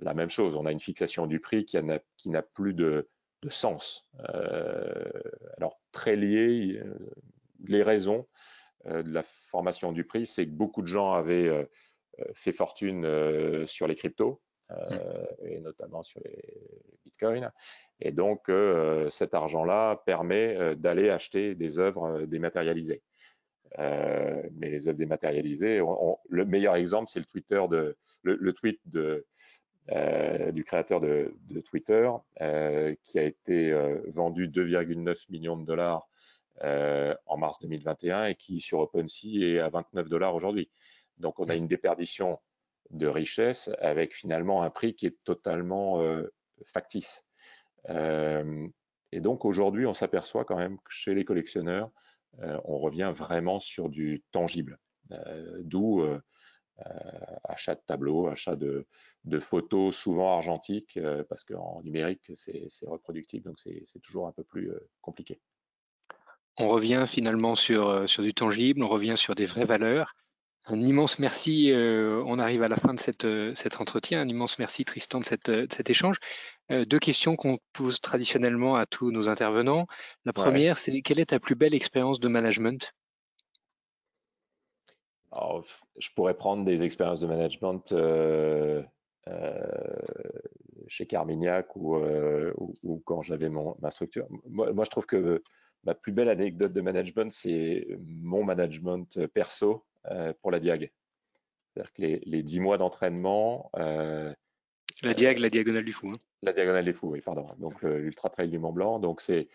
La 0.00 0.14
même 0.14 0.30
chose, 0.30 0.56
on 0.56 0.64
a 0.64 0.72
une 0.72 0.80
fixation 0.80 1.26
du 1.26 1.40
prix 1.40 1.64
qui 1.66 1.78
n'a 1.82 2.42
plus 2.42 2.74
de, 2.74 3.06
sens. 3.48 4.06
Euh, 4.34 5.04
alors, 5.56 5.80
très 5.92 6.16
lié, 6.16 6.80
euh, 6.82 6.94
les 7.66 7.82
raisons 7.82 8.26
euh, 8.86 9.02
de 9.02 9.12
la 9.12 9.22
formation 9.22 9.92
du 9.92 10.04
prix, 10.04 10.26
c'est 10.26 10.46
que 10.46 10.52
beaucoup 10.52 10.82
de 10.82 10.86
gens 10.86 11.12
avaient 11.12 11.68
fait 12.34 12.52
fortune 12.52 13.06
sur 13.66 13.86
les 13.86 13.94
cryptos, 13.94 14.42
mmh. 14.68 14.74
et 15.44 15.60
notamment 15.60 16.02
sur 16.02 16.20
les 16.24 16.42
bitcoins. 17.04 17.50
Et 18.00 18.12
donc, 18.12 18.50
cet 19.08 19.32
argent-là 19.32 20.02
permet 20.04 20.76
d'aller 20.76 21.08
acheter 21.08 21.54
des 21.54 21.78
œuvres 21.78 22.22
dématérialisées. 22.22 23.02
Euh, 23.78 24.42
mais 24.56 24.70
les 24.70 24.88
œuvres 24.88 24.98
dématérialisées, 24.98 25.80
le 26.28 26.44
meilleur 26.44 26.74
exemple, 26.76 27.08
c'est 27.08 27.20
le 27.20 27.24
Twitter 27.24 27.62
de 27.70 27.96
le, 28.22 28.52
tweet 28.52 28.80
de 28.86 29.24
euh, 29.92 30.52
du 30.52 30.64
créateur 30.64 31.00
de, 31.00 31.34
de 31.48 31.60
Twitter, 31.60 32.10
euh, 32.40 32.94
qui 33.02 33.18
a 33.18 33.22
été 33.22 33.72
vendu 34.08 34.48
2,9 34.48 35.30
millions 35.30 35.56
de 35.56 35.64
dollars 35.64 36.08
en 36.62 37.36
mars 37.36 37.58
2021 37.60 38.26
et 38.26 38.34
qui 38.34 38.60
sur 38.60 38.80
OpenSea 38.80 39.42
est 39.42 39.58
à 39.60 39.68
29 39.68 40.08
dollars 40.08 40.34
aujourd'hui. 40.34 40.70
Donc 41.18 41.38
on 41.38 41.48
a 41.48 41.54
une 41.54 41.66
déperdition 41.66 42.38
de 42.90 43.06
richesse 43.06 43.70
avec 43.78 44.14
finalement 44.14 44.62
un 44.62 44.70
prix 44.70 44.94
qui 44.94 45.06
est 45.06 45.16
totalement 45.24 46.02
factice. 46.66 47.24
et 47.88 49.20
donc 49.20 49.44
aujourd'hui, 49.44 49.86
on 49.86 49.94
s'aperçoit 49.94 50.44
quand 50.44 50.56
même 50.56 50.76
que 50.78 50.90
chez 50.90 51.14
les 51.14 51.24
collectionneurs, 51.24 51.90
euh, 52.38 52.60
on 52.64 52.78
revient 52.78 53.12
vraiment 53.14 53.60
sur 53.60 53.88
du 53.88 54.22
tangible. 54.30 54.78
Euh, 55.12 55.58
d'où 55.60 56.02
euh, 56.02 56.20
achat 57.44 57.74
de 57.74 57.80
tableaux, 57.86 58.28
achat 58.28 58.56
de, 58.56 58.86
photos 59.40 59.94
souvent 59.94 60.34
argentiques, 60.34 60.98
parce 61.28 61.44
qu'en 61.44 61.82
numérique, 61.82 62.32
c'est 62.34 62.70
reproductible, 62.86 63.44
donc 63.44 63.58
c'est 63.58 64.00
toujours 64.02 64.28
un 64.28 64.32
peu 64.32 64.44
plus 64.44 64.72
compliqué. 65.02 65.40
On 66.58 66.68
revient 66.68 67.04
finalement 67.06 67.54
sur, 67.54 68.08
sur 68.08 68.22
du 68.22 68.34
tangible, 68.34 68.82
on 68.82 68.88
revient 68.88 69.16
sur 69.16 69.34
des 69.34 69.46
vraies 69.46 69.64
valeurs. 69.64 70.14
Un 70.66 70.80
immense 70.82 71.18
merci. 71.18 71.72
Euh, 71.72 72.22
on 72.26 72.38
arrive 72.38 72.62
à 72.62 72.68
la 72.68 72.76
fin 72.76 72.94
de 72.94 73.00
cette, 73.00 73.24
euh, 73.24 73.54
cet 73.56 73.80
entretien. 73.80 74.20
Un 74.20 74.28
immense 74.28 74.58
merci, 74.58 74.84
Tristan, 74.84 75.20
de, 75.20 75.24
cette, 75.24 75.48
euh, 75.48 75.66
cet 75.70 75.90
échange. 75.90 76.18
deux 76.68 77.00
questions 77.00 77.34
qu'on 77.34 77.58
pose 77.72 78.00
traditionnellement 78.00 78.76
à 78.76 78.86
tous 78.86 79.10
nos 79.10 79.28
intervenants. 79.28 79.86
La 80.24 80.32
première, 80.32 80.78
c'est 80.78 81.02
quelle 81.02 81.18
est 81.18 81.30
ta 81.30 81.40
plus 81.40 81.56
belle 81.56 81.74
expérience 81.74 82.20
de 82.20 82.28
management? 82.28 82.92
Je 85.32 86.08
pourrais 86.14 86.34
prendre 86.34 86.64
des 86.64 86.82
expériences 86.82 87.20
de 87.20 87.26
management 87.26 87.92
chez 90.86 91.06
Carmignac 91.06 91.74
ou, 91.74 91.96
ou, 92.84 93.02
quand 93.04 93.22
j'avais 93.22 93.48
ma 93.48 93.90
structure. 93.90 94.28
Moi, 94.48 94.72
moi, 94.72 94.84
je 94.84 94.90
trouve 94.90 95.06
que 95.06 95.42
ma 95.84 95.94
plus 95.94 96.12
belle 96.12 96.28
anecdote 96.28 96.72
de 96.72 96.80
management, 96.80 97.32
c'est 97.32 97.86
mon 98.06 98.44
management 98.44 99.26
perso 99.28 99.86
euh, 100.10 100.32
pour 100.40 100.50
la 100.50 100.60
Diag. 100.60 100.90
C'est-à-dire 101.74 101.92
que 101.92 102.02
les, 102.02 102.42
dix 102.42 102.60
mois 102.60 102.78
d'entraînement. 102.78 103.70
Euh, 103.76 104.32
la 105.02 105.14
Diag, 105.14 105.38
la 105.38 105.50
diagonale 105.50 105.84
du 105.84 105.92
fou. 105.92 106.10
Hein. 106.10 106.18
La 106.42 106.52
diagonale 106.52 106.84
du 106.84 106.92
fou, 106.92 107.10
oui, 107.10 107.20
pardon. 107.24 107.46
Donc 107.58 107.82
l'Ultra 107.82 108.28
Trail 108.28 108.48
du 108.48 108.58
Mont 108.58 108.72
Blanc. 108.72 108.98
Donc 108.98 109.20
c'est 109.20 109.46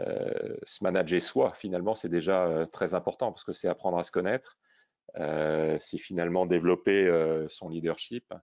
euh, 0.00 0.56
se 0.64 0.82
manager 0.82 1.22
soi, 1.22 1.52
finalement, 1.54 1.94
c'est 1.94 2.08
déjà 2.08 2.66
très 2.72 2.94
important 2.94 3.32
parce 3.32 3.44
que 3.44 3.52
c'est 3.52 3.68
apprendre 3.68 3.98
à 3.98 4.02
se 4.02 4.10
connaître. 4.10 4.58
c'est 5.14 5.98
finalement 5.98 6.46
développer 6.46 7.08
son 7.48 7.68
leadership. 7.68 8.34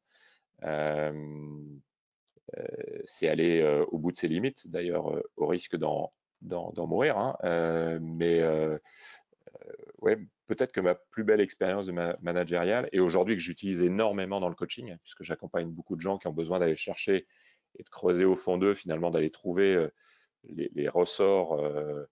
c'est 3.05 3.28
aller 3.28 3.84
au 3.91 3.97
bout 3.99 4.11
de 4.11 4.17
ses 4.17 4.28
limites, 4.28 4.69
d'ailleurs 4.69 5.21
au 5.36 5.47
risque 5.47 5.76
d'en 5.76 6.11
mourir. 6.44 7.18
Hein. 7.18 8.00
mais 8.02 8.41
ouais, 10.00 10.18
peut-être 10.48 10.72
que 10.72 10.82
ma 10.82 10.96
plus 10.96 11.24
belle 11.24 11.41
expérience 11.41 11.86
de 11.86 11.91
ma 11.91 12.16
managériale, 12.22 12.89
et 12.91 13.00
aujourd'hui 13.00 13.36
que 13.36 13.41
j'utilise 13.41 13.82
énormément 13.82 14.39
dans 14.39 14.50
le 14.50 14.56
coaching, 14.56 14.98
puisque 15.02 15.24
j'accompagne 15.24 15.70
beaucoup 15.70 15.96
de 15.96 16.02
gens 16.02 16.18
qui 16.18 16.28
ont 16.28 16.34
besoin 16.34 16.60
d'aller 16.60 16.76
chercher 16.76 17.28
et 17.78 17.84
de 17.84 17.89
creuser 17.89 18.26
au 18.26 18.36
fond 18.36 18.58
d'eux, 18.58 18.76
finalement 18.76 19.10
d'aller 19.10 19.32
trouver 19.32 19.76
euh, 19.76 19.89
les, 20.46 20.89
ressorts 20.89 21.54
euh, 21.54 22.06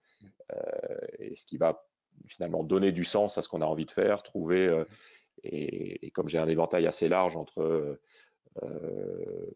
euh, 0.54 1.08
et 1.20 1.36
ce 1.36 1.46
qui 1.46 1.58
va 1.58 1.84
finalement 2.28 2.64
donner 2.64 2.92
du 2.92 3.04
sens 3.04 3.38
à 3.38 3.42
ce 3.42 3.50
qu'on 3.50 3.62
a 3.62 3.66
envie 3.66 3.86
de 3.86 3.92
faire, 3.92 4.24
trouver, 4.24 4.84
et, 5.44 6.12
comme 6.12 6.28
j'ai 6.28 6.38
un 6.38 6.48
éventail 6.48 6.86
assez 6.88 7.10
large 7.10 7.36
entre 7.36 8.00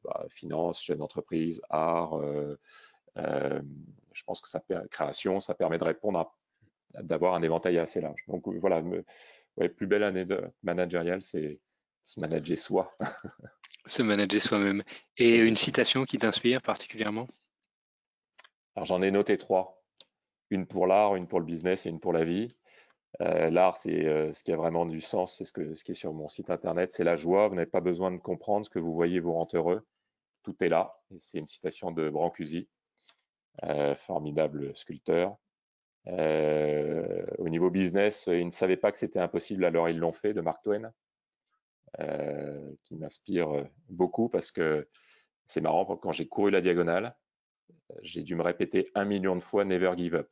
bah, 0.03 0.25
finance, 0.29 0.81
chef 0.81 0.97
d'entreprise, 0.97 1.61
art, 1.69 2.19
je 3.17 4.23
pense 4.25 4.41
que 4.41 4.47
ça 4.47 4.61
création, 4.91 5.39
ça 5.39 5.53
permet 5.55 5.77
de 5.77 5.83
répondre 5.83 6.19
à 6.19 6.31
d'avoir 7.03 7.35
un 7.35 7.41
éventail 7.41 7.77
assez 7.77 8.01
large. 8.01 8.23
Donc 8.27 8.47
voilà, 8.47 8.81
plus 9.75 9.87
belle 9.87 10.03
année 10.03 10.25
de 10.25 10.41
managériale, 10.63 11.21
c'est 11.21 11.59
se 12.05 12.19
manager 12.19 12.57
soi. 12.57 12.95
se 13.85 14.01
manager 14.01 14.41
soi-même. 14.41 14.83
Et 15.17 15.39
une 15.39 15.55
citation 15.55 16.05
qui 16.05 16.17
t'inspire 16.17 16.61
particulièrement? 16.61 17.27
Alors 18.75 18.85
j'en 18.85 19.01
ai 19.01 19.11
noté 19.11 19.37
trois. 19.37 19.83
Une 20.51 20.67
pour 20.67 20.87
l'art, 20.87 21.15
une 21.15 21.27
pour 21.27 21.39
le 21.39 21.45
business 21.45 21.85
et 21.85 21.89
une 21.89 21.99
pour 21.99 22.13
la 22.13 22.23
vie. 22.23 22.47
Euh, 23.21 23.49
l'art, 23.49 23.77
c'est 23.77 24.05
euh, 24.05 24.33
ce 24.33 24.43
qui 24.43 24.51
a 24.51 24.57
vraiment 24.57 24.85
du 24.85 25.01
sens, 25.01 25.37
c'est 25.37 25.45
ce, 25.45 25.53
que, 25.53 25.73
ce 25.73 25.83
qui 25.83 25.93
est 25.93 25.95
sur 25.95 26.13
mon 26.13 26.27
site 26.27 26.49
internet, 26.49 26.91
c'est 26.91 27.05
la 27.05 27.15
joie. 27.15 27.47
Vous 27.47 27.55
n'avez 27.55 27.69
pas 27.69 27.81
besoin 27.81 28.11
de 28.11 28.17
comprendre 28.17 28.65
ce 28.65 28.69
que 28.69 28.79
vous 28.79 28.93
voyez 28.93 29.19
vous 29.19 29.33
rend 29.33 29.47
heureux. 29.53 29.85
Tout 30.43 30.55
est 30.63 30.67
là. 30.67 30.99
C'est 31.17 31.39
une 31.39 31.47
citation 31.47 31.91
de 31.91 32.09
Brancusi, 32.09 32.67
euh, 32.67 32.74
formidable 33.95 34.75
sculpteur. 34.75 35.37
Euh, 36.07 37.25
au 37.37 37.49
niveau 37.49 37.69
business, 37.69 38.25
ils 38.27 38.45
ne 38.45 38.51
savaient 38.51 38.77
pas 38.77 38.91
que 38.91 38.99
c'était 38.99 39.19
impossible, 39.19 39.65
alors 39.65 39.89
ils 39.89 39.97
l'ont 39.97 40.13
fait, 40.13 40.33
de 40.33 40.41
Mark 40.41 40.63
Twain, 40.63 40.91
euh, 41.99 42.73
qui 42.83 42.95
m'inspire 42.95 43.65
beaucoup 43.89 44.29
parce 44.29 44.51
que 44.51 44.87
c'est 45.47 45.61
marrant, 45.61 45.85
quand 45.97 46.11
j'ai 46.11 46.27
couru 46.27 46.51
la 46.51 46.61
diagonale, 46.61 47.15
j'ai 48.01 48.23
dû 48.23 48.35
me 48.35 48.43
répéter 48.43 48.89
un 48.95 49.05
million 49.05 49.35
de 49.35 49.41
fois 49.41 49.65
Never 49.65 49.93
give 49.97 50.15
up. 50.15 50.29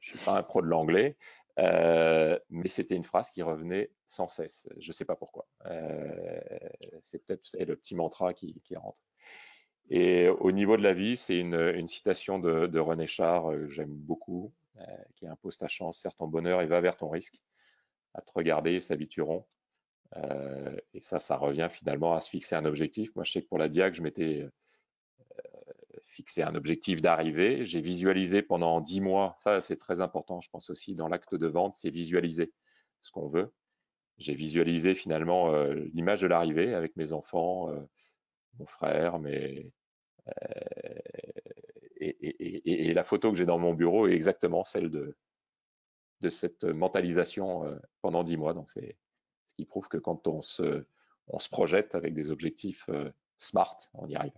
Je 0.00 0.10
suis 0.10 0.18
pas 0.18 0.38
un 0.38 0.42
pro 0.42 0.60
de 0.60 0.66
l'anglais, 0.66 1.16
euh, 1.58 2.38
mais 2.50 2.68
c'était 2.68 2.96
une 2.96 3.04
phrase 3.04 3.30
qui 3.30 3.42
revenait 3.42 3.90
sans 4.06 4.28
cesse. 4.28 4.68
Je 4.78 4.88
ne 4.88 4.92
sais 4.92 5.04
pas 5.04 5.16
pourquoi. 5.16 5.46
c'est 7.02 7.24
peut-être 7.24 7.48
le 7.58 7.76
petit 7.76 7.94
mantra 7.94 8.34
qui, 8.34 8.76
rentre. 8.76 9.02
Et 9.90 10.28
au 10.28 10.50
niveau 10.50 10.76
de 10.76 10.82
la 10.82 10.94
vie, 10.94 11.16
c'est 11.16 11.38
une, 11.38 11.86
citation 11.86 12.38
de, 12.38 12.66
de 12.66 12.78
René 12.78 13.06
Char 13.06 13.50
que 13.50 13.68
j'aime 13.68 13.92
beaucoup, 13.92 14.52
euh, 14.80 14.82
qui 15.14 15.26
impose 15.28 15.56
ta 15.58 15.68
chance, 15.68 16.00
serre 16.00 16.16
ton 16.16 16.26
bonheur 16.26 16.60
et 16.60 16.66
va 16.66 16.80
vers 16.80 16.96
ton 16.96 17.08
risque. 17.08 17.40
À 18.14 18.22
te 18.22 18.32
regarder, 18.34 18.80
s'habitueront. 18.80 19.46
Euh, 20.16 20.76
et 20.94 21.00
ça, 21.00 21.18
ça 21.18 21.36
revient 21.36 21.68
finalement 21.70 22.14
à 22.14 22.20
se 22.20 22.30
fixer 22.30 22.56
un 22.56 22.64
objectif. 22.64 23.14
Moi, 23.14 23.24
je 23.24 23.32
sais 23.32 23.42
que 23.42 23.48
pour 23.48 23.58
la 23.58 23.68
Diag, 23.68 23.94
je 23.94 24.02
m'étais 24.02 24.42
euh, 24.42 25.72
fixé 26.02 26.42
un 26.42 26.54
objectif 26.54 27.02
d'arrivée. 27.02 27.64
J'ai 27.66 27.80
visualisé 27.80 28.42
pendant 28.42 28.80
dix 28.80 29.00
mois. 29.00 29.36
Ça, 29.42 29.60
c'est 29.60 29.76
très 29.76 30.00
important, 30.00 30.40
je 30.40 30.50
pense 30.50 30.70
aussi, 30.70 30.94
dans 30.94 31.08
l'acte 31.08 31.34
de 31.34 31.46
vente, 31.46 31.76
c'est 31.76 31.90
visualiser 31.90 32.52
ce 33.00 33.12
qu'on 33.12 33.28
veut. 33.28 33.52
J'ai 34.18 34.34
visualisé 34.34 34.94
finalement 34.94 35.52
l'image 35.92 36.20
de 36.20 36.28
l'arrivée 36.28 36.72
avec 36.72 36.94
mes 36.94 37.12
enfants, 37.12 37.68
mon 38.58 38.66
frère, 38.66 39.18
mes, 39.18 39.72
et, 42.00 42.92
la 42.94 43.04
photo 43.04 43.30
que 43.30 43.36
j'ai 43.36 43.46
dans 43.46 43.58
mon 43.58 43.74
bureau 43.74 44.06
est 44.06 44.14
exactement 44.14 44.64
celle 44.64 44.90
de, 44.90 45.16
de 46.20 46.30
cette 46.30 46.64
mentalisation 46.64 47.64
pendant 48.02 48.24
dix 48.24 48.36
mois. 48.36 48.54
Donc, 48.54 48.70
c'est 48.70 48.96
ce 49.46 49.54
qui 49.54 49.64
prouve 49.64 49.88
que 49.88 49.98
quand 49.98 50.26
on 50.26 50.42
se, 50.42 50.84
on 51.28 51.38
se 51.38 51.48
projette 51.48 51.94
avec 51.94 52.14
des 52.14 52.30
objectifs 52.30 52.88
smart, 53.38 53.76
on 53.94 54.08
y 54.08 54.16
arrive. 54.16 54.32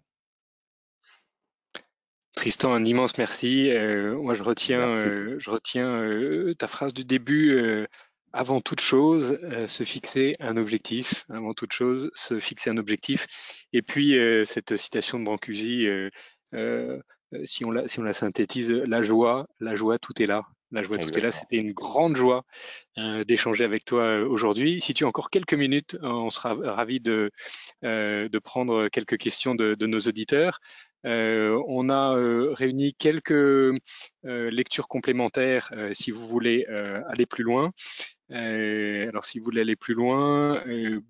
Tristan, 2.35 2.75
un 2.75 2.85
immense 2.85 3.17
merci. 3.17 3.71
Euh, 3.71 4.15
moi, 4.17 4.35
je 4.35 4.43
retiens, 4.43 4.91
je 5.39 5.51
retiens 5.51 6.53
ta 6.59 6.69
phrase 6.69 6.93
du 6.93 7.05
début. 7.05 7.87
Avant 8.33 8.61
toute 8.61 8.81
chose, 8.81 9.39
se 9.69 9.85
fixer 9.85 10.35
un 10.41 10.57
objectif. 10.57 11.25
Avant 11.29 11.55
toute 11.55 11.73
chose, 11.73 12.11
se 12.15 12.41
fixer 12.41 12.71
un 12.71 12.77
objectif. 12.77 13.27
Et 13.73 13.83
puis, 13.83 14.17
cette 14.45 14.77
citation 14.77 15.19
de 15.19 15.25
Brancusi, 15.25 15.89
euh, 17.35 17.45
si 17.45 17.65
on, 17.65 17.71
la, 17.71 17.89
si 17.89 17.99
on 17.99 18.03
la 18.03 18.13
synthétise, 18.13 18.71
la 18.71 19.03
joie, 19.03 19.47
la 19.61 19.77
joie, 19.77 19.99
tout 19.99 20.21
est 20.23 20.27
là. 20.27 20.45
La 20.73 20.83
joie, 20.83 20.99
tout 20.99 21.17
est 21.17 21.21
là. 21.21 21.31
C'était 21.31 21.59
une 21.59 21.73
grande 21.73 22.17
joie 22.17 22.43
euh, 22.99 23.23
d'échanger 23.23 23.65
avec 23.65 23.85
toi 23.85 24.03
euh, 24.03 24.27
aujourd'hui. 24.27 24.81
Si 24.81 24.95
tu 24.95 25.05
as 25.05 25.07
encore 25.07 25.31
quelques 25.31 25.55
minutes, 25.55 25.97
on 26.03 26.29
sera 26.29 26.55
ravi 26.55 27.01
de, 27.01 27.31
de 27.83 28.39
prendre 28.39 28.89
quelques 28.89 29.17
questions 29.17 29.55
de, 29.55 29.75
de 29.75 29.87
nos 29.87 30.01
auditeurs. 30.01 30.59
on 31.05 31.89
a 31.89 32.55
réuni 32.55 32.95
quelques 32.95 33.79
lectures 34.25 34.89
complémentaires 34.89 35.73
si 35.93 36.11
vous 36.11 36.27
voulez 36.27 36.67
aller 36.67 37.27
plus 37.27 37.45
loin. 37.45 37.71
Euh, 38.33 39.09
alors, 39.09 39.25
si 39.25 39.39
vous 39.39 39.45
voulez 39.45 39.61
aller 39.61 39.77
plus 39.77 39.95
loin, 39.95 40.57
euh, 40.67 41.01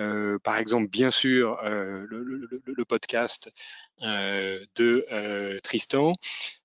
euh, 0.00 0.38
par 0.38 0.56
exemple, 0.56 0.88
bien 0.88 1.10
sûr, 1.10 1.60
le, 1.62 2.84
podcast 2.84 3.50
de 4.00 5.60
Tristan, 5.60 6.12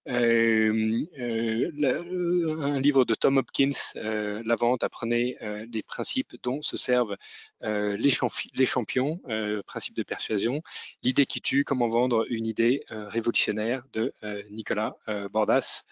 euh, 0.07 1.05
euh, 1.19 2.61
un 2.61 2.79
livre 2.79 3.03
de 3.03 3.13
Tom 3.13 3.37
Hopkins, 3.37 3.71
euh, 3.97 4.41
La 4.45 4.55
vente, 4.55 4.83
apprenez 4.83 5.37
les 5.41 5.83
principes 5.83 6.35
dont 6.43 6.61
se 6.61 6.77
servent 6.77 7.15
les, 7.61 7.97
les, 7.97 8.65
champions, 8.65 9.19
principes 9.65 9.95
de 9.95 10.03
persuasion, 10.03 10.61
l'idée 11.03 11.25
qui 11.25 11.41
tue, 11.41 11.63
comment 11.63 11.89
vendre 11.89 12.25
une 12.29 12.45
idée 12.45 12.83
révolutionnaire 12.89 13.83
de 13.93 14.13
Nicolas 14.49 14.95
Bordas. 15.31 15.83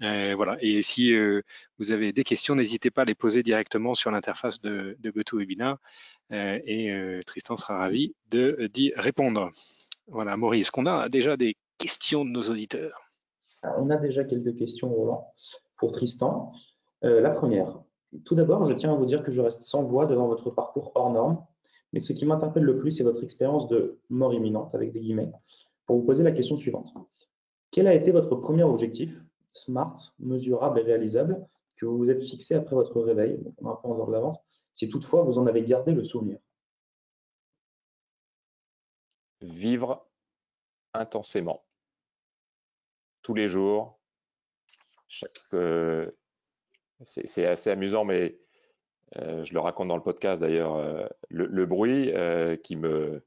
voilà. 0.00 0.56
Et 0.60 0.82
si 0.82 1.14
vous 1.78 1.90
avez 1.90 2.12
des 2.12 2.24
questions, 2.24 2.54
n'hésitez 2.54 2.90
pas 2.90 3.02
à 3.02 3.04
les 3.04 3.14
poser 3.14 3.42
directement 3.42 3.94
sur 3.94 4.10
l'interface 4.10 4.60
de, 4.60 4.96
de 4.98 5.10
GoToWebinar 5.10 5.78
et 6.30 7.20
Tristan 7.26 7.56
sera 7.56 7.78
ravi 7.78 8.14
d'y 8.30 8.92
répondre. 8.96 9.50
Voilà, 10.08 10.36
Maurice, 10.36 10.70
qu'on 10.70 10.86
a 10.86 11.08
déjà 11.08 11.36
des 11.36 11.56
questions 11.78 12.24
de 12.24 12.30
nos 12.30 12.50
auditeurs? 12.50 13.03
On 13.78 13.90
a 13.90 13.96
déjà 13.96 14.24
quelques 14.24 14.56
questions, 14.56 14.92
Roland, 14.92 15.32
pour 15.76 15.92
Tristan. 15.92 16.52
Euh, 17.04 17.20
la 17.20 17.30
première. 17.30 17.82
Tout 18.24 18.34
d'abord, 18.34 18.64
je 18.64 18.72
tiens 18.72 18.92
à 18.92 18.96
vous 18.96 19.06
dire 19.06 19.22
que 19.22 19.32
je 19.32 19.40
reste 19.40 19.62
sans 19.62 19.82
voix 19.82 20.06
devant 20.06 20.26
votre 20.26 20.50
parcours 20.50 20.92
hors 20.94 21.10
norme, 21.10 21.44
mais 21.92 22.00
ce 22.00 22.12
qui 22.12 22.26
m'interpelle 22.26 22.62
le 22.62 22.78
plus, 22.78 22.92
c'est 22.92 23.04
votre 23.04 23.22
expérience 23.22 23.68
de 23.68 23.98
mort 24.08 24.32
imminente, 24.32 24.74
avec 24.74 24.92
des 24.92 25.00
guillemets, 25.00 25.30
pour 25.86 25.96
vous 25.96 26.04
poser 26.04 26.24
la 26.24 26.32
question 26.32 26.56
suivante. 26.56 26.92
Quel 27.70 27.86
a 27.86 27.94
été 27.94 28.10
votre 28.10 28.36
premier 28.36 28.62
objectif, 28.62 29.10
smart, 29.52 29.96
mesurable 30.18 30.78
et 30.80 30.82
réalisable, 30.82 31.44
que 31.76 31.86
vous 31.86 31.98
vous 31.98 32.10
êtes 32.10 32.22
fixé 32.22 32.54
après 32.54 32.76
votre 32.76 33.00
réveil, 33.00 33.40
un 33.64 33.74
peu 33.74 33.88
en 33.88 34.06
de 34.06 34.38
si 34.72 34.88
toutefois 34.88 35.22
vous 35.22 35.38
en 35.38 35.46
avez 35.46 35.62
gardé 35.62 35.92
le 35.92 36.04
souvenir 36.04 36.38
Vivre 39.40 40.06
intensément 40.94 41.62
tous 43.24 43.34
les 43.34 43.48
jours. 43.48 43.98
Euh, 45.54 46.08
c'est 47.04 47.46
assez 47.46 47.70
amusant, 47.70 48.04
mais 48.04 48.38
euh, 49.16 49.42
je 49.42 49.52
le 49.52 49.60
raconte 49.60 49.88
dans 49.88 49.96
le 49.96 50.02
podcast 50.02 50.42
d'ailleurs. 50.42 50.76
Euh, 50.76 51.08
le, 51.28 51.66
bruit 51.66 52.12
qui 52.62 52.76
me. 52.76 53.24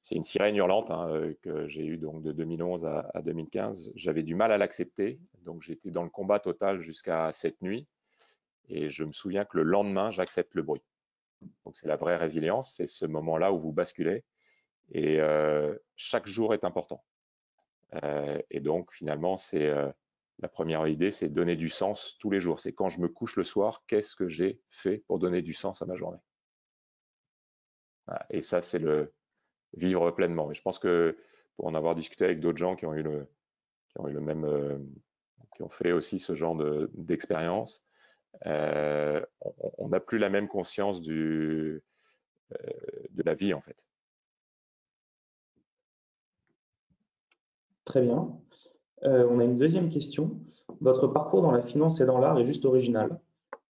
C'est 0.00 0.14
une 0.14 0.22
sirène 0.22 0.54
hurlante 0.54 0.92
hein, 0.92 1.32
que 1.42 1.66
j'ai 1.66 1.84
eue 1.84 1.98
donc 1.98 2.22
de 2.22 2.30
2011 2.30 2.86
à, 2.86 3.22
2015. 3.22 3.92
J'avais 3.96 4.22
du 4.22 4.36
mal 4.36 4.52
à 4.52 4.56
l'accepter, 4.56 5.18
donc 5.44 5.62
j'étais 5.62 5.90
dans 5.90 6.04
le 6.04 6.10
combat 6.10 6.38
total 6.38 6.80
jusqu'à 6.80 7.32
cette 7.32 7.60
nuit. 7.60 7.88
Et 8.68 8.88
je 8.88 9.02
me 9.02 9.12
souviens 9.12 9.44
que 9.44 9.56
le 9.56 9.64
lendemain, 9.64 10.12
j'accepte 10.12 10.54
le 10.54 10.62
bruit. 10.62 10.82
Donc 11.64 11.76
c'est 11.76 11.88
la 11.88 11.96
vraie 11.96 12.16
résilience, 12.16 12.74
c'est 12.76 12.88
ce 12.88 13.04
moment-là 13.04 13.52
où 13.52 13.58
vous 13.58 13.72
basculez. 13.72 14.22
Et 14.92 15.18
chaque 15.96 16.28
jour 16.28 16.54
est 16.54 16.62
important. 16.62 17.02
Et 18.50 18.60
donc, 18.60 18.92
finalement, 18.92 19.36
c'est 19.36 19.72
la 20.38 20.48
première 20.48 20.86
idée, 20.86 21.10
c'est 21.10 21.28
donner 21.28 21.56
du 21.56 21.68
sens 21.68 22.16
tous 22.20 22.30
les 22.30 22.40
jours. 22.40 22.60
C'est 22.60 22.72
quand 22.72 22.88
je 22.88 23.00
me 23.00 23.08
couche 23.08 23.36
le 23.36 23.44
soir, 23.44 23.84
qu'est-ce 23.86 24.14
que 24.14 24.28
j'ai 24.28 24.60
fait 24.70 24.98
pour 25.06 25.18
donner 25.18 25.42
du 25.42 25.52
sens 25.52 25.82
à 25.82 25.86
ma 25.86 25.96
journée? 25.96 26.18
Et 28.30 28.42
ça, 28.42 28.62
c'est 28.62 28.78
le 28.78 29.12
vivre 29.76 30.10
pleinement. 30.10 30.50
Et 30.50 30.54
je 30.54 30.62
pense 30.62 30.78
que 30.78 31.16
pour 31.56 31.66
en 31.66 31.74
avoir 31.74 31.94
discuté 31.94 32.24
avec 32.24 32.40
d'autres 32.40 32.58
gens 32.58 32.76
qui 32.76 32.86
ont 32.86 32.94
eu 32.94 33.02
le, 33.02 33.28
même, 34.20 34.86
qui 35.54 35.62
ont 35.62 35.70
fait 35.70 35.92
aussi 35.92 36.20
ce 36.20 36.34
genre 36.34 36.56
d'expérience, 36.94 37.82
on 38.44 39.88
n'a 39.88 40.00
plus 40.00 40.18
la 40.18 40.28
même 40.28 40.48
conscience 40.48 41.00
de 41.00 41.82
la 43.16 43.34
vie 43.34 43.54
en 43.54 43.62
fait. 43.62 43.86
Très 47.86 48.02
bien. 48.02 48.28
on 49.02 49.38
a 49.38 49.44
une 49.44 49.56
deuxième 49.56 49.88
question. 49.88 50.38
Votre 50.80 51.06
parcours 51.06 51.40
dans 51.40 51.52
la 51.52 51.62
finance 51.62 52.00
et 52.00 52.04
dans 52.04 52.18
l'art 52.18 52.38
est 52.38 52.44
juste 52.44 52.66
original. 52.66 53.18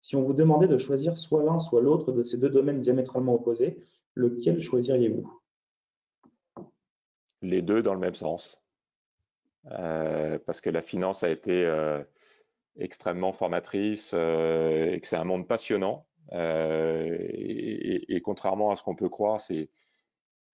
Si 0.01 0.17
on 0.17 0.23
vous 0.23 0.33
demandait 0.33 0.69
de 0.69 0.79
choisir 0.79 1.17
soit 1.17 1.45
l'un, 1.45 1.59
soit 1.59 1.83
l'autre 1.83 2.13
de 2.13 2.23
ces 2.23 2.39
deux 2.39 2.51
domaines 2.51 2.81
diamétralement 2.81 3.35
opposés, 3.35 3.79
lequel 4.15 4.61
choisiriez-vous? 4.61 5.41
Les 7.43 7.63
deux 7.63 7.83
dans 7.83 7.95
le 7.95 8.01
même 8.01 8.15
sens. 8.15 8.63
Euh, 9.73 10.39
parce 10.47 10.61
que 10.61 10.71
la 10.71 10.83
finance 10.83 11.23
a 11.23 11.31
été 11.31 11.65
euh, 11.65 12.03
extrêmement 12.77 13.33
formatrice 13.33 14.13
euh, 14.15 14.93
et 14.93 15.01
que 15.01 15.07
c'est 15.07 15.17
un 15.17 15.25
monde 15.25 15.49
passionnant. 15.49 16.07
Et, 16.33 18.21
contrairement 18.25 18.71
à 18.71 18.77
ce 18.77 18.83
qu'on 18.83 18.97
peut 18.97 19.09
croire, 19.09 19.41
c'est 19.41 19.71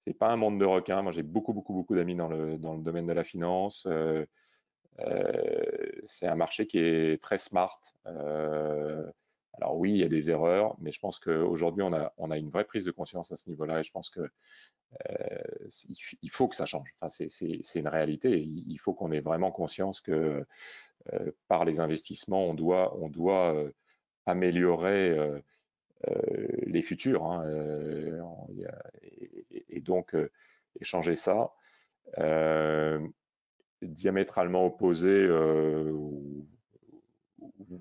c'est 0.07 0.19
pas 0.19 0.29
un 0.29 0.37
monde 0.37 0.59
de 0.59 0.65
requins. 0.65 1.03
Moi, 1.03 1.13
j'ai 1.13 1.23
beaucoup, 1.23 1.53
beaucoup, 1.53 1.75
beaucoup 1.75 1.95
d'amis 1.95 2.17
dans 2.17 2.29
le, 2.29 2.59
dans 2.59 2.75
le 2.75 2.83
domaine 2.83 3.07
de 3.07 3.13
la 3.13 3.25
finance. 3.25 3.87
c'est 6.05 6.27
un 6.27 6.37
marché 6.37 6.67
qui 6.67 6.79
est 6.79 7.23
très 7.23 7.39
smart. 7.39 7.81
Alors 9.55 9.77
oui, 9.77 9.93
il 9.93 9.99
y 9.99 10.05
a 10.05 10.09
des 10.09 10.31
erreurs, 10.31 10.77
mais 10.81 10.91
je 10.91 11.01
pense 11.01 11.19
qu'aujourd'hui, 11.19 11.83
on 11.83 11.93
a, 11.93 12.13
on 12.17 12.31
a 12.31 12.39
une 12.39 12.49
vraie 12.49 12.65
prise 12.65 12.85
de 12.85 12.91
conscience 12.91 13.33
à 13.33 13.37
ce 13.37 13.49
niveau-là 13.51 13.81
et 13.81 13.85
je 13.85 13.93
pense 13.93 14.09
que 14.09 14.31
euh, 15.11 15.69
il 16.23 16.31
faut 16.31 16.49
que 16.49 16.57
ça 16.57 16.67
change. 16.67 16.95
Enfin, 17.01 17.27
c'est 17.29 17.79
une 17.79 17.89
réalité. 17.89 18.41
Il, 18.41 18.79
faut 18.79 18.95
qu'on 18.95 19.13
ait 19.13 19.21
vraiment 19.21 19.51
conscience 19.51 20.01
que 20.01 20.45
euh, 21.13 21.33
par 21.49 21.65
les 21.65 21.81
investissements, 21.81 22.47
on 22.47 22.55
doit, 22.55 22.97
on 22.99 23.09
doit 23.09 23.55
euh, 23.55 23.71
améliorer 24.27 25.17
les 26.67 26.83
futurs 26.83 27.25
hein, 27.25 27.45
et, 29.03 29.62
et, 29.73 29.81
donc 29.81 30.17
échanger 30.81 31.17
ça. 31.17 31.51
diamétralement 33.83 34.67
opposé, 34.67 35.29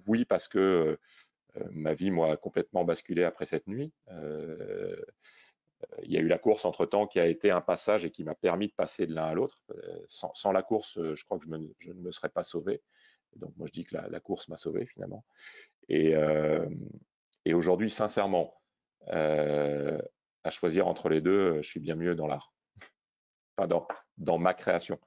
oui, 0.08 0.26
parce 0.26 0.48
que 0.48 0.98
euh, 1.58 1.64
ma 1.72 1.94
vie, 1.94 2.12
moi, 2.12 2.32
a 2.34 2.38
complètement 2.38 2.84
basculé 2.84 3.24
après 3.24 3.46
cette 3.46 3.68
nuit. 3.68 3.92
Euh, 4.10 4.96
il 6.04 6.12
y 6.12 6.18
a 6.18 6.20
eu 6.20 6.28
la 6.28 6.38
course 6.38 6.66
entre-temps 6.66 7.08
qui 7.08 7.20
a 7.20 7.26
été 7.26 7.50
un 7.50 7.62
passage 7.62 8.06
et 8.06 8.12
qui 8.12 8.24
m'a 8.24 8.36
permis 8.36 8.68
de 8.68 8.74
passer 8.74 9.08
de 9.08 9.14
l'un 9.14 9.26
à 9.26 9.34
l'autre. 9.34 9.64
Euh, 9.72 10.00
sans, 10.08 10.52
la 10.52 10.62
course, 10.62 11.00
je 11.02 11.24
crois 11.26 11.40
que 11.40 11.46
je, 11.80 11.90
ne 11.90 12.00
me 12.00 12.12
serais 12.12 12.30
pas 12.30 12.44
sauvé. 12.44 12.82
Donc 13.36 13.56
moi, 13.58 13.68
je 13.68 13.72
dis 13.72 13.84
que 13.84 13.96
la, 13.96 14.20
course 14.20 14.48
m'a 14.48 14.58
sauvé 14.58 14.86
finalement. 14.86 15.26
Et, 15.88 16.14
aujourd'hui, 17.54 17.90
sincèrement, 17.90 18.54
choisir 20.52 20.88
entre 20.88 21.10
les 21.10 21.22
deux, 21.22 21.62
je 21.62 21.68
suis 21.68 21.80
bien 21.80 21.96
mieux 21.96 22.16
dans 22.16 22.28
l'art. 22.28 22.54
Pas 23.56 23.68
dans, 23.68 23.88
dans 24.18 24.38
ma 24.38 24.54
création. 24.54 25.00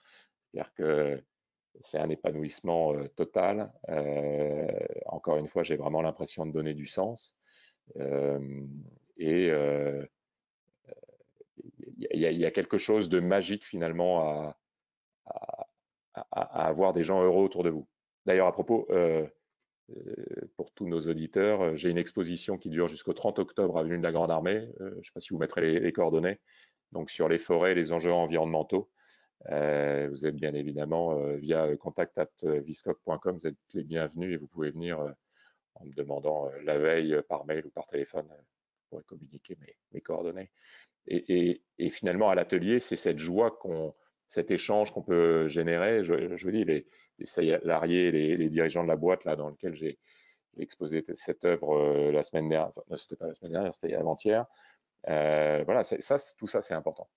C'est-à-dire 0.51 0.75
que 0.75 1.23
c'est 1.81 1.99
un 1.99 2.09
épanouissement 2.09 2.95
euh, 2.95 3.09
total. 3.09 3.73
Euh, 3.89 4.67
encore 5.07 5.39
une 5.39 5.49
fois, 5.49 5.63
j'ai 5.63 5.77
vraiment 5.77 6.03
l'impression 6.03 6.47
de 6.47 6.53
donner 6.53 6.75
du 6.75 6.87
sens. 6.87 7.37
Euh, 7.97 8.67
et 9.17 9.53
il 12.11 12.21
y, 12.21 12.47
a 12.47 12.51
quelque 12.51 12.79
chose 12.79 13.09
de 13.09 13.21
magique 13.21 13.65
finalement 13.65 14.21
à, 14.29 14.57
avoir 16.33 16.93
des 16.93 17.05
gens 17.05 17.23
heureux 17.23 17.45
autour 17.45 17.63
de 17.63 17.71
vous. 17.71 17.87
D'ailleurs, 18.27 18.49
à 18.49 18.53
propos, 18.53 18.89
pour 20.57 20.73
tous 20.73 20.87
nos 20.87 21.01
auditeurs, 21.01 21.77
j'ai 21.77 21.91
une 21.91 21.99
exposition 21.99 22.57
qui 22.57 22.71
dure 22.71 22.89
jusqu'au 22.89 23.13
30 23.13 23.39
octobre 23.39 23.77
à 23.77 23.81
Avenue 23.81 23.99
de 23.99 24.03
la 24.03 24.13
Grande 24.13 24.31
Armée. 24.31 24.69
je 24.81 24.85
ne 24.85 25.03
sais 25.03 25.13
pas 25.13 25.21
si 25.21 25.31
vous 25.31 25.39
mettrez 25.39 25.81
les, 25.81 25.93
coordonnées. 25.93 26.41
Donc 26.93 27.11
sur 27.11 27.29
les 27.29 27.39
forêts, 27.39 27.73
et 27.73 27.75
les 27.75 27.93
enjeux 27.93 28.13
environnementaux. 28.13 28.91
Euh, 29.51 30.09
vous 30.11 30.27
êtes 30.27 30.37
bien 30.37 30.55
évidemment 30.55 31.19
euh, 31.19 31.37
via 31.37 31.77
contact@viscoc.com, 31.77 33.39
vous 33.39 33.47
êtes 33.47 33.57
les 33.75 33.85
bienvenus 33.85 34.33
et 34.33 34.37
vous 34.41 34.47
pouvez 34.47 34.71
venir 34.71 35.01
euh, 35.01 35.11
en 35.75 35.85
me 35.85 35.93
demandant 35.93 36.51
la 36.63 36.79
veille 36.79 37.21
par 37.29 37.45
mail 37.45 37.67
ou 37.67 37.71
par 37.71 37.87
téléphone 37.87 38.27
pour 38.89 39.05
communiquer 39.05 39.57
mes, 39.93 40.01
coordonnées. 40.01 40.51
Et, 41.07 41.61
finalement, 41.91 42.31
à 42.31 42.35
l'atelier, 42.35 42.81
c'est 42.81 42.97
cette 42.97 43.19
joie 43.19 43.51
qu'on, 43.51 43.95
cet 44.29 44.51
échange 44.51 44.93
qu'on 44.93 45.03
peut 45.03 45.49
générer. 45.49 46.05
Je, 46.05 46.43
vous 46.45 46.51
dis, 46.51 46.65
les, 46.65 46.87
salariés, 47.25 48.11
les, 48.11 48.49
dirigeants 48.49 48.83
de 48.83 48.89
la 48.89 48.97
boîte 48.97 49.25
là 49.25 49.37
dans 49.37 49.49
lequel 49.49 49.75
j'ai 49.75 49.99
exposé 50.59 51.05
cette 51.15 51.45
œuvre 51.45 52.11
la 52.11 52.23
semaine 52.23 52.49
dernière, 52.49 52.73
enfin, 52.77 52.97
c'était 52.97 53.17
pas 53.17 53.27
la 53.27 53.35
semaine 53.35 53.53
dernière, 53.53 53.75
c'était 53.75 53.95
avant-hier. 53.95 54.47
voilà, 55.07 55.83
ça, 55.83 56.17
tout 56.39 56.47
ça, 56.47 56.63
c'est 56.63 56.75
important. 56.75 57.09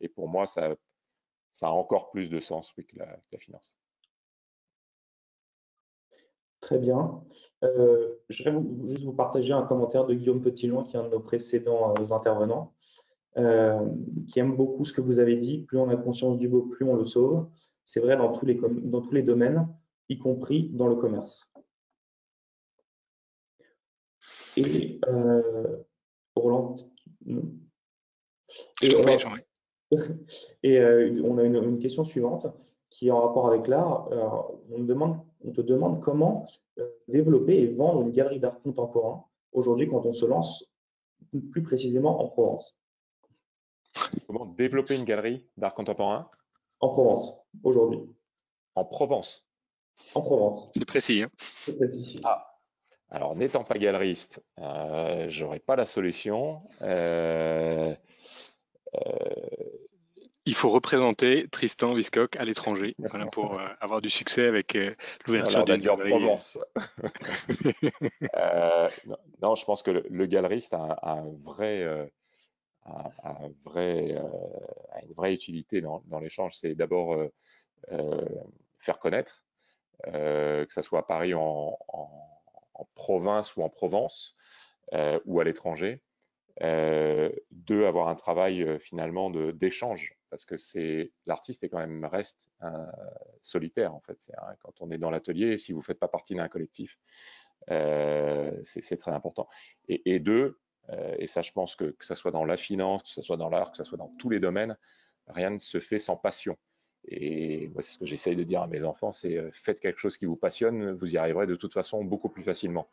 et 0.00 0.08
pour 0.08 0.28
moi, 0.28 0.46
ça 0.46 0.76
a 1.62 1.70
encore 1.70 2.10
plus 2.10 2.30
de 2.30 2.40
sens 2.40 2.72
que, 2.72 2.82
la, 2.96 3.18
finance. 3.38 3.76
Très 6.60 6.78
bien. 6.78 7.22
Euh, 7.64 8.14
je 8.28 8.44
vais 8.44 8.52
juste 8.86 9.04
vous 9.04 9.12
partager 9.12 9.52
un 9.52 9.62
commentaire 9.62 10.06
de 10.06 10.14
Guillaume 10.14 10.42
Petitjean, 10.42 10.84
qui 10.84 10.96
est 10.96 11.00
un 11.00 11.04
de 11.04 11.10
nos 11.10 11.20
précédents 11.20 11.94
euh, 11.96 12.12
intervenants, 12.12 12.72
euh, 13.36 13.80
qui 14.26 14.40
aime 14.40 14.56
beaucoup 14.56 14.84
ce 14.84 14.92
que 14.92 15.00
vous 15.00 15.20
avez 15.20 15.36
dit. 15.36 15.62
Plus 15.62 15.78
on 15.78 15.88
a 15.88 15.96
conscience 15.96 16.38
du 16.38 16.48
beau, 16.48 16.62
plus 16.62 16.84
on 16.84 16.96
le 16.96 17.04
sauve. 17.04 17.48
C'est 17.88 18.00
vrai 18.00 18.18
dans 18.18 18.30
tous, 18.30 18.44
les, 18.44 18.54
dans 18.54 19.00
tous 19.00 19.12
les 19.12 19.22
domaines, 19.22 19.66
y 20.10 20.18
compris 20.18 20.68
dans 20.74 20.88
le 20.88 20.96
commerce. 20.96 21.50
Et 24.58 25.00
Roland. 26.36 26.76
Et, 28.82 28.94
Et 30.62 30.78
euh, 30.78 31.22
on 31.24 31.38
a 31.38 31.44
une, 31.44 31.78
question 31.78 32.04
suivante 32.04 32.46
qui 32.90 33.08
est 33.08 33.10
en 33.10 33.22
rapport 33.22 33.48
avec 33.48 33.66
l'art. 33.66 34.10
On, 34.70 34.82
demande, 34.82 35.20
on 35.42 35.52
te 35.52 35.62
demande 35.62 36.02
comment 36.02 36.46
euh, 36.78 36.86
développer 37.08 37.58
et 37.58 37.68
vendre 37.68 38.02
une 38.02 38.12
galerie 38.12 38.38
d'art 38.38 38.60
contemporain 38.60 39.24
aujourd'hui 39.52 39.88
quand 39.88 40.04
on 40.04 40.12
se 40.12 40.26
lance 40.26 40.70
plus 41.50 41.62
précisément 41.62 42.22
en 42.22 42.28
Provence. 42.28 42.78
Comment 44.26 44.44
développer 44.44 44.94
une 44.94 45.06
galerie 45.06 45.46
d'art 45.56 45.74
contemporain 45.74 46.28
En 46.80 46.88
Provence, 46.90 47.38
aujourd'hui. 47.62 48.00
En 48.74 48.84
Provence 48.84 49.48
En 50.14 50.22
Provence. 50.22 50.70
C'est 50.76 50.84
précis. 50.84 51.22
Hein 51.22 51.30
C'est 51.64 51.76
précis. 51.76 52.20
Ah. 52.24 52.44
Alors, 53.10 53.34
n'étant 53.34 53.64
pas 53.64 53.78
galeriste, 53.78 54.44
euh, 54.58 55.28
je 55.28 55.44
n'aurais 55.44 55.60
pas 55.60 55.76
la 55.76 55.86
solution. 55.86 56.62
Euh, 56.82 57.94
il 60.48 60.54
faut 60.54 60.70
représenter 60.70 61.46
Tristan 61.48 61.92
Viscock 61.92 62.36
à 62.36 62.44
l'étranger 62.46 62.96
pour 63.32 63.60
euh, 63.60 63.66
avoir 63.80 64.00
du 64.00 64.08
succès 64.08 64.46
avec 64.46 64.76
euh, 64.76 64.94
l'ouverture 65.26 65.62
d'une 65.64 65.76
galerie. 65.76 66.10
Provence. 66.10 66.58
Euh, 68.36 68.88
non, 69.42 69.54
je 69.54 69.64
pense 69.64 69.82
que 69.82 69.90
le, 69.90 70.26
galeriste 70.26 70.74
a, 70.74 70.98
un 71.02 71.24
vrai, 71.44 72.10
vrai, 73.64 74.16
une 75.02 75.12
vraie 75.14 75.34
utilité 75.34 75.80
dans, 75.80 76.20
l'échange. 76.20 76.56
C'est 76.56 76.74
d'abord 76.74 77.16
faire 78.78 78.98
connaître, 78.98 79.44
que 80.04 80.66
ce 80.68 80.82
soit 80.82 81.00
à 81.00 81.02
Paris, 81.02 81.34
en, 81.34 81.78
province 82.94 83.56
ou 83.56 83.62
en 83.62 83.68
Provence 83.68 84.36
ou 85.24 85.40
à 85.40 85.44
l'étranger. 85.44 86.02
Euh, 86.62 87.30
deux, 87.52 87.86
avoir 87.86 88.08
un 88.08 88.16
travail 88.16 88.62
euh, 88.62 88.78
finalement 88.78 89.30
d'échange, 89.30 90.18
parce 90.28 90.44
que 90.44 90.56
c'est 90.56 91.12
l'artiste 91.26 91.62
est 91.62 91.68
quand 91.68 91.78
même 91.78 92.04
reste 92.04 92.50
solitaire 93.42 93.94
en 93.94 94.00
fait. 94.00 94.32
quand 94.62 94.80
on 94.80 94.90
est 94.90 94.98
dans 94.98 95.10
l'atelier, 95.10 95.58
si 95.58 95.72
vous 95.72 95.80
faites 95.80 96.00
pas 96.00 96.08
partie 96.08 96.34
d'un 96.34 96.48
collectif, 96.48 96.98
euh, 97.70 98.52
c'est 98.64 98.96
très 98.96 99.12
important. 99.12 99.48
Et, 99.88 100.18
deux, 100.18 100.58
et 101.18 101.26
ça 101.26 101.42
je 101.42 101.52
pense 101.52 101.76
que 101.76 101.84
que 101.84 102.04
ça 102.04 102.14
soit 102.14 102.30
dans 102.30 102.44
la 102.44 102.56
finance, 102.56 103.02
que 103.02 103.08
ce 103.10 103.22
soit 103.22 103.36
dans 103.36 103.48
l'art, 103.50 103.70
que 103.72 103.76
ce 103.76 103.84
soit 103.84 103.98
dans 103.98 104.12
tous 104.18 104.30
les 104.30 104.38
domaines, 104.38 104.76
rien 105.26 105.50
ne 105.50 105.58
se 105.58 105.80
fait 105.80 105.98
sans 105.98 106.16
passion. 106.16 106.56
Et 107.06 107.68
moi, 107.68 107.82
c'est 107.82 107.92
ce 107.92 107.98
que 107.98 108.06
j'essaye 108.06 108.36
de 108.36 108.42
dire 108.42 108.62
à 108.62 108.66
mes 108.66 108.84
enfants, 108.84 109.12
c'est 109.12 109.50
faites 109.52 109.80
quelque 109.80 109.98
chose 109.98 110.16
qui 110.16 110.26
vous 110.26 110.36
passionne, 110.36 110.92
vous 110.92 111.14
y 111.14 111.18
arriverez 111.18 111.46
de 111.46 111.56
toute 111.56 111.72
façon 111.72 112.04
beaucoup 112.04 112.28
plus 112.28 112.42
facilement. 112.42 112.88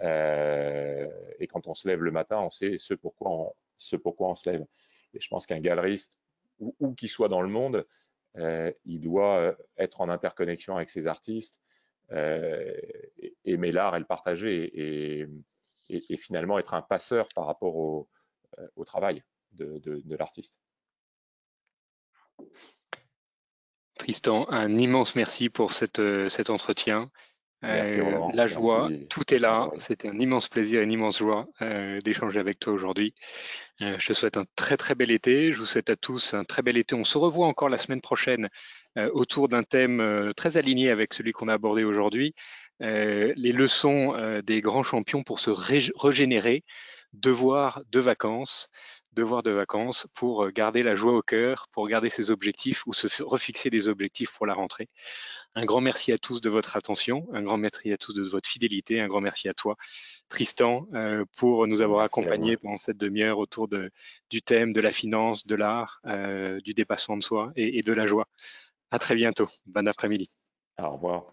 Euh, 0.00 1.08
et 1.38 1.46
quand 1.46 1.66
on 1.68 1.74
se 1.74 1.88
lève 1.88 2.02
le 2.02 2.10
matin, 2.10 2.38
on 2.40 2.50
sait 2.50 2.78
ce 2.78 2.94
pourquoi 2.94 3.30
on, 3.30 3.52
ce 3.78 3.96
pourquoi 3.96 4.28
on 4.28 4.34
se 4.34 4.48
lève. 4.50 4.64
Et 5.14 5.20
je 5.20 5.28
pense 5.28 5.46
qu'un 5.46 5.60
galeriste, 5.60 6.18
où, 6.58 6.94
qu'il 6.94 7.08
soit 7.08 7.28
dans 7.28 7.42
le 7.42 7.48
monde, 7.48 7.86
euh, 8.38 8.72
il 8.84 9.00
doit 9.00 9.36
euh, 9.38 9.52
être 9.76 10.00
en 10.00 10.08
interconnexion 10.08 10.76
avec 10.76 10.90
ses 10.90 11.06
artistes, 11.06 11.60
aimer 13.44 13.72
l'art 13.72 13.96
et 13.96 13.98
le 13.98 14.04
partager, 14.04 14.70
et, 14.74 15.26
finalement 16.00 16.58
être 16.58 16.74
un 16.74 16.82
passeur 16.82 17.28
par 17.34 17.46
rapport 17.46 17.76
au, 17.76 18.08
au 18.76 18.84
travail 18.84 19.22
de, 19.52 19.78
de, 19.78 20.02
de 20.04 20.16
l'artiste. 20.16 20.58
Tristan, 23.98 24.46
un 24.50 24.78
immense 24.78 25.14
merci 25.14 25.48
pour 25.48 25.72
cette, 25.72 26.02
cet 26.28 26.50
entretien. 26.50 27.10
la 27.62 28.48
joie, 28.48 28.90
tout 29.08 29.32
est 29.32 29.38
là. 29.38 29.70
C'était 29.76 30.08
un 30.08 30.18
immense 30.18 30.48
plaisir, 30.48 30.82
une 30.82 30.90
immense 30.90 31.18
joie 31.18 31.46
d'échanger 32.04 32.40
avec 32.40 32.58
toi 32.58 32.72
aujourd'hui. 32.72 33.14
je 33.78 34.04
te 34.04 34.12
souhaite 34.12 34.36
un 34.36 34.46
très 34.56 34.76
très 34.76 34.96
bel 34.96 35.12
été. 35.12 35.52
Je 35.52 35.60
vous 35.60 35.66
souhaite 35.66 35.90
à 35.90 35.96
tous 35.96 36.34
un 36.34 36.42
très 36.42 36.62
bel 36.62 36.76
été. 36.76 36.96
On 36.96 37.04
se 37.04 37.18
revoit 37.18 37.46
encore 37.46 37.68
la 37.68 37.78
semaine 37.78 38.00
prochaine 38.00 38.48
autour 39.12 39.48
d'un 39.48 39.62
thème 39.62 40.32
très 40.36 40.56
aligné 40.56 40.90
avec 40.90 41.14
celui 41.14 41.30
qu'on 41.30 41.46
a 41.48 41.54
abordé 41.54 41.84
aujourd'hui. 41.84 42.34
Les 42.80 43.52
leçons 43.52 44.40
des 44.44 44.60
grands 44.60 44.82
champions 44.82 45.22
pour 45.22 45.40
se 45.40 45.50
régénérer, 45.50 46.64
devoir 47.12 47.82
de 47.90 48.00
vacances 48.00 48.68
devoir 49.12 49.42
de 49.42 49.50
vacances 49.50 50.06
pour 50.14 50.50
garder 50.50 50.82
la 50.82 50.94
joie 50.94 51.12
au 51.12 51.22
cœur, 51.22 51.68
pour 51.72 51.86
garder 51.88 52.08
ses 52.08 52.30
objectifs 52.30 52.86
ou 52.86 52.94
se 52.94 53.22
refixer 53.22 53.70
des 53.70 53.88
objectifs 53.88 54.32
pour 54.32 54.46
la 54.46 54.54
rentrée. 54.54 54.88
Un 55.54 55.64
grand 55.64 55.80
merci 55.80 56.12
à 56.12 56.18
tous 56.18 56.40
de 56.40 56.48
votre 56.48 56.76
attention, 56.76 57.28
un 57.32 57.42
grand 57.42 57.58
merci 57.58 57.92
à 57.92 57.96
tous 57.96 58.14
de 58.14 58.22
votre 58.22 58.48
fidélité, 58.48 59.02
un 59.02 59.08
grand 59.08 59.20
merci 59.20 59.48
à 59.48 59.54
toi, 59.54 59.76
Tristan, 60.28 60.86
pour 61.36 61.66
nous 61.66 61.82
avoir 61.82 62.02
accompagnés 62.02 62.56
pendant 62.56 62.78
cette 62.78 62.96
demi-heure 62.96 63.38
autour 63.38 63.68
de, 63.68 63.90
du 64.30 64.40
thème 64.40 64.72
de 64.72 64.80
la 64.80 64.92
finance, 64.92 65.46
de 65.46 65.54
l'art, 65.54 66.00
du 66.64 66.74
dépassement 66.74 67.16
de 67.16 67.22
soi 67.22 67.52
et, 67.56 67.78
et 67.78 67.82
de 67.82 67.92
la 67.92 68.06
joie. 68.06 68.28
À 68.90 68.98
très 68.98 69.14
bientôt. 69.14 69.48
Bon 69.66 69.86
après-midi. 69.86 70.28
Au 70.78 70.90
revoir. 70.90 71.31